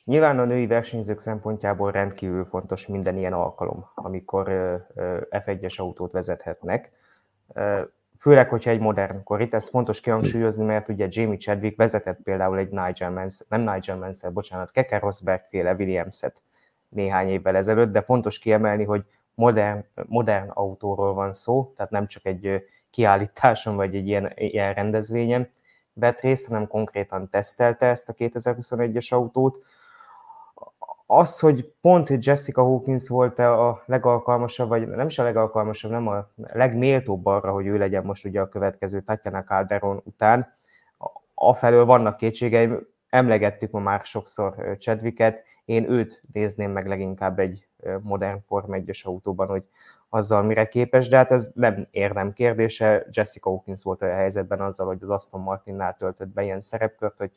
Nyilván 0.05 0.39
a 0.39 0.45
női 0.45 0.67
versenyzők 0.67 1.19
szempontjából 1.19 1.91
rendkívül 1.91 2.45
fontos 2.45 2.87
minden 2.87 3.17
ilyen 3.17 3.33
alkalom, 3.33 3.87
amikor 3.95 4.47
F1-es 5.31 5.77
autót 5.77 6.13
vezethetnek 6.13 6.93
főleg, 8.19 8.49
hogyha 8.49 8.71
egy 8.71 8.81
modern 8.81 9.23
kor. 9.23 9.41
Itt 9.41 9.55
ez 9.55 9.69
fontos 9.69 10.01
kihangsúlyozni, 10.01 10.65
mert 10.65 10.89
ugye 10.89 11.07
Jamie 11.11 11.37
Chadwick 11.37 11.77
vezetett 11.77 12.23
például 12.23 12.59
egy 12.59 12.71
Nigel 12.71 13.11
Mansell, 13.11 13.47
nem 13.49 13.75
Nigel 13.75 13.97
Mansell, 13.97 14.31
bocsánat, 14.31 14.71
Keke 14.71 14.99
Rosberg 14.99 15.43
féle 15.49 15.75
Williams-et 15.75 16.43
néhány 16.89 17.29
évvel 17.29 17.57
ezelőtt, 17.57 17.93
de 17.93 18.03
fontos 18.03 18.39
kiemelni, 18.39 18.85
hogy 18.85 19.05
modern, 19.35 19.85
modern 19.95 20.49
autóról 20.49 21.15
van 21.15 21.33
szó, 21.33 21.73
tehát 21.77 21.93
nem 21.93 22.07
csak 22.07 22.27
egy 22.27 22.65
kiállításon 22.91 23.77
vagy 23.77 23.95
egy 23.95 24.07
ilyen, 24.07 24.33
ilyen 24.37 24.75
rendezvényen 24.75 25.51
vett 25.93 26.21
részt, 26.21 26.47
hanem 26.47 26.67
konkrétan 26.67 27.29
tesztelte 27.31 27.87
ezt 27.87 28.09
a 28.09 28.15
2021-es 28.15 29.13
autót. 29.13 29.65
Az, 31.07 31.39
hogy 31.39 31.73
pont 31.81 32.25
Jessica 32.25 32.63
Hawkins 32.63 33.09
volt 33.09 33.39
a 33.39 33.83
legalkalmasabb, 33.87 34.69
vagy 34.69 34.89
nem 34.89 35.07
is 35.07 35.19
a 35.19 35.23
legalkalmasabb, 35.23 35.91
nem 35.91 36.07
a 36.07 36.29
legméltóbb 36.35 37.27
arra, 37.27 37.53
hogy 37.53 37.67
ő 37.67 37.79
legyen 37.79 38.05
most 38.05 38.25
ugye 38.25 38.41
a 38.41 38.49
következő 38.49 39.01
Tatjana 39.01 39.45
Calderon 39.45 40.01
után, 40.05 40.55
afelől 41.35 41.85
vannak 41.85 42.17
kétségeim, 42.17 42.87
emlegettük 43.09 43.71
ma 43.71 43.81
már 43.81 44.01
sokszor 44.05 44.77
Chadwicket, 44.79 45.43
én 45.65 45.91
őt 45.91 46.23
nézném 46.33 46.71
meg 46.71 46.87
leginkább 46.87 47.39
egy 47.39 47.69
modern 48.01 48.39
Form 48.47 48.73
1 48.73 49.01
autóban, 49.05 49.47
hogy 49.47 49.65
azzal 50.09 50.43
mire 50.43 50.69
képes, 50.69 51.09
de 51.09 51.17
hát 51.17 51.31
ez 51.31 51.51
nem 51.55 51.87
érdem 51.91 52.33
kérdése. 52.33 53.07
Jessica 53.11 53.51
Hawkins 53.51 53.83
volt 53.83 54.03
a 54.03 54.07
helyzetben 54.07 54.61
azzal, 54.61 54.87
hogy 54.87 54.99
az 55.03 55.09
Aston 55.09 55.41
Martinnál 55.41 55.97
töltött 55.99 56.29
be 56.29 56.43
ilyen 56.43 56.61
szerepkört, 56.61 57.19
hogy 57.19 57.31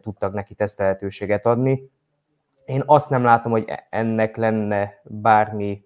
tudtak 0.00 0.32
neki 0.32 0.54
tesztelhetőséget 0.54 1.46
adni. 1.46 1.90
Én 2.66 2.82
azt 2.86 3.10
nem 3.10 3.24
látom, 3.24 3.52
hogy 3.52 3.64
e-, 3.66 3.86
ennek 3.90 4.36
lenne 4.36 5.00
bármi 5.04 5.84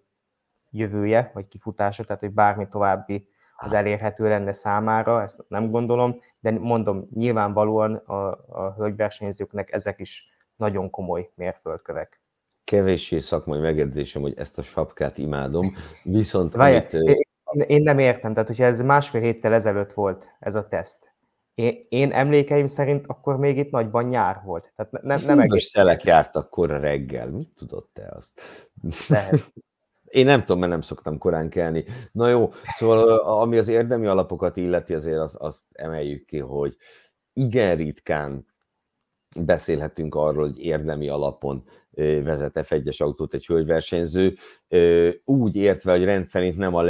jövője, 0.71 1.31
vagy 1.35 1.49
kifutása, 1.49 2.05
tehát 2.05 2.21
hogy 2.21 2.33
bármi 2.33 2.69
további 2.69 3.29
az 3.57 3.73
elérhető 3.73 4.29
lenne 4.29 4.53
számára, 4.53 5.23
ezt 5.23 5.45
nem 5.49 5.71
gondolom, 5.71 6.21
de 6.41 6.51
mondom, 6.51 7.09
nyilvánvalóan 7.15 7.95
a, 7.95 8.29
a 8.49 8.75
hölgyversenyzőknek 8.77 9.73
ezek 9.73 9.99
is 9.99 10.29
nagyon 10.57 10.91
komoly 10.91 11.31
mérföldkövek. 11.35 12.21
Kevéssé 12.65 13.19
szakmai 13.19 13.61
megedzésem, 13.61 14.23
hogy 14.23 14.35
ezt 14.37 14.59
a 14.59 14.63
sapkát 14.63 15.19
imádom, 15.19 15.73
viszont... 16.03 16.53
Várj, 16.53 16.77
amit, 16.77 16.93
én, 16.93 17.21
én 17.67 17.83
nem 17.83 17.99
értem, 17.99 18.33
tehát 18.33 18.49
hogyha 18.49 18.65
ez 18.65 18.81
másfél 18.81 19.21
héttel 19.21 19.53
ezelőtt 19.53 19.93
volt 19.93 20.29
ez 20.39 20.55
a 20.55 20.69
teszt, 20.69 21.13
én, 21.55 21.87
én 21.89 22.13
emlékeim 22.13 22.67
szerint 22.67 23.07
akkor 23.07 23.37
még 23.37 23.57
itt 23.57 23.71
nagyban 23.71 24.05
nyár 24.05 24.41
volt. 24.45 24.73
Tehát 24.77 24.93
nem, 25.03 25.23
nem 25.25 25.41
egész... 25.41 25.69
szelek 25.69 26.03
jártak 26.03 26.51
kora 26.51 26.79
reggel, 26.79 27.31
mit 27.31 27.51
tudott 27.55 27.91
te 27.93 28.09
azt? 28.17 28.41
Lehet. 29.09 29.35
Én 30.05 30.25
nem 30.25 30.41
tudom, 30.41 30.59
mert 30.59 30.71
nem 30.71 30.81
szoktam 30.81 31.19
korán 31.19 31.51
kelni. 31.51 31.85
Na 32.13 32.29
jó, 32.29 32.51
szóval 32.77 33.19
ami 33.19 33.59
az 33.59 33.69
érdemi 33.69 34.07
alapokat 34.07 34.57
illeti, 34.57 34.95
azért 34.95 35.19
azt, 35.19 35.37
azt 35.37 35.63
emeljük 35.73 36.25
ki, 36.25 36.39
hogy 36.39 36.77
igen 37.33 37.77
ritkán 37.77 38.47
beszélhetünk 39.41 40.15
arról, 40.15 40.47
hogy 40.47 40.59
érdemi 40.59 41.09
alapon 41.09 41.65
vezet 41.97 42.53
F1-es 42.55 43.03
autót 43.03 43.35
egy 43.35 43.47
hölgyversenyző, 43.47 44.35
úgy 45.25 45.57
értve, 45.57 45.93
hogy 45.93 46.05
rendszerint 46.05 46.57
nem 46.57 46.75
a 46.75 46.83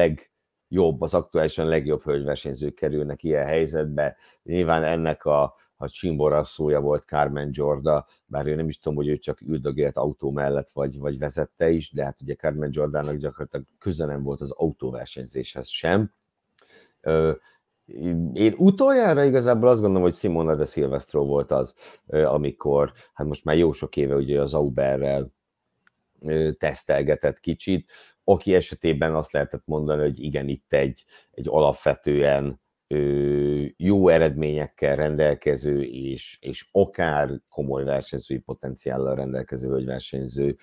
legjobb, 0.70 1.00
az 1.00 1.14
aktuálisan 1.14 1.66
legjobb 1.66 2.02
hölgyversenyzők 2.02 2.74
kerülnek 2.74 3.22
ilyen 3.22 3.46
helyzetbe. 3.46 4.16
Nyilván 4.42 4.82
ennek 4.84 5.24
a, 5.24 5.54
a 5.76 5.88
csimborasszója 5.88 6.80
volt 6.80 7.04
Carmen 7.04 7.50
Jorda, 7.52 8.06
bár 8.26 8.46
én 8.46 8.56
nem 8.56 8.68
is 8.68 8.78
tudom, 8.78 8.96
hogy 8.96 9.08
ő 9.08 9.16
csak 9.16 9.40
üldögélt 9.40 9.96
autó 9.96 10.30
mellett, 10.30 10.70
vagy, 10.70 10.98
vagy 10.98 11.18
vezette 11.18 11.70
is, 11.70 11.92
de 11.92 12.04
hát 12.04 12.20
ugye 12.20 12.34
Carmen 12.34 12.70
Jordának 12.72 13.14
gyakorlatilag 13.14 13.66
köze 13.78 14.06
nem 14.06 14.22
volt 14.22 14.40
az 14.40 14.50
autóversenyzéshez 14.50 15.68
sem. 15.68 16.12
Én 18.32 18.54
utoljára 18.56 19.24
igazából 19.24 19.68
azt 19.68 19.80
gondolom, 19.80 20.02
hogy 20.02 20.14
Simona 20.14 20.54
de 20.54 20.66
Silvestro 20.66 21.24
volt 21.24 21.50
az, 21.50 21.74
amikor, 22.06 22.92
hát 23.12 23.26
most 23.26 23.44
már 23.44 23.56
jó 23.56 23.72
sok 23.72 23.96
éve 23.96 24.14
ugye 24.14 24.40
az 24.40 24.54
Auberrel 24.54 25.32
tesztelgetett 26.58 27.40
kicsit, 27.40 27.90
aki 28.24 28.54
esetében 28.54 29.14
azt 29.14 29.32
lehetett 29.32 29.62
mondani, 29.64 30.02
hogy 30.02 30.22
igen, 30.22 30.48
itt 30.48 30.72
egy, 30.72 31.04
egy 31.30 31.48
alapvetően 31.48 32.60
jó 33.76 34.08
eredményekkel 34.08 34.96
rendelkező 34.96 35.82
és, 35.82 36.38
és 36.40 36.68
akár 36.72 37.40
komoly 37.48 37.84
versenyzői 37.84 38.38
potenciállal 38.38 39.14
rendelkező 39.14 39.68
hölgyversenyző 39.68 40.56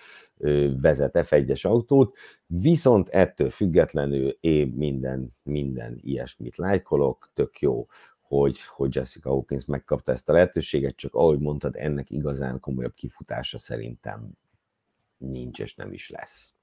vezet 0.80 1.18
F1-es 1.18 1.66
autót, 1.66 2.16
viszont 2.46 3.08
ettől 3.08 3.50
függetlenül 3.50 4.36
én 4.40 4.68
minden, 4.68 5.36
minden 5.42 5.98
ilyesmit 6.00 6.56
lájkolok, 6.56 7.30
tök 7.34 7.58
jó, 7.58 7.86
hogy, 8.20 8.60
hogy 8.60 8.94
Jessica 8.94 9.28
Hawkins 9.28 9.64
megkapta 9.64 10.12
ezt 10.12 10.28
a 10.28 10.32
lehetőséget, 10.32 10.96
csak 10.96 11.14
ahogy 11.14 11.38
mondtad, 11.38 11.76
ennek 11.76 12.10
igazán 12.10 12.60
komolyabb 12.60 12.94
kifutása 12.94 13.58
szerintem 13.58 14.32
nincs 15.18 15.60
és 15.60 15.74
nem 15.74 15.92
is 15.92 16.10
lesz. 16.10 16.57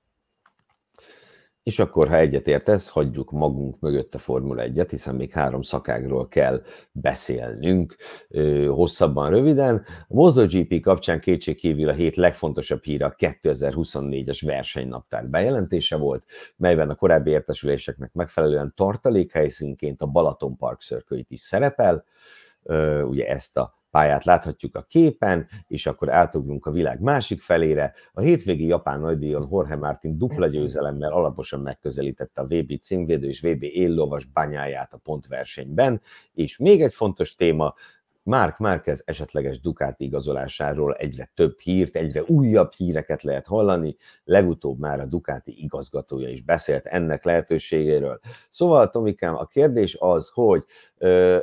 És 1.66 1.80
akkor, 1.80 2.07
ha 2.07 2.18
egyetértesz, 2.18 2.88
hagyjuk 2.88 3.32
magunk 3.32 3.80
mögött 3.80 4.16
a 4.16 4.18
Formula 4.18 4.63
1-et, 4.66 4.88
hiszen 4.89 5.16
még 5.16 5.32
három 5.32 5.61
szakágról 5.61 6.28
kell 6.28 6.61
beszélnünk 6.91 7.95
hosszabban, 8.68 9.30
röviden. 9.30 9.86
A 10.07 10.13
MotoGP 10.13 10.80
kapcsán 10.80 11.20
kétségkívül 11.20 11.89
a 11.89 11.93
hét 11.93 12.16
legfontosabb 12.16 12.84
híre 12.84 13.05
a 13.05 13.16
2024-es 13.18 14.41
versenynaptár 14.45 15.28
bejelentése 15.28 15.95
volt, 15.95 16.26
melyben 16.57 16.89
a 16.89 16.95
korábbi 16.95 17.32
értesüléseknek 17.32 18.13
megfelelően 18.13 18.74
tartalékhelyszínként 18.76 20.01
a 20.01 20.05
Balaton 20.07 20.57
Park 20.57 20.82
szörkőit 20.82 21.32
is 21.32 21.39
szerepel. 21.39 22.05
Ugye 23.03 23.28
ezt 23.28 23.57
a 23.57 23.84
pályát 23.96 24.26
láthatjuk 24.26 24.76
a 24.76 24.82
képen, 24.82 25.48
és 25.68 25.86
akkor 25.86 26.10
átugrunk 26.10 26.66
a 26.66 26.72
világ 26.72 27.02
másik 27.02 27.41
felére. 27.41 27.93
A 28.14 28.22
hétvégi 28.22 28.66
japán 28.66 29.00
nagydíjon 29.00 29.48
Jorge 29.52 29.76
Martin 29.76 30.18
dupla 30.18 30.48
győzelemmel 30.48 31.12
alaposan 31.12 31.62
megközelítette 31.62 32.41
a 32.41 32.46
VB 32.46 32.80
címvédő 32.82 33.28
és 33.28 33.41
VB 33.41 33.64
éllovas 33.64 34.26
bányáját 34.26 34.93
a 34.93 34.98
pontversenyben, 34.98 36.02
és 36.34 36.58
még 36.58 36.82
egy 36.82 36.93
fontos 36.93 37.36
téma, 37.36 37.74
Mark 38.26 38.58
Márquez 38.58 39.04
esetleges 39.06 39.60
Ducati 39.60 40.04
igazolásáról 40.04 40.94
egyre 40.94 41.30
több 41.34 41.60
hírt, 41.60 41.96
egyre 41.96 42.24
újabb 42.24 42.72
híreket 42.72 43.24
lehet 43.24 43.46
hallani, 43.46 43.96
legutóbb 44.24 44.80
már 44.80 45.00
a 45.00 45.06
Ducati 45.06 45.64
igazgatója 45.64 46.30
is 46.30 46.42
beszélt 46.42 46.86
ennek 46.86 47.24
lehetőségéről. 47.24 48.20
Szóval, 48.50 48.90
Tomikám, 48.90 49.36
a 49.36 49.46
kérdés 49.46 49.96
az, 50.00 50.30
hogy 50.34 50.66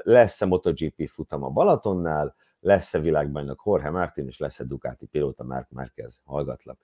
lesz-e 0.03 0.47
MotoGP 0.47 1.09
futam 1.09 1.43
a 1.43 1.49
Balatonnál, 1.49 2.35
lesz-e 2.61 2.99
világbajnok 2.99 3.63
Jorge 3.65 3.91
Martin, 3.91 4.27
és 4.27 4.39
lesz-e 4.39 4.65
Ducati 4.65 5.07
pilóta 5.07 5.45
Mark 5.45 5.71
Márquez? 5.71 6.21
Hallgatlak. 6.25 6.79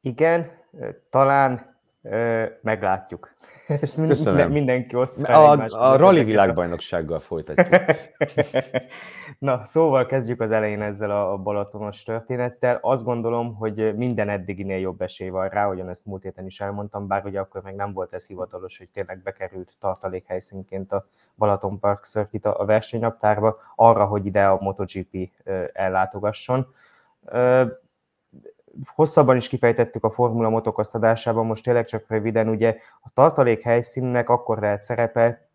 Igen, 0.00 0.50
talán 1.10 1.75
meglátjuk. 2.60 3.34
És 3.80 3.94
Köszönöm. 4.06 4.50
mindenki 4.50 4.96
osztja. 4.96 5.50
A, 5.50 5.92
a 5.92 5.96
rally 5.96 6.24
világbajnoksággal 6.24 7.20
folytatjuk. 7.20 7.68
Na, 9.38 9.64
szóval 9.64 10.06
kezdjük 10.06 10.40
az 10.40 10.50
elején 10.50 10.82
ezzel 10.82 11.10
a 11.10 11.36
balatonos 11.36 12.02
történettel. 12.02 12.78
Azt 12.82 13.04
gondolom, 13.04 13.54
hogy 13.54 13.96
minden 13.96 14.28
eddiginél 14.28 14.78
jobb 14.78 15.00
esély 15.00 15.28
van 15.28 15.48
rá, 15.48 15.66
hogyan 15.66 15.88
ezt 15.88 16.06
múlt 16.06 16.22
héten 16.22 16.46
is 16.46 16.60
elmondtam, 16.60 17.06
bár 17.06 17.24
ugye 17.24 17.40
akkor 17.40 17.62
még 17.62 17.74
nem 17.74 17.92
volt 17.92 18.12
ez 18.12 18.26
hivatalos, 18.26 18.78
hogy 18.78 18.88
tényleg 18.88 19.22
bekerült 19.22 19.72
tartalékhelyszínként 19.78 20.92
a 20.92 21.06
Balaton 21.36 21.78
Park 21.78 22.04
Circuit 22.04 22.44
a 22.44 22.64
versenynaptárba, 22.64 23.56
arra, 23.74 24.04
hogy 24.04 24.26
ide 24.26 24.44
a 24.46 24.58
MotoGP 24.60 25.30
ellátogasson 25.72 26.74
hosszabban 28.84 29.36
is 29.36 29.48
kifejtettük 29.48 30.04
a 30.04 30.10
Formula 30.10 30.48
Motocross 30.48 30.92
most 31.32 31.64
tényleg 31.64 31.84
csak 31.84 32.04
röviden, 32.08 32.48
ugye 32.48 32.76
a 33.00 33.10
tartalék 33.14 33.62
helyszínnek 33.62 34.28
akkor 34.28 34.58
lehet 34.58 34.82
szerepe, 34.82 35.48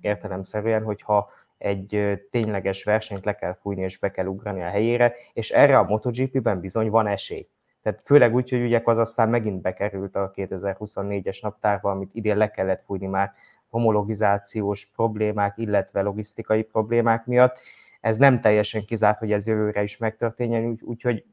értelemszerűen, 0.00 0.82
hogyha 0.82 1.30
egy 1.58 2.20
tényleges 2.30 2.84
versenyt 2.84 3.24
le 3.24 3.34
kell 3.34 3.56
fújni 3.60 3.82
és 3.82 3.98
be 3.98 4.10
kell 4.10 4.26
ugrani 4.26 4.62
a 4.62 4.68
helyére, 4.68 5.14
és 5.32 5.50
erre 5.50 5.78
a 5.78 5.84
MotoGP-ben 5.84 6.60
bizony 6.60 6.90
van 6.90 7.06
esély. 7.06 7.48
Tehát 7.82 8.00
főleg 8.04 8.34
úgy, 8.34 8.50
hogy 8.50 8.62
ugye 8.62 8.80
az 8.84 8.98
aztán 8.98 9.28
megint 9.28 9.60
bekerült 9.60 10.16
a 10.16 10.32
2024-es 10.34 11.42
naptárba, 11.42 11.90
amit 11.90 12.10
idén 12.12 12.36
le 12.36 12.50
kellett 12.50 12.82
fújni 12.84 13.06
már 13.06 13.32
homologizációs 13.68 14.86
problémák, 14.86 15.58
illetve 15.58 16.00
logisztikai 16.00 16.62
problémák 16.62 17.26
miatt. 17.26 17.60
Ez 18.00 18.16
nem 18.16 18.40
teljesen 18.40 18.84
kizárt, 18.84 19.18
hogy 19.18 19.32
ez 19.32 19.46
jövőre 19.46 19.82
is 19.82 19.96
megtörténjen, 19.96 20.78
úgyhogy 20.82 21.24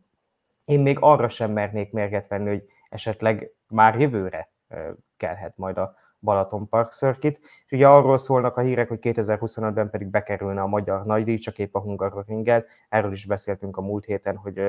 én 0.65 0.79
még 0.79 0.97
arra 0.99 1.29
sem 1.29 1.51
mernék 1.51 1.91
mérget 1.91 2.27
venni, 2.27 2.49
hogy 2.49 2.63
esetleg 2.89 3.51
már 3.67 3.99
jövőre 3.99 4.51
kelhet 5.17 5.57
majd 5.57 5.77
a 5.77 5.95
Balaton 6.23 6.69
Park 6.69 6.91
Circuit. 6.91 7.39
És 7.65 7.71
ugye 7.71 7.87
arról 7.87 8.17
szólnak 8.17 8.57
a 8.57 8.61
hírek, 8.61 8.87
hogy 8.87 8.99
2025-ben 9.01 9.89
pedig 9.89 10.07
bekerülne 10.07 10.61
a 10.61 10.67
magyar 10.67 11.05
nagydíj, 11.05 11.37
csak 11.37 11.59
épp 11.59 11.75
a 11.75 11.79
Hungaroringel. 11.79 12.65
Erről 12.89 13.11
is 13.11 13.25
beszéltünk 13.25 13.77
a 13.77 13.81
múlt 13.81 14.05
héten, 14.05 14.35
hogy 14.35 14.61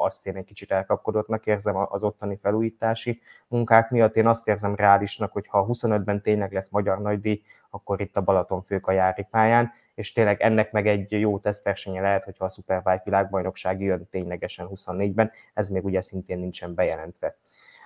azt 0.00 0.26
én 0.26 0.36
egy 0.36 0.44
kicsit 0.44 0.70
elkapkodottnak 0.70 1.46
érzem 1.46 1.76
az 1.76 2.02
ottani 2.02 2.38
felújítási 2.42 3.20
munkák 3.48 3.90
miatt. 3.90 4.16
Én 4.16 4.26
azt 4.26 4.48
érzem 4.48 4.74
reálisnak, 4.74 5.32
hogy 5.32 5.46
ha 5.46 5.66
25-ben 5.66 6.22
tényleg 6.22 6.52
lesz 6.52 6.70
magyar 6.70 6.98
nagydíj, 6.98 7.42
akkor 7.70 8.00
itt 8.00 8.16
a 8.16 8.20
Balaton 8.22 8.62
fők 8.62 8.86
a 8.86 8.92
jári 8.92 9.26
pályán 9.30 9.72
és 9.96 10.12
tényleg 10.12 10.40
ennek 10.40 10.72
meg 10.72 10.86
egy 10.86 11.10
jó 11.10 11.38
tesztversenye 11.38 12.00
lehet, 12.00 12.24
hogyha 12.24 12.44
a 12.44 12.48
Superbike 12.48 13.02
világbajnokság 13.04 13.80
jön 13.80 14.08
ténylegesen 14.10 14.68
24-ben, 14.74 15.30
ez 15.54 15.68
még 15.68 15.84
ugye 15.84 16.00
szintén 16.00 16.38
nincsen 16.38 16.74
bejelentve. 16.74 17.36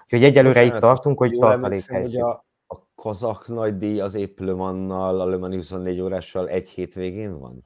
Úgyhogy 0.04 0.24
egyelőre 0.24 0.62
itt 0.62 0.78
tartunk, 0.78 1.18
hogy 1.18 1.36
tartalék 1.38 1.90
helyszín. 1.90 2.22
A, 2.22 2.44
a 2.66 2.76
kazak 2.94 3.48
nagy 3.48 3.76
díj 3.76 4.00
az 4.00 4.14
épp 4.14 4.38
Le 4.38 4.54
Mannal, 4.54 5.20
a 5.20 5.26
Le 5.26 5.36
Mani 5.36 5.56
24 5.56 6.00
órással 6.00 6.48
egy 6.48 6.68
hétvégén 6.68 7.38
van? 7.38 7.64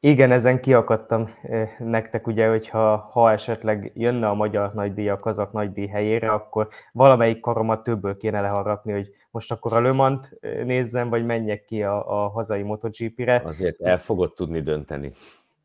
Igen, 0.00 0.30
ezen 0.30 0.60
kiakadtam 0.60 1.30
nektek, 1.78 2.26
ugye, 2.26 2.48
hogyha 2.48 2.96
ha 2.96 3.30
esetleg 3.30 3.90
jönne 3.94 4.28
a 4.28 4.34
magyar 4.34 4.74
nagydíj 4.74 5.08
a 5.08 5.18
kazak 5.18 5.52
nagydíj 5.52 5.86
helyére, 5.86 6.30
akkor 6.30 6.68
valamelyik 6.92 7.40
karomat 7.40 7.82
többből 7.82 8.16
kéne 8.16 8.40
leharapni, 8.40 8.92
hogy 8.92 9.08
most 9.30 9.52
akkor 9.52 9.72
a 9.72 9.80
Lömant 9.80 10.38
nézzem, 10.64 11.08
vagy 11.08 11.26
menjek 11.26 11.64
ki 11.64 11.82
a, 11.82 12.24
a 12.24 12.28
hazai 12.28 12.62
MotoGP-re. 12.62 13.42
Azért 13.44 13.80
el 13.80 13.98
fogod 13.98 14.32
tudni 14.32 14.60
dönteni. 14.60 15.12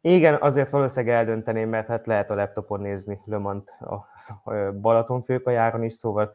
Igen, 0.02 0.38
azért 0.42 0.70
valószínűleg 0.70 1.16
eldönteném, 1.16 1.70
mert 1.70 1.88
hát 1.88 2.08
lehet 2.08 2.30
a 2.30 2.36
laptopon 2.36 2.80
nézni 2.80 3.20
Lömant 3.26 3.70
a 3.80 4.06
Balatonfőkajáron 4.82 5.84
is, 5.84 5.94
szóval 5.94 6.34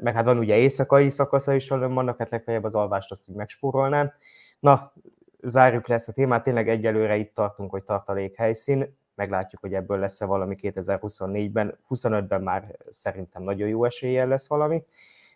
meg 0.00 0.14
hát 0.14 0.24
van 0.24 0.38
ugye 0.38 0.56
éjszakai 0.56 1.10
szakasza 1.10 1.54
is 1.54 1.70
a 1.70 1.76
Lömannak, 1.76 2.18
hát 2.18 2.30
legfeljebb 2.30 2.64
az 2.64 2.74
alvást 2.74 3.10
azt 3.10 3.28
így 3.28 3.36
megspórolnám. 3.36 4.12
Na, 4.60 4.92
zárjuk 5.46 5.88
le 5.88 5.94
ezt 5.94 6.08
a 6.08 6.12
témát, 6.12 6.42
tényleg 6.42 6.68
egyelőre 6.68 7.16
itt 7.16 7.34
tartunk, 7.34 7.70
hogy 7.70 7.82
tartalék 7.82 8.36
helyszín, 8.36 8.98
meglátjuk, 9.14 9.60
hogy 9.60 9.74
ebből 9.74 9.98
lesz-e 9.98 10.26
valami 10.26 10.56
2024-ben, 10.62 11.78
25-ben 11.88 12.42
már 12.42 12.76
szerintem 12.88 13.42
nagyon 13.42 13.68
jó 13.68 13.84
eséllyel 13.84 14.28
lesz 14.28 14.48
valami, 14.48 14.84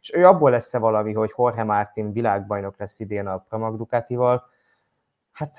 és 0.00 0.12
ő 0.14 0.26
abból 0.26 0.50
lesz-e 0.50 0.78
valami, 0.78 1.12
hogy 1.12 1.32
Jorge 1.36 1.64
Martin 1.64 2.12
világbajnok 2.12 2.78
lesz 2.78 3.00
idén 3.00 3.26
a 3.26 3.38
Pramac 3.38 3.76
Ducatival, 3.76 4.48
Hát 5.32 5.58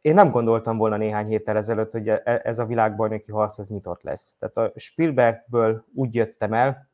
én 0.00 0.14
nem 0.14 0.30
gondoltam 0.30 0.76
volna 0.76 0.96
néhány 0.96 1.26
héttel 1.26 1.56
ezelőtt, 1.56 1.90
hogy 1.90 2.08
e, 2.08 2.20
ez 2.24 2.58
a 2.58 2.66
világbajnoki 2.66 3.30
harc 3.30 3.58
ez 3.58 3.68
nyitott 3.68 4.02
lesz. 4.02 4.36
Tehát 4.38 4.56
a 4.56 4.72
Spielbergből 4.78 5.84
úgy 5.94 6.14
jöttem 6.14 6.52
el, 6.52 6.88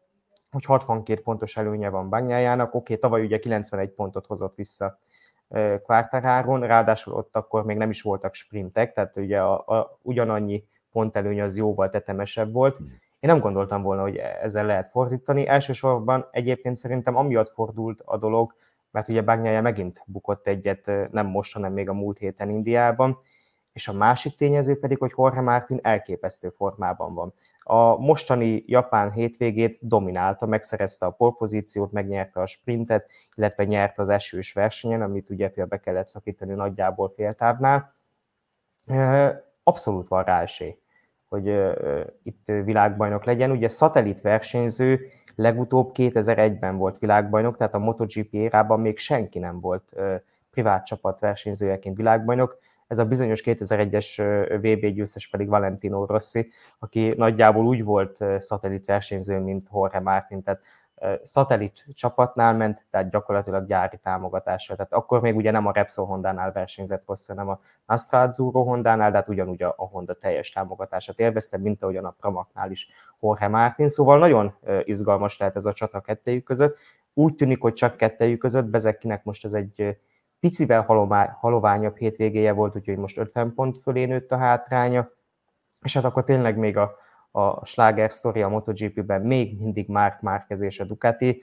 hogy 0.50 0.64
62 0.64 1.20
pontos 1.20 1.57
előnye 1.57 1.88
van 1.88 2.09
Banyájának, 2.09 2.74
oké, 2.74 2.96
tavaly 2.96 3.24
ugye 3.24 3.38
91 3.38 3.90
pontot 3.90 4.26
hozott 4.26 4.55
vissza 4.55 4.98
Quartararon, 5.82 6.61
ráadásul 6.61 7.14
ott 7.14 7.36
akkor 7.36 7.64
még 7.64 7.76
nem 7.76 7.90
is 7.90 8.03
voltak 8.03 8.34
sprintek, 8.34 8.92
tehát 8.92 9.16
ugye 9.16 9.40
a, 9.40 9.78
a, 9.78 9.98
ugyanannyi 10.03 10.64
pontelőny 10.92 11.40
az 11.40 11.57
jóval 11.57 11.88
tetemesebb 11.88 12.53
volt. 12.53 12.76
Hmm. 12.76 12.86
Én 13.20 13.30
nem 13.30 13.40
gondoltam 13.40 13.82
volna, 13.82 14.03
hogy 14.03 14.16
ezzel 14.16 14.66
lehet 14.66 14.88
fordítani. 14.88 15.46
Elsősorban 15.46 16.28
egyébként 16.30 16.76
szerintem 16.76 17.16
amiatt 17.16 17.48
fordult 17.48 18.03
a 18.05 18.16
dolog, 18.18 18.55
mert 18.90 19.09
ugye 19.09 19.22
Bagnyája 19.22 19.61
megint 19.61 20.03
bukott 20.07 20.46
egyet, 20.46 20.90
nem 21.11 21.26
most, 21.26 21.53
hanem 21.53 21.72
még 21.72 21.88
a 21.88 21.92
múlt 21.92 22.18
héten 22.18 22.50
Indiában, 22.50 23.18
és 23.72 23.88
a 23.88 23.92
másik 23.92 24.36
tényező 24.36 24.78
pedig, 24.78 24.98
hogy 24.98 25.12
Jorge 25.16 25.40
Martin 25.40 25.78
elképesztő 25.82 26.48
formában 26.48 27.14
van. 27.14 27.32
A 27.62 27.96
mostani 27.96 28.64
japán 28.66 29.12
hétvégét 29.12 29.78
dominálta, 29.80 30.46
megszerezte 30.46 31.06
a 31.06 31.10
polpozíciót, 31.10 31.92
megnyerte 31.92 32.40
a 32.40 32.46
sprintet, 32.46 33.10
illetve 33.34 33.64
nyerte 33.64 34.02
az 34.02 34.08
esős 34.08 34.52
versenyen, 34.52 35.02
amit 35.02 35.30
ugye 35.30 35.50
félbe 35.50 35.80
kellett 35.80 36.08
szakítani 36.08 36.54
nagyjából 36.54 37.12
féltávnál. 37.16 37.94
Abszolút 39.62 40.08
van 40.08 40.24
rá 40.24 40.42
esély, 40.42 40.76
hogy 41.28 41.46
itt 42.22 42.44
világbajnok 42.44 43.24
legyen. 43.24 43.50
Ugye 43.50 43.68
szatellit 43.68 44.20
versenyző 44.20 45.00
legutóbb 45.36 45.90
2001-ben 45.94 46.76
volt 46.76 46.98
világbajnok, 46.98 47.56
tehát 47.56 47.74
a 47.74 47.78
MotoGP 47.78 48.34
érában 48.34 48.80
még 48.80 48.98
senki 48.98 49.38
nem 49.38 49.60
volt 49.60 49.94
privát 50.50 50.86
csapat 50.86 51.20
versenyzőjeként 51.20 51.96
világbajnok 51.96 52.58
ez 52.93 52.99
a 52.99 53.05
bizonyos 53.05 53.43
2001-es 53.45 54.22
VB 54.61 54.86
győztes 54.86 55.28
pedig 55.28 55.49
Valentino 55.49 56.05
Rossi, 56.05 56.51
aki 56.78 57.14
nagyjából 57.16 57.66
úgy 57.66 57.84
volt 57.84 58.18
szatellit 58.38 58.84
versenyző, 58.84 59.38
mint 59.38 59.68
Jorge 59.72 60.01
Martin, 60.01 60.43
tehát 60.43 60.61
szatellit 61.22 61.84
csapatnál 61.93 62.55
ment, 62.55 62.86
tehát 62.90 63.11
gyakorlatilag 63.11 63.66
gyári 63.66 63.99
támogatásra. 64.03 64.76
Tehát 64.76 64.93
akkor 64.93 65.20
még 65.20 65.36
ugye 65.36 65.51
nem 65.51 65.66
a 65.66 65.72
Repsol 65.72 66.07
Honda-nál 66.07 66.53
versenyzett 66.53 67.03
Rossi, 67.07 67.32
hanem 67.32 67.49
a 67.49 67.61
Astra 67.86 68.20
Azzurro 68.20 68.62
Honda-nál, 68.62 69.11
de 69.11 69.16
hát 69.16 69.28
ugyanúgy 69.28 69.62
a 69.62 69.74
Honda 69.76 70.14
teljes 70.14 70.51
támogatását 70.51 71.18
élvezte, 71.18 71.59
mint 71.59 71.82
ahogyan 71.82 72.05
a 72.05 72.14
Pramaknál 72.20 72.70
is 72.70 72.88
Jorge 73.20 73.49
Martin. 73.49 73.88
Szóval 73.88 74.18
nagyon 74.18 74.55
izgalmas 74.84 75.38
lehet 75.38 75.57
ez 75.57 75.64
a 75.64 75.72
csata 75.72 76.01
kettejük 76.01 76.45
között. 76.45 76.76
Úgy 77.14 77.34
tűnik, 77.34 77.61
hogy 77.61 77.72
csak 77.72 77.97
kettejük 77.97 78.38
között, 78.38 78.64
Bezekkinek 78.64 79.24
most 79.24 79.45
ez 79.45 79.55
egy 79.55 79.99
picivel 80.43 80.82
haloványabb 81.40 81.97
hétvégéje 81.97 82.53
volt, 82.53 82.76
úgyhogy 82.76 82.97
most 82.97 83.18
50 83.18 83.55
pont 83.55 83.78
fölé 83.78 84.05
nőtt 84.05 84.32
a 84.32 84.36
hátránya, 84.36 85.11
és 85.82 85.95
hát 85.95 86.05
akkor 86.05 86.24
tényleg 86.24 86.57
még 86.57 86.76
a, 86.76 86.97
a 87.30 87.64
sláger 87.64 88.12
sztori 88.12 88.43
a 88.43 88.49
MotoGP-ben 88.49 89.22
még 89.22 89.59
mindig 89.59 89.88
Mark 89.88 90.20
Márquez 90.20 90.61
és 90.61 90.80
a 90.80 90.84
Ducati. 90.84 91.43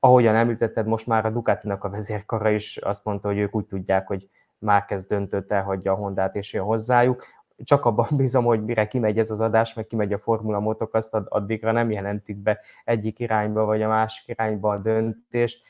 Ahogyan 0.00 0.34
említetted, 0.34 0.86
most 0.86 1.06
már 1.06 1.26
a 1.26 1.30
Ducatinak 1.30 1.84
a 1.84 1.88
vezérkara 1.88 2.50
is 2.50 2.76
azt 2.76 3.04
mondta, 3.04 3.28
hogy 3.28 3.38
ők 3.38 3.54
úgy 3.54 3.66
tudják, 3.66 4.06
hogy 4.06 4.28
Márquez 4.58 5.06
döntött, 5.06 5.52
elhagyja 5.52 5.92
a 5.92 5.96
Hondát 5.96 6.36
és 6.36 6.52
jön 6.52 6.64
hozzájuk. 6.64 7.24
Csak 7.64 7.84
abban 7.84 8.08
bízom, 8.16 8.44
hogy 8.44 8.64
mire 8.64 8.86
kimegy 8.86 9.18
ez 9.18 9.30
az 9.30 9.40
adás, 9.40 9.74
meg 9.74 9.86
kimegy 9.86 10.12
a 10.12 10.18
Formula 10.18 10.60
Motok, 10.60 10.94
azt 10.94 11.14
addigra 11.14 11.72
nem 11.72 11.90
jelentik 11.90 12.36
be 12.36 12.60
egyik 12.84 13.18
irányba 13.18 13.64
vagy 13.64 13.82
a 13.82 13.88
másik 13.88 14.28
irányba 14.28 14.70
a 14.70 14.78
döntést 14.78 15.66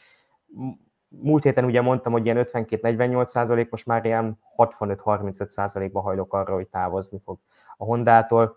múlt 1.08 1.42
héten 1.42 1.64
ugye 1.64 1.80
mondtam, 1.80 2.12
hogy 2.12 2.24
ilyen 2.24 2.44
52-48 2.52 3.26
százalék, 3.26 3.70
most 3.70 3.86
már 3.86 4.04
ilyen 4.04 4.38
65-35 4.56 5.48
százalékba 5.48 6.00
hajlok 6.00 6.34
arra, 6.34 6.54
hogy 6.54 6.68
távozni 6.68 7.20
fog 7.24 7.38
a 7.76 7.84
Hondától. 7.84 8.56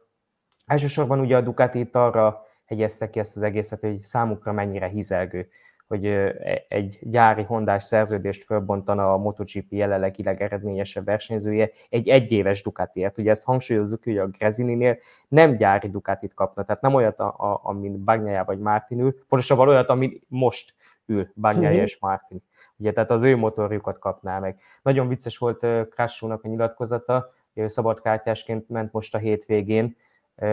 Elsősorban 0.65 1.19
ugye 1.19 1.37
a 1.37 1.41
Ducati 1.41 1.79
itt 1.79 1.95
arra 1.95 2.45
hegyezte 2.65 3.09
ki 3.09 3.19
ezt 3.19 3.35
az 3.35 3.41
egészet, 3.41 3.79
hogy 3.79 4.01
számukra 4.01 4.51
mennyire 4.51 4.87
hizelgő, 4.87 5.49
hogy 5.91 6.05
e, 6.05 6.65
egy 6.67 6.99
gyári 7.01 7.43
hondás 7.43 7.83
szerződést 7.83 8.43
fölbontana 8.43 9.13
a 9.13 9.17
MotoGP 9.17 9.65
jelenlegi 9.69 10.23
legeredményesebb 10.23 11.05
versenyzője 11.05 11.69
egy 11.89 12.07
egyéves 12.07 12.63
Ducatiért. 12.63 13.17
Ugye 13.17 13.29
ezt 13.29 13.45
hangsúlyozzuk, 13.45 14.03
hogy 14.03 14.17
a 14.17 14.27
Grezininél 14.27 14.97
nem 15.27 15.55
gyári 15.55 15.89
Ducatit 15.89 16.33
kapna, 16.33 16.63
tehát 16.63 16.81
nem 16.81 16.93
olyat, 16.93 17.19
a, 17.19 17.27
a, 17.27 17.59
amin 17.63 18.03
Bagnaia 18.03 18.43
vagy 18.43 18.59
Martin 18.59 18.99
ül, 18.99 19.15
pontosabban 19.27 19.67
olyat, 19.67 19.89
ami 19.89 20.21
most 20.27 20.73
ül 21.05 21.31
Bagnaia 21.35 21.71
mhm. 21.71 21.81
és 21.81 21.97
Martin. 21.99 22.43
Ugye, 22.77 22.91
tehát 22.91 23.11
az 23.11 23.23
ő 23.23 23.37
motorjukat 23.37 23.99
kapná 23.99 24.39
meg. 24.39 24.59
Nagyon 24.81 25.07
vicces 25.07 25.37
volt 25.37 25.65
Krassónak 25.89 26.43
a 26.43 26.47
nyilatkozata, 26.47 27.33
ő 27.53 27.67
szabadkártyásként 27.67 28.69
ment 28.69 28.91
most 28.91 29.15
a 29.15 29.17
hétvégén 29.17 29.95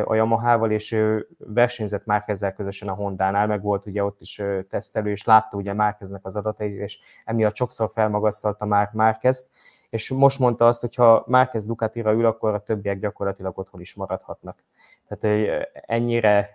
a 0.04 0.14
Yamaha-val, 0.14 0.70
és 0.70 0.92
ő 0.92 1.28
versenyzett 1.38 2.06
Márkezzel 2.06 2.52
közösen 2.52 2.88
a 2.88 2.94
Honda-nál, 2.94 3.46
meg 3.46 3.62
volt 3.62 3.86
ugye 3.86 4.04
ott 4.04 4.20
is 4.20 4.42
tesztelő, 4.70 5.10
és 5.10 5.24
látta 5.24 5.56
ugye 5.56 5.72
Márkeznek 5.72 6.24
az 6.24 6.36
adatait, 6.36 6.78
és 6.80 6.98
emiatt 7.24 7.56
sokszor 7.56 7.90
felmagasztalta 7.90 8.64
már 8.64 8.90
Márkezt, 8.92 9.50
és 9.90 10.10
most 10.10 10.38
mondta 10.38 10.66
azt, 10.66 10.80
hogy 10.80 10.94
ha 10.94 11.24
Márkez 11.26 11.66
Ducatira 11.66 12.12
ül, 12.12 12.26
akkor 12.26 12.54
a 12.54 12.62
többiek 12.62 12.98
gyakorlatilag 12.98 13.58
otthon 13.58 13.80
is 13.80 13.94
maradhatnak. 13.94 14.62
Tehát 15.08 15.62
ennyire 15.72 16.54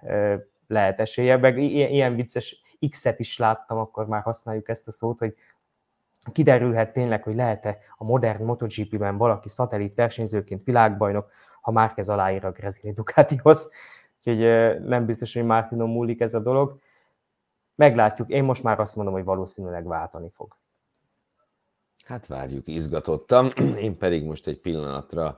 lehet 0.68 1.00
esélye, 1.00 1.38
meg 1.38 1.58
ilyen 1.58 2.16
vicces 2.16 2.62
X-et 2.90 3.20
is 3.20 3.38
láttam, 3.38 3.78
akkor 3.78 4.08
már 4.08 4.22
használjuk 4.22 4.70
ezt 4.70 4.88
a 4.88 4.92
szót, 4.92 5.20
hogy 5.20 5.36
kiderülhet 6.32 6.94
tényleg, 6.94 7.24
hogy 7.24 7.36
lehet-e 7.36 7.78
a 7.98 8.04
modern 8.04 8.44
MotoGP-ben 8.44 9.18
valaki 9.18 9.50
szatellit 9.50 9.96
versenyzőként 9.96 10.64
világbajnok, 10.64 11.32
ha 11.64 11.72
Márquez 11.72 12.10
aláír 12.10 12.46
a 12.46 12.52
Grezini 12.52 12.94
Ducatihoz. 12.94 13.72
Úgyhogy 14.18 14.40
nem 14.82 15.06
biztos, 15.06 15.34
hogy 15.34 15.44
Martino 15.44 15.86
múlik 15.86 16.22
ez 16.22 16.34
a 16.34 16.40
dolog. 16.40 16.80
Meglátjuk. 17.76 18.30
Én 18.30 18.44
most 18.44 18.64
már 18.64 18.80
azt 18.80 18.96
mondom, 18.96 19.14
hogy 19.14 19.24
valószínűleg 19.24 19.88
váltani 19.88 20.30
fog. 20.30 20.58
Hát 22.04 22.28
várjuk, 22.28 22.68
izgatottam. 22.68 23.52
Én 23.82 23.98
pedig 23.98 24.24
most 24.24 24.48
egy 24.48 24.60
pillanatra 24.60 25.38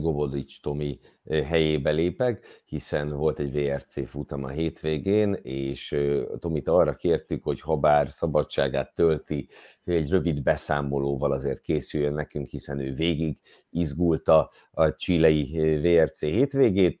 Gobodics 0.00 0.60
Tomi 0.60 0.98
helyébe 1.30 1.90
lépek, 1.90 2.62
hiszen 2.64 3.16
volt 3.16 3.38
egy 3.38 3.52
VRC 3.52 4.08
futam 4.08 4.44
a 4.44 4.48
hétvégén, 4.48 5.32
és 5.42 5.96
Tomit 6.38 6.68
arra 6.68 6.94
kértük, 6.94 7.44
hogy 7.44 7.60
ha 7.60 7.76
bár 7.76 8.08
szabadságát 8.10 8.94
tölti, 8.94 9.48
egy 9.84 10.10
rövid 10.10 10.42
beszámolóval 10.42 11.32
azért 11.32 11.60
készüljön 11.60 12.14
nekünk, 12.14 12.48
hiszen 12.48 12.78
ő 12.78 12.92
végig 12.92 13.38
izgulta 13.70 14.50
a 14.70 14.94
csilei 14.96 15.78
VRC 15.82 16.20
hétvégét, 16.20 17.00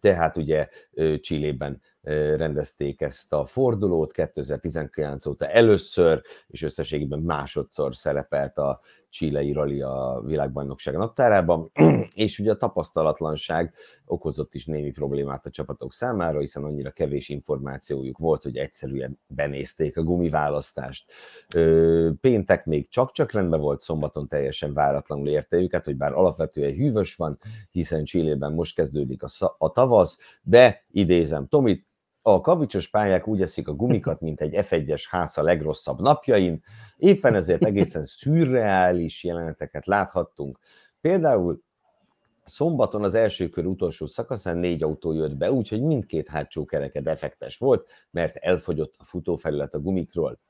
tehát 0.00 0.36
ugye 0.36 0.68
Csillében 1.20 1.80
rendezték 2.02 3.00
ezt 3.00 3.32
a 3.32 3.46
fordulót 3.46 4.12
2019 4.12 5.26
óta 5.26 5.46
először, 5.46 6.22
és 6.46 6.62
összességében 6.62 7.18
másodszor 7.18 7.96
szerepelt 7.96 8.58
a 8.58 8.80
Chilei 9.10 9.52
Rally 9.52 9.80
a 9.80 10.22
világbajnokság 10.24 10.96
naptárában, 10.96 11.70
és 12.14 12.38
ugye 12.38 12.50
a 12.50 12.56
tapasztalatlanság 12.56 13.74
okozott 14.04 14.54
is 14.54 14.66
némi 14.66 14.90
problémát 14.90 15.46
a 15.46 15.50
csapatok 15.50 15.92
számára, 15.92 16.38
hiszen 16.38 16.64
annyira 16.64 16.90
kevés 16.90 17.28
információjuk 17.28 18.18
volt, 18.18 18.42
hogy 18.42 18.56
egyszerűen 18.56 19.20
benézték 19.26 19.96
a 19.96 20.02
gumiválasztást. 20.02 21.12
Péntek 22.20 22.64
még 22.64 22.88
csak-csak 22.88 23.32
rendben 23.32 23.60
volt, 23.60 23.80
szombaton 23.80 24.28
teljesen 24.28 24.74
váratlanul 24.74 25.28
érte 25.28 25.56
őket, 25.56 25.84
hogy 25.84 25.96
bár 25.96 26.12
alapvetően 26.12 26.72
hűvös 26.72 27.14
van, 27.14 27.38
hiszen 27.70 28.04
Csillében 28.04 28.52
most 28.52 28.74
kezdődik 28.74 29.22
a, 29.22 29.28
a 29.58 29.72
tavasz, 29.72 30.38
de 30.42 30.84
idézem 30.90 31.46
Tomit, 31.46 31.88
A 32.22 32.40
kavicsos 32.40 32.88
pályák 32.90 33.26
úgy 33.26 33.42
eszik 33.42 33.68
a 33.68 33.74
gumikat, 33.74 34.20
mint 34.20 34.40
egy 34.40 34.54
F1-es 34.56 35.04
ház 35.08 35.38
a 35.38 35.42
legrosszabb 35.42 36.00
napjain, 36.00 36.62
éppen 36.96 37.34
ezért 37.34 37.64
egészen 37.64 38.04
szürreális 38.04 39.24
jeleneteket 39.24 39.86
láthattunk. 39.86 40.58
Például 41.00 41.62
Szombaton 42.44 43.04
az 43.04 43.14
első 43.14 43.48
kör 43.48 43.66
utolsó 43.66 44.06
szakaszán 44.06 44.58
négy 44.58 44.82
autó 44.82 45.12
jött 45.12 45.36
be, 45.36 45.52
úgyhogy 45.52 45.82
mindkét 45.82 46.28
hátsó 46.28 46.64
kereke 46.64 47.00
defektes 47.00 47.58
volt, 47.58 47.88
mert 48.10 48.36
elfogyott 48.36 48.94
a 48.98 49.04
futófelület 49.04 49.74
a 49.74 49.80
gumikról. 49.80 50.40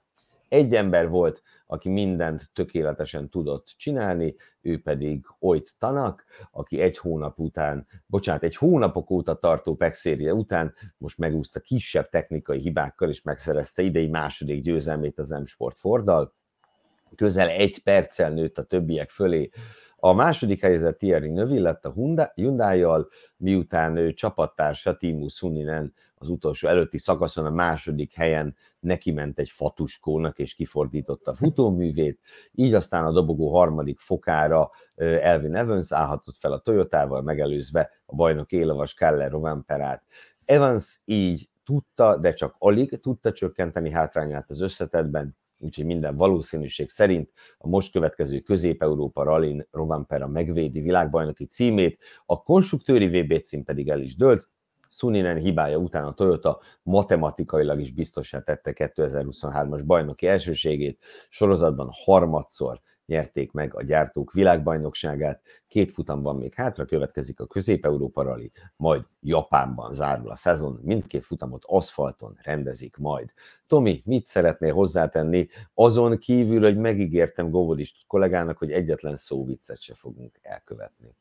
Egy 0.51 0.75
ember 0.75 1.09
volt, 1.09 1.43
aki 1.67 1.89
mindent 1.89 2.53
tökéletesen 2.53 3.29
tudott 3.29 3.75
csinálni, 3.77 4.37
ő 4.61 4.83
pedig 4.83 5.27
Oit 5.39 5.75
Tanak, 5.79 6.25
aki 6.51 6.81
egy 6.81 6.99
hónap 6.99 7.39
után, 7.39 7.87
bocsánat, 8.07 8.43
egy 8.43 8.57
hónapok 8.57 9.11
óta 9.11 9.35
tartó 9.35 9.75
pexérie 9.75 10.35
után 10.35 10.75
most 10.99 11.19
megúszta 11.19 11.61
kisebb 11.61 12.09
technikai 12.09 12.59
hibákkal, 12.59 13.09
és 13.11 13.23
megszerezte 13.23 13.83
idei 13.83 14.09
második 14.09 14.63
győzelmét 14.63 15.19
az 15.19 15.29
M-Sport 15.29 15.79
Fordal. 15.79 16.35
Közel 17.17 17.49
egy 17.49 17.83
perccel 17.83 18.31
nőtt 18.31 18.59
a 18.59 18.65
többiek 18.65 19.11
fölé, 19.11 19.51
a 20.03 20.13
második 20.13 20.61
helyzet 20.61 20.99
Thierry 20.99 21.29
Növille 21.29 21.63
lett 21.63 21.85
a 21.85 21.95
Hyundai-jal, 22.35 23.09
miután 23.37 23.97
ő 23.97 24.13
csapattársa 24.13 24.97
Timu 24.97 25.29
Suninen 25.29 25.95
az 26.23 26.29
utolsó 26.29 26.69
előtti 26.69 26.99
szakaszon 26.99 27.45
a 27.45 27.51
második 27.51 28.15
helyen 28.15 28.57
neki 28.81 29.11
ment 29.11 29.39
egy 29.39 29.51
fatuskónak 29.51 30.39
és 30.39 30.55
kifordította 30.55 31.31
a 31.31 31.35
futóművét, 31.35 32.21
így 32.53 32.75
aztán 32.75 33.05
a 33.05 33.13
dobogó 33.13 33.57
harmadik 33.57 33.99
fokára 33.99 34.71
Elvin 34.97 35.55
Evans 35.55 35.93
állhatott 35.93 36.37
fel 36.37 36.53
a 36.53 36.59
Toyotával, 36.59 37.23
megelőzve 37.23 37.91
a 38.07 38.15
bajnok 38.15 38.53
élavas 38.53 38.95
Keller 38.95 39.31
Rovamperát. 39.31 40.05
Evans 40.45 41.01
így 41.05 41.51
tudta, 41.65 42.17
de 42.17 42.33
csak 42.33 42.55
alig 42.59 43.01
tudta 43.01 43.33
csökkenteni 43.33 43.91
hátrányát 43.91 44.51
az 44.51 44.61
összetetben, 44.61 45.37
úgyhogy 45.59 45.85
minden 45.85 46.17
valószínűség 46.17 46.89
szerint 46.89 47.33
a 47.59 47.69
most 47.69 47.93
következő 47.93 48.41
Közép-Európa 48.41 49.23
Rallin 49.23 49.67
Rovampera 49.71 50.29
megvédi 50.29 50.81
világbajnoki 50.81 51.45
címét, 51.45 51.99
a 52.27 52.43
konstruktőri 52.43 53.21
VB 53.21 53.43
cím 53.43 53.65
pedig 53.65 53.89
el 53.89 54.01
is 54.01 54.17
dőlt, 54.17 54.49
Suninen 54.93 55.37
hibája 55.37 55.79
után 55.79 56.05
a 56.05 56.13
Toyota 56.13 56.61
matematikailag 56.83 57.81
is 57.81 57.93
biztosá 57.93 58.41
tette 58.41 58.73
2023-as 58.75 59.83
bajnoki 59.87 60.27
elsőségét, 60.27 60.99
sorozatban 61.29 61.89
harmadszor 62.05 62.81
nyerték 63.11 63.53
meg 63.53 63.75
a 63.75 63.83
gyártók 63.83 64.33
világbajnokságát. 64.33 65.43
Két 65.69 65.91
futam 65.91 66.23
van 66.23 66.37
még 66.37 66.55
hátra, 66.55 66.85
következik 66.85 67.41
a 67.41 67.47
Közép-Európa 67.47 68.23
Rally, 68.23 68.51
majd 68.77 69.05
Japánban 69.21 69.93
zárul 69.93 70.31
a 70.31 70.37
szezon, 70.37 70.81
mindkét 70.83 71.23
futamot 71.23 71.63
aszfalton 71.67 72.39
rendezik 72.43 72.97
majd. 72.97 73.33
Tomi, 73.67 74.03
mit 74.05 74.27
szeretnél 74.27 74.73
hozzátenni 74.73 75.49
azon 75.75 76.19
kívül, 76.19 76.63
hogy 76.63 76.77
megígértem 76.77 77.51
Govodist 77.51 78.07
kollégának, 78.07 78.59
hogy 78.59 78.73
egyetlen 78.73 79.17
szóviccet 79.17 79.81
se 79.81 79.95
fogunk 79.95 80.39
elkövetni? 80.43 81.17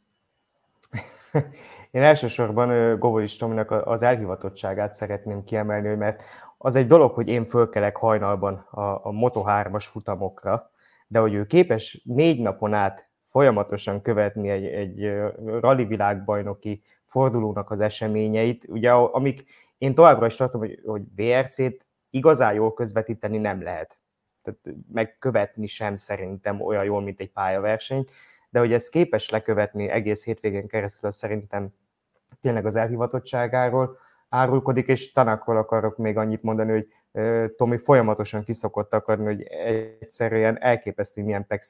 Én 1.92 2.02
elsősorban 2.02 3.00
Govolis 3.00 3.38
Tominak 3.38 3.72
az 3.72 4.04
elhivatottságát 4.04 4.94
szeretném 4.94 5.44
kiemelni, 5.44 5.96
mert 5.96 6.24
az 6.58 6.76
egy 6.76 6.88
dolog, 6.88 7.14
hogy 7.14 7.28
én 7.28 7.46
fölkelek 7.46 7.98
hajnalban 7.98 8.54
a, 8.72 8.82
a 8.82 9.12
Moto3-as 9.12 9.86
futamokra, 9.88 10.72
de 11.08 11.20
hogy 11.20 11.34
ő 11.34 11.46
képes 11.46 12.02
négy 12.04 12.42
napon 12.42 12.74
át 12.74 13.10
folyamatosan 13.28 14.02
követni 14.02 14.50
egy, 14.50 14.66
egy 14.66 15.12
rally 15.60 15.86
világbajnoki 15.86 16.84
fordulónak 17.06 17.72
az 17.72 17.80
eseményeit, 17.80 18.66
ugye 18.68 18.92
amik 18.92 19.46
én 19.78 19.96
továbbra 19.96 20.26
is 20.26 20.36
tartom, 20.36 20.62
hogy, 20.62 20.82
hogy 20.86 21.02
VRC-t 21.16 21.86
igazán 22.10 22.54
jól 22.54 22.74
közvetíteni 22.74 23.38
nem 23.38 23.64
lehet. 23.64 23.98
Tehát 24.42 24.60
megkövetni 24.92 25.68
sem 25.68 25.96
szerintem 25.96 26.62
olyan 26.62 26.84
jól, 26.84 27.02
mint 27.02 27.20
egy 27.20 27.32
pályaversenyt, 27.32 28.12
de 28.50 28.60
hogy 28.60 28.74
ez 28.74 28.90
képes 28.90 29.30
lekövetni 29.30 29.90
egész 29.90 30.26
hétvégén 30.26 30.68
keresztül, 30.68 31.12
szerintem 31.12 31.70
tényleg 32.42 32.66
az 32.66 32.76
elhivatottságáról 32.76 33.98
árulkodik, 34.30 34.88
és 34.88 35.12
tanakról 35.12 35.58
akarok 35.58 35.98
még 35.98 36.18
annyit 36.18 36.44
mondani, 36.44 36.72
hogy 36.72 36.88
Tomi 37.56 37.78
folyamatosan 37.78 38.44
kiszokott 38.44 38.94
akarni, 38.94 39.26
hogy 39.26 39.44
egyszerűen 40.00 40.62
elképesztő, 40.62 41.24
milyen 41.24 41.48
pek 41.48 41.64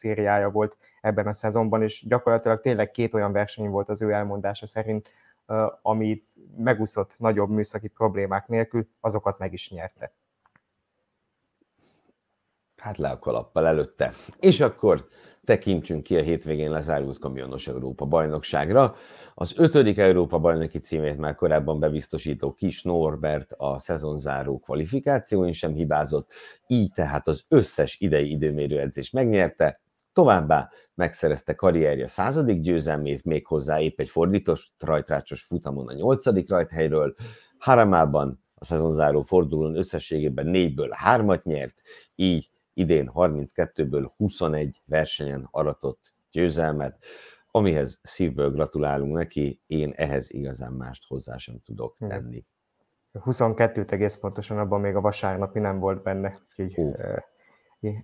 volt 0.52 0.78
ebben 1.02 1.28
a 1.28 1.34
szezonban, 1.34 1.84
és 1.84 2.06
gyakorlatilag 2.08 2.62
tényleg 2.62 2.92
két 2.92 3.14
olyan 3.14 3.32
verseny 3.32 3.70
volt 3.70 3.90
az 3.90 4.02
ő 4.02 4.12
elmondása 4.12 4.66
szerint, 4.66 5.10
amit 5.82 6.28
megúszott 6.58 7.16
nagyobb 7.18 7.50
műszaki 7.50 7.88
problémák 7.88 8.48
nélkül, 8.48 8.88
azokat 9.00 9.38
meg 9.38 9.54
is 9.54 9.72
nyerte. 9.72 10.12
Hát 12.78 12.98
le 12.98 13.10
a 13.10 13.20
kalappal 13.20 13.68
előtte. 13.68 14.14
És 14.40 14.60
akkor 14.60 15.08
tekintsünk 15.50 16.04
ki 16.04 16.16
a 16.16 16.22
hétvégén 16.22 16.72
lezárult 16.72 17.20
kamionos 17.20 17.68
Európa 17.68 18.06
bajnokságra. 18.06 18.96
Az 19.36 19.54
ötödik 19.58 19.98
Európa 19.98 20.40
bajnoki 20.40 20.80
címét 20.80 21.18
már 21.18 21.36
korábban 21.36 21.80
bebiztosító 21.80 22.54
Kis 22.54 22.84
Norbert 22.84 23.54
a 23.58 23.80
szezonzáró 23.80 24.60
kvalifikációin 24.60 25.52
sem 25.52 25.74
hibázott, 25.74 26.32
így 26.68 26.92
tehát 26.92 27.28
az 27.28 27.44
összes 27.48 28.00
idei 28.00 28.32
időmérő 28.32 28.80
edzés 28.80 29.10
megnyerte, 29.12 29.82
Továbbá 30.14 30.70
megszerezte 30.96 31.56
karrierje 31.56 32.08
századik 32.08 32.62
győzelmét, 32.62 33.24
méghozzá 33.24 33.80
épp 33.80 34.00
egy 34.00 34.10
fordítós 34.10 34.72
rajtrácsos 34.80 35.42
futamon 35.42 35.88
a 35.88 35.94
nyolcadik 35.94 36.50
rajthelyről. 36.50 37.16
Haramában 37.58 38.44
a 38.56 38.66
szezonzáró 38.66 39.22
fordulón 39.22 39.76
összességében 39.76 40.48
négyből 40.48 40.90
hármat 40.92 41.44
nyert, 41.44 41.82
így 42.16 42.50
idén 42.80 43.12
32-ből 43.14 44.12
21 44.18 44.82
versenyen 44.86 45.48
aratott 45.52 46.16
győzelmet, 46.32 47.06
amihez 47.52 48.00
szívből 48.04 48.52
gratulálunk 48.52 49.14
neki, 49.14 49.62
én 49.68 49.94
ehhez 49.96 50.32
igazán 50.32 50.74
mást 50.74 51.08
hozzá 51.08 51.38
sem 51.38 51.62
tudok 51.66 51.98
tenni. 52.08 52.46
22-t 53.14 53.92
egész 53.92 54.16
pontosan, 54.16 54.58
abban 54.58 54.82
még 54.82 54.96
a 54.96 55.02
vasárnapi 55.02 55.60
nem 55.60 55.80
volt 55.80 56.04
benne, 56.04 56.40
úgyhogy 56.50 56.80
E, 56.96 57.26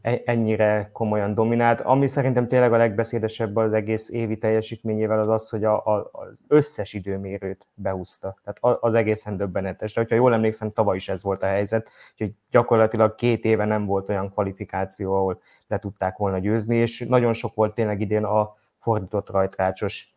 ennyire 0.01 0.89
komolyan 0.93 1.33
dominált. 1.33 1.81
Ami 1.81 2.07
szerintem 2.07 2.47
tényleg 2.47 2.73
a 2.73 2.77
legbeszédesebb 2.77 3.55
az 3.55 3.73
egész 3.73 4.09
évi 4.09 4.37
teljesítményével 4.37 5.19
az 5.19 5.27
az, 5.27 5.49
hogy 5.49 5.63
a, 5.63 5.85
a, 5.85 6.09
az 6.11 6.43
összes 6.47 6.93
időmérőt 6.93 7.67
behúzta. 7.73 8.37
Tehát 8.43 8.77
az 8.83 8.93
egészen 8.93 9.37
döbbenetes. 9.37 9.93
De 9.93 9.99
hogyha 10.01 10.15
jól 10.15 10.33
emlékszem, 10.33 10.71
tavaly 10.71 10.95
is 10.95 11.09
ez 11.09 11.23
volt 11.23 11.43
a 11.43 11.45
helyzet, 11.45 11.89
úgyhogy 12.11 12.33
gyakorlatilag 12.51 13.15
két 13.15 13.45
éve 13.45 13.65
nem 13.65 13.85
volt 13.85 14.09
olyan 14.09 14.31
kvalifikáció, 14.31 15.13
ahol 15.13 15.41
le 15.67 15.79
tudták 15.79 16.17
volna 16.17 16.37
győzni, 16.37 16.75
és 16.75 17.05
nagyon 17.07 17.33
sok 17.33 17.55
volt 17.55 17.73
tényleg 17.73 18.01
idén 18.01 18.23
a 18.23 18.55
fordított 18.79 19.29
rajtrácsos 19.29 20.15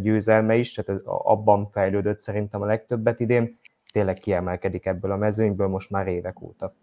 győzelme 0.00 0.56
is, 0.56 0.72
tehát 0.72 1.00
abban 1.04 1.68
fejlődött 1.68 2.18
szerintem 2.18 2.62
a 2.62 2.66
legtöbbet 2.66 3.20
idén, 3.20 3.58
tényleg 3.92 4.18
kiemelkedik 4.18 4.86
ebből 4.86 5.10
a 5.10 5.16
mezőnyből 5.16 5.68
most 5.68 5.90
már 5.90 6.06
évek 6.06 6.42
óta 6.42 6.74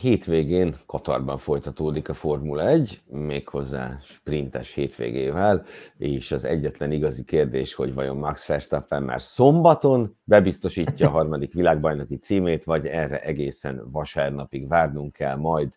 hétvégén 0.00 0.74
Katarban 0.86 1.38
folytatódik 1.38 2.08
a 2.08 2.14
Formula 2.14 2.68
1, 2.68 3.02
méghozzá 3.06 3.98
sprintes 4.02 4.72
hétvégével, 4.72 5.64
és 5.96 6.32
az 6.32 6.44
egyetlen 6.44 6.92
igazi 6.92 7.24
kérdés, 7.24 7.74
hogy 7.74 7.94
vajon 7.94 8.16
Max 8.16 8.46
Verstappen 8.46 9.02
már 9.02 9.22
szombaton 9.22 10.16
bebiztosítja 10.24 11.08
a 11.08 11.10
harmadik 11.10 11.52
világbajnoki 11.52 12.16
címét, 12.16 12.64
vagy 12.64 12.86
erre 12.86 13.20
egészen 13.20 13.88
vasárnapig 13.90 14.68
várnunk 14.68 15.12
kell 15.12 15.36
majd. 15.36 15.68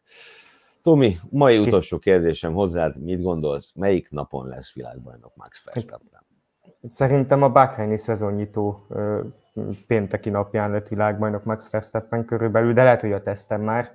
Tomi, 0.81 1.17
mai 1.29 1.57
utolsó 1.57 1.97
kérdésem 1.97 2.53
hozzád, 2.53 3.01
mit 3.03 3.21
gondolsz, 3.21 3.71
melyik 3.75 4.09
napon 4.09 4.47
lesz 4.47 4.73
világbajnok 4.73 5.35
Max 5.35 5.63
Verstappen? 5.63 6.25
Szerintem 6.87 7.43
a 7.43 7.49
Bahreini 7.49 7.97
szezonnyitó 7.97 8.87
pénteki 9.87 10.29
napján 10.29 10.71
lett 10.71 10.87
világbajnok 10.87 11.43
Max 11.43 11.69
Verstappen 11.69 12.25
körülbelül, 12.25 12.73
de 12.73 12.83
lehet, 12.83 13.01
hogy 13.01 13.11
a 13.11 13.21
tesztem 13.21 13.61
már. 13.61 13.91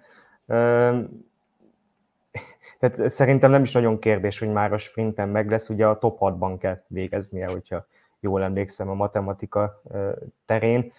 Tehát 2.78 3.11
szerintem 3.11 3.51
nem 3.51 3.62
is 3.62 3.72
nagyon 3.72 3.99
kérdés, 3.99 4.38
hogy 4.38 4.53
már 4.53 4.72
a 4.72 4.78
sprinten 4.78 5.28
meg 5.28 5.51
lesz, 5.51 5.68
ugye 5.68 5.86
a 5.86 5.99
top 5.99 6.18
6-ban 6.20 6.57
kell 6.59 6.82
végeznie, 6.86 7.49
hogyha 7.51 7.86
jól 8.20 8.42
emlékszem 8.42 8.88
a 8.88 8.94
matematika 8.94 9.82
terén. 10.44 10.92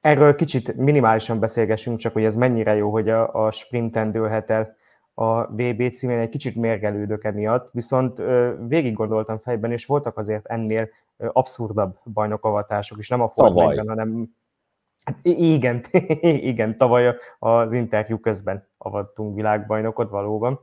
Erről 0.00 0.34
kicsit 0.34 0.76
minimálisan 0.76 1.38
beszélgessünk, 1.38 1.98
csak 1.98 2.12
hogy 2.12 2.24
ez 2.24 2.36
mennyire 2.36 2.74
jó, 2.74 2.90
hogy 2.90 3.08
a, 3.08 3.46
a 3.46 3.50
sprinten 3.50 4.12
dőlhet 4.12 4.50
el 4.50 4.76
a 5.14 5.44
VB 5.44 5.90
címén, 5.90 6.18
egy 6.18 6.28
kicsit 6.28 6.56
mérgelődök 6.56 7.24
emiatt, 7.24 7.70
viszont 7.70 8.22
végig 8.68 8.94
gondoltam 8.94 9.38
fejben, 9.38 9.72
és 9.72 9.86
voltak 9.86 10.18
azért 10.18 10.46
ennél 10.46 10.88
abszurdabb 11.16 11.98
bajnokavatások 12.12 12.98
is, 12.98 13.08
nem 13.08 13.20
a 13.20 13.28
Formában, 13.28 13.88
hanem 13.88 14.36
Hát 15.06 15.18
igen, 15.22 15.84
igen, 16.52 16.76
tavaly 16.76 17.16
az 17.38 17.72
interjú 17.72 18.18
közben 18.18 18.68
avattunk 18.78 19.34
világbajnokot 19.34 20.10
valóban, 20.10 20.60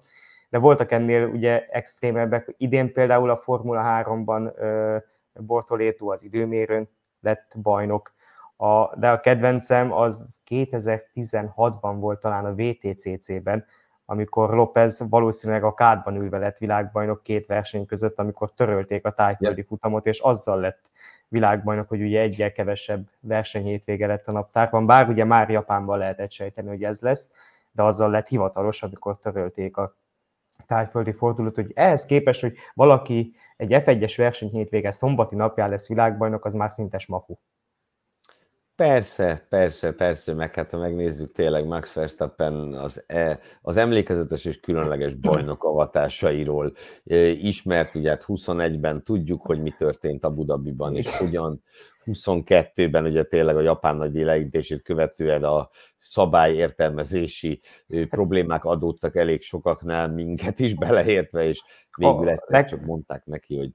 de 0.50 0.58
voltak 0.58 0.92
ennél 0.92 1.28
ugye 1.28 1.66
extrémebbek. 1.66 2.56
Idén 2.58 2.94
például 2.94 3.30
a 3.30 3.38
Formula 3.38 4.04
3-ban 4.06 4.54
Bortolétó 5.34 6.10
az 6.10 6.24
időmérőn 6.24 6.90
lett 7.22 7.56
bajnok. 7.62 8.14
A, 8.58 8.96
de 8.96 9.10
a 9.10 9.20
kedvencem 9.20 9.92
az 9.92 10.40
2016-ban 10.50 11.96
volt 12.00 12.20
talán 12.20 12.46
a 12.46 12.54
VTCC-ben, 12.56 13.66
amikor 14.06 14.50
López 14.50 15.10
valószínűleg 15.10 15.64
a 15.64 15.74
kádban 15.74 16.16
ülve 16.16 16.38
lett 16.38 16.58
világbajnok 16.58 17.24
két 17.24 17.46
verseny 17.46 17.86
között, 17.86 18.20
amikor 18.20 18.52
törölték 18.52 19.06
a 19.06 19.12
tájföldi 19.12 19.56
yeah. 19.56 19.68
futamot, 19.68 20.06
és 20.06 20.20
azzal 20.20 20.60
lett 20.60 20.92
világbajnok, 21.28 21.88
hogy 21.88 22.02
ugye 22.02 22.20
egyel 22.20 22.52
kevesebb 22.52 23.10
verseny 23.20 23.64
hétvége 23.64 24.08
lett 24.08 24.28
a 24.28 24.32
naptárban, 24.32 24.86
bár 24.86 25.10
ugye 25.10 25.24
már 25.24 25.50
Japánban 25.50 25.98
lehetett 25.98 26.32
sejteni, 26.32 26.68
hogy 26.68 26.84
ez 26.84 27.02
lesz, 27.02 27.32
de 27.72 27.84
azzal 27.84 28.10
lett 28.10 28.28
hivatalos, 28.28 28.84
amikor 28.84 29.18
törölték 29.18 29.78
a 29.78 29.96
tájföldi 30.68 31.12
fordulót, 31.12 31.56
hogy 31.56 31.72
ehhez 31.76 32.06
képest, 32.06 32.42
hogy 32.42 32.56
valaki 32.74 33.36
egy 33.58 33.70
F1-es 33.72 34.14
verseny 34.18 34.50
hétvége 34.50 34.92
szombati 34.92 35.36
napján 35.36 35.70
lesz 35.70 35.88
világbajnok, 35.88 36.46
az 36.46 36.54
már 36.54 36.72
szintes 36.72 37.08
mafu. 37.08 37.38
Persze, 38.84 39.46
persze, 39.50 39.92
persze, 39.92 40.34
meg 40.34 40.56
hát 40.56 40.72
ha 40.72 40.78
megnézzük 40.78 41.32
tényleg 41.32 41.66
Max 41.66 41.94
Verstappen 41.94 42.74
az, 42.74 43.04
e, 43.08 43.40
az 43.62 43.78
emlékezetes 43.78 44.46
és 44.46 44.60
különleges 44.60 45.14
bajnok 45.14 45.64
avatásairól 45.64 46.74
e, 47.06 47.16
ismert, 47.28 47.96
ugye 47.96 48.18
21-ben 48.26 48.94
hát 48.94 49.04
tudjuk, 49.04 49.42
hogy 49.42 49.62
mi 49.62 49.72
történt 49.78 50.24
a 50.24 50.30
Budabiban, 50.30 50.96
és 50.96 51.18
hogyan 51.18 51.64
22-ben 52.06 53.06
ugye 53.06 53.24
tényleg 53.24 53.56
a 53.56 53.62
japán 53.62 53.96
nagy 53.96 54.16
leintését 54.16 54.82
követően 54.82 55.44
a 55.44 55.70
szabály 55.98 56.54
értelmezési 56.54 57.60
problémák 58.10 58.66
adódtak 58.66 59.16
elég 59.16 59.42
sokaknál, 59.42 60.10
minket 60.10 60.60
is 60.60 60.76
beleértve, 60.76 61.48
és 61.48 61.62
végül 61.98 62.30
egyszer 62.30 62.66
csak 62.66 62.82
mondták 62.82 63.26
neki, 63.26 63.58
hogy 63.58 63.72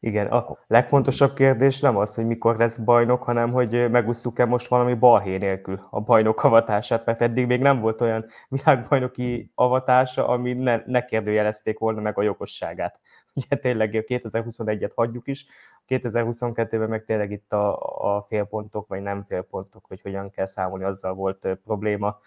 igen, 0.00 0.26
a 0.26 0.58
legfontosabb 0.66 1.34
kérdés 1.34 1.80
nem 1.80 1.96
az, 1.96 2.14
hogy 2.14 2.26
mikor 2.26 2.56
lesz 2.56 2.78
bajnok, 2.78 3.22
hanem 3.22 3.52
hogy 3.52 3.90
megusszuk-e 3.90 4.44
most 4.44 4.68
valami 4.68 4.94
balhé 4.94 5.36
nélkül 5.36 5.86
a 5.90 6.00
bajnok 6.00 6.44
avatását, 6.44 7.04
mert 7.04 7.22
eddig 7.22 7.46
még 7.46 7.60
nem 7.60 7.80
volt 7.80 8.00
olyan 8.00 8.26
világbajnoki 8.48 9.50
avatása, 9.54 10.28
ami 10.28 10.52
ne, 10.52 10.82
ne 10.86 11.04
kérdőjelezték 11.04 11.78
volna 11.78 12.00
meg 12.00 12.18
a 12.18 12.22
jogosságát. 12.22 13.00
Ugye 13.34 13.56
tényleg 13.56 14.04
2021-et 14.08 14.92
hagyjuk 14.94 15.28
is, 15.28 15.46
2022-ben 15.88 16.88
meg 16.88 17.04
tényleg 17.04 17.30
itt 17.30 17.52
a, 17.52 17.76
a 18.16 18.22
félpontok, 18.28 18.88
vagy 18.88 19.02
nem 19.02 19.24
félpontok, 19.28 19.84
hogy 19.86 20.00
hogyan 20.00 20.30
kell 20.30 20.44
számolni, 20.44 20.84
azzal 20.84 21.14
volt 21.14 21.48
probléma 21.64 22.20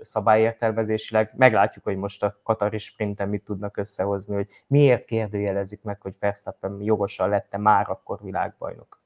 szabályértelmezésileg. 0.00 1.32
Meglátjuk, 1.36 1.84
hogy 1.84 1.96
most 1.96 2.22
a 2.22 2.40
Katari 2.42 2.78
sprinten 2.78 3.28
mit 3.28 3.44
tudnak 3.44 3.76
összehozni, 3.76 4.34
hogy 4.34 4.46
miért 4.66 5.04
kérdőjelezik 5.04 5.82
meg, 5.82 6.00
hogy 6.00 6.14
Verstappen 6.18 6.76
jogosan 6.80 7.28
lette 7.28 7.58
már 7.58 7.90
akkor 7.90 8.18
világbajnok. 8.22 8.98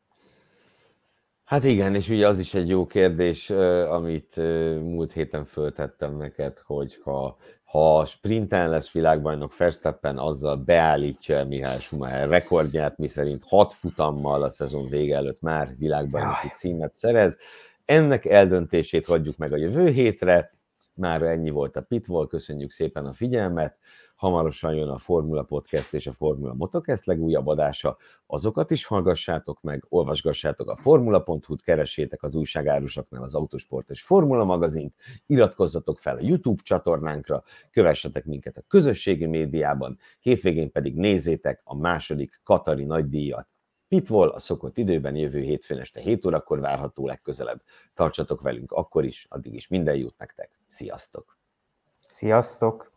Hát 1.45 1.65
igen, 1.65 1.95
és 1.95 2.09
ugye 2.09 2.29
az 2.29 2.39
is 2.39 2.55
egy 2.55 2.69
jó 2.69 2.87
kérdés, 2.87 3.51
amit 3.89 4.37
múlt 4.81 5.13
héten 5.13 5.45
föltettem 5.45 6.17
neked, 6.17 6.59
hogy 6.59 7.01
ha, 7.03 7.37
ha 7.65 8.05
sprinten 8.05 8.71
lesz 8.71 8.93
világbajnok 8.93 9.57
Verstappen, 9.57 10.19
azzal 10.19 10.57
beállítja 10.57 11.45
Mihály 11.45 11.79
Schumacher 11.79 12.29
rekordját, 12.29 12.99
miszerint 12.99 13.43
hat 13.47 13.73
futammal 13.73 14.43
a 14.43 14.51
szezon 14.51 14.89
vége 14.89 15.17
előtt 15.17 15.41
már 15.41 15.69
világbajnoki 15.79 16.49
címet 16.57 16.95
szerez. 16.95 17.39
Ennek 17.85 18.25
eldöntését 18.25 19.07
hagyjuk 19.07 19.37
meg 19.37 19.53
a 19.53 19.57
jövő 19.57 19.89
hétre. 19.89 20.53
Már 20.95 21.23
ennyi 21.23 21.51
volt 21.51 21.77
a 21.77 21.83
Pitval, 21.83 22.27
köszönjük 22.27 22.71
szépen 22.71 23.07
a 23.07 23.13
figyelmet. 23.13 23.79
Hamarosan 24.17 24.75
jön 24.75 24.89
a 24.89 24.99
Formula 24.99 25.43
Podcast 25.43 25.95
és 25.95 26.07
a 26.07 26.13
Formula 26.13 26.55
Motocast 26.55 27.07
legújabb 27.07 27.47
adása. 27.47 27.97
Azokat 28.27 28.71
is 28.71 28.85
hallgassátok 28.85 29.61
meg, 29.61 29.85
olvasgassátok 29.89 30.71
a 30.71 30.77
formula.hu-t, 30.77 31.63
keressétek 31.63 32.23
az 32.23 32.35
újságárusoknál 32.35 33.23
az 33.23 33.35
Autosport 33.35 33.91
és 33.91 34.03
Formula 34.03 34.45
magazint, 34.45 34.95
iratkozzatok 35.27 35.99
fel 35.99 36.17
a 36.17 36.23
YouTube 36.23 36.63
csatornánkra, 36.63 37.43
kövessetek 37.71 38.25
minket 38.25 38.57
a 38.57 38.65
közösségi 38.69 39.27
médiában, 39.27 39.99
hétvégén 40.21 40.73
pedig 40.73 40.97
nézzétek 40.97 41.61
a 41.65 41.77
második 41.77 42.41
Katari 42.43 42.85
nagydíjat 42.85 43.54
Pitbull 43.95 44.29
a 44.29 44.39
szokott 44.39 44.79
időben 44.79 45.17
jövő 45.17 45.41
hétfőn 45.41 45.79
este 45.79 46.01
7 46.01 46.25
órakor 46.25 46.61
várható 46.61 47.07
legközelebb. 47.07 47.63
Tartsatok 47.95 48.41
velünk 48.41 48.73
akkor 48.73 49.05
is, 49.05 49.27
addig 49.29 49.55
is 49.55 49.69
minden 49.69 49.97
jót 49.97 50.19
nektek. 50.19 50.59
Sziasztok! 50.69 51.39
Sziasztok! 52.07 52.94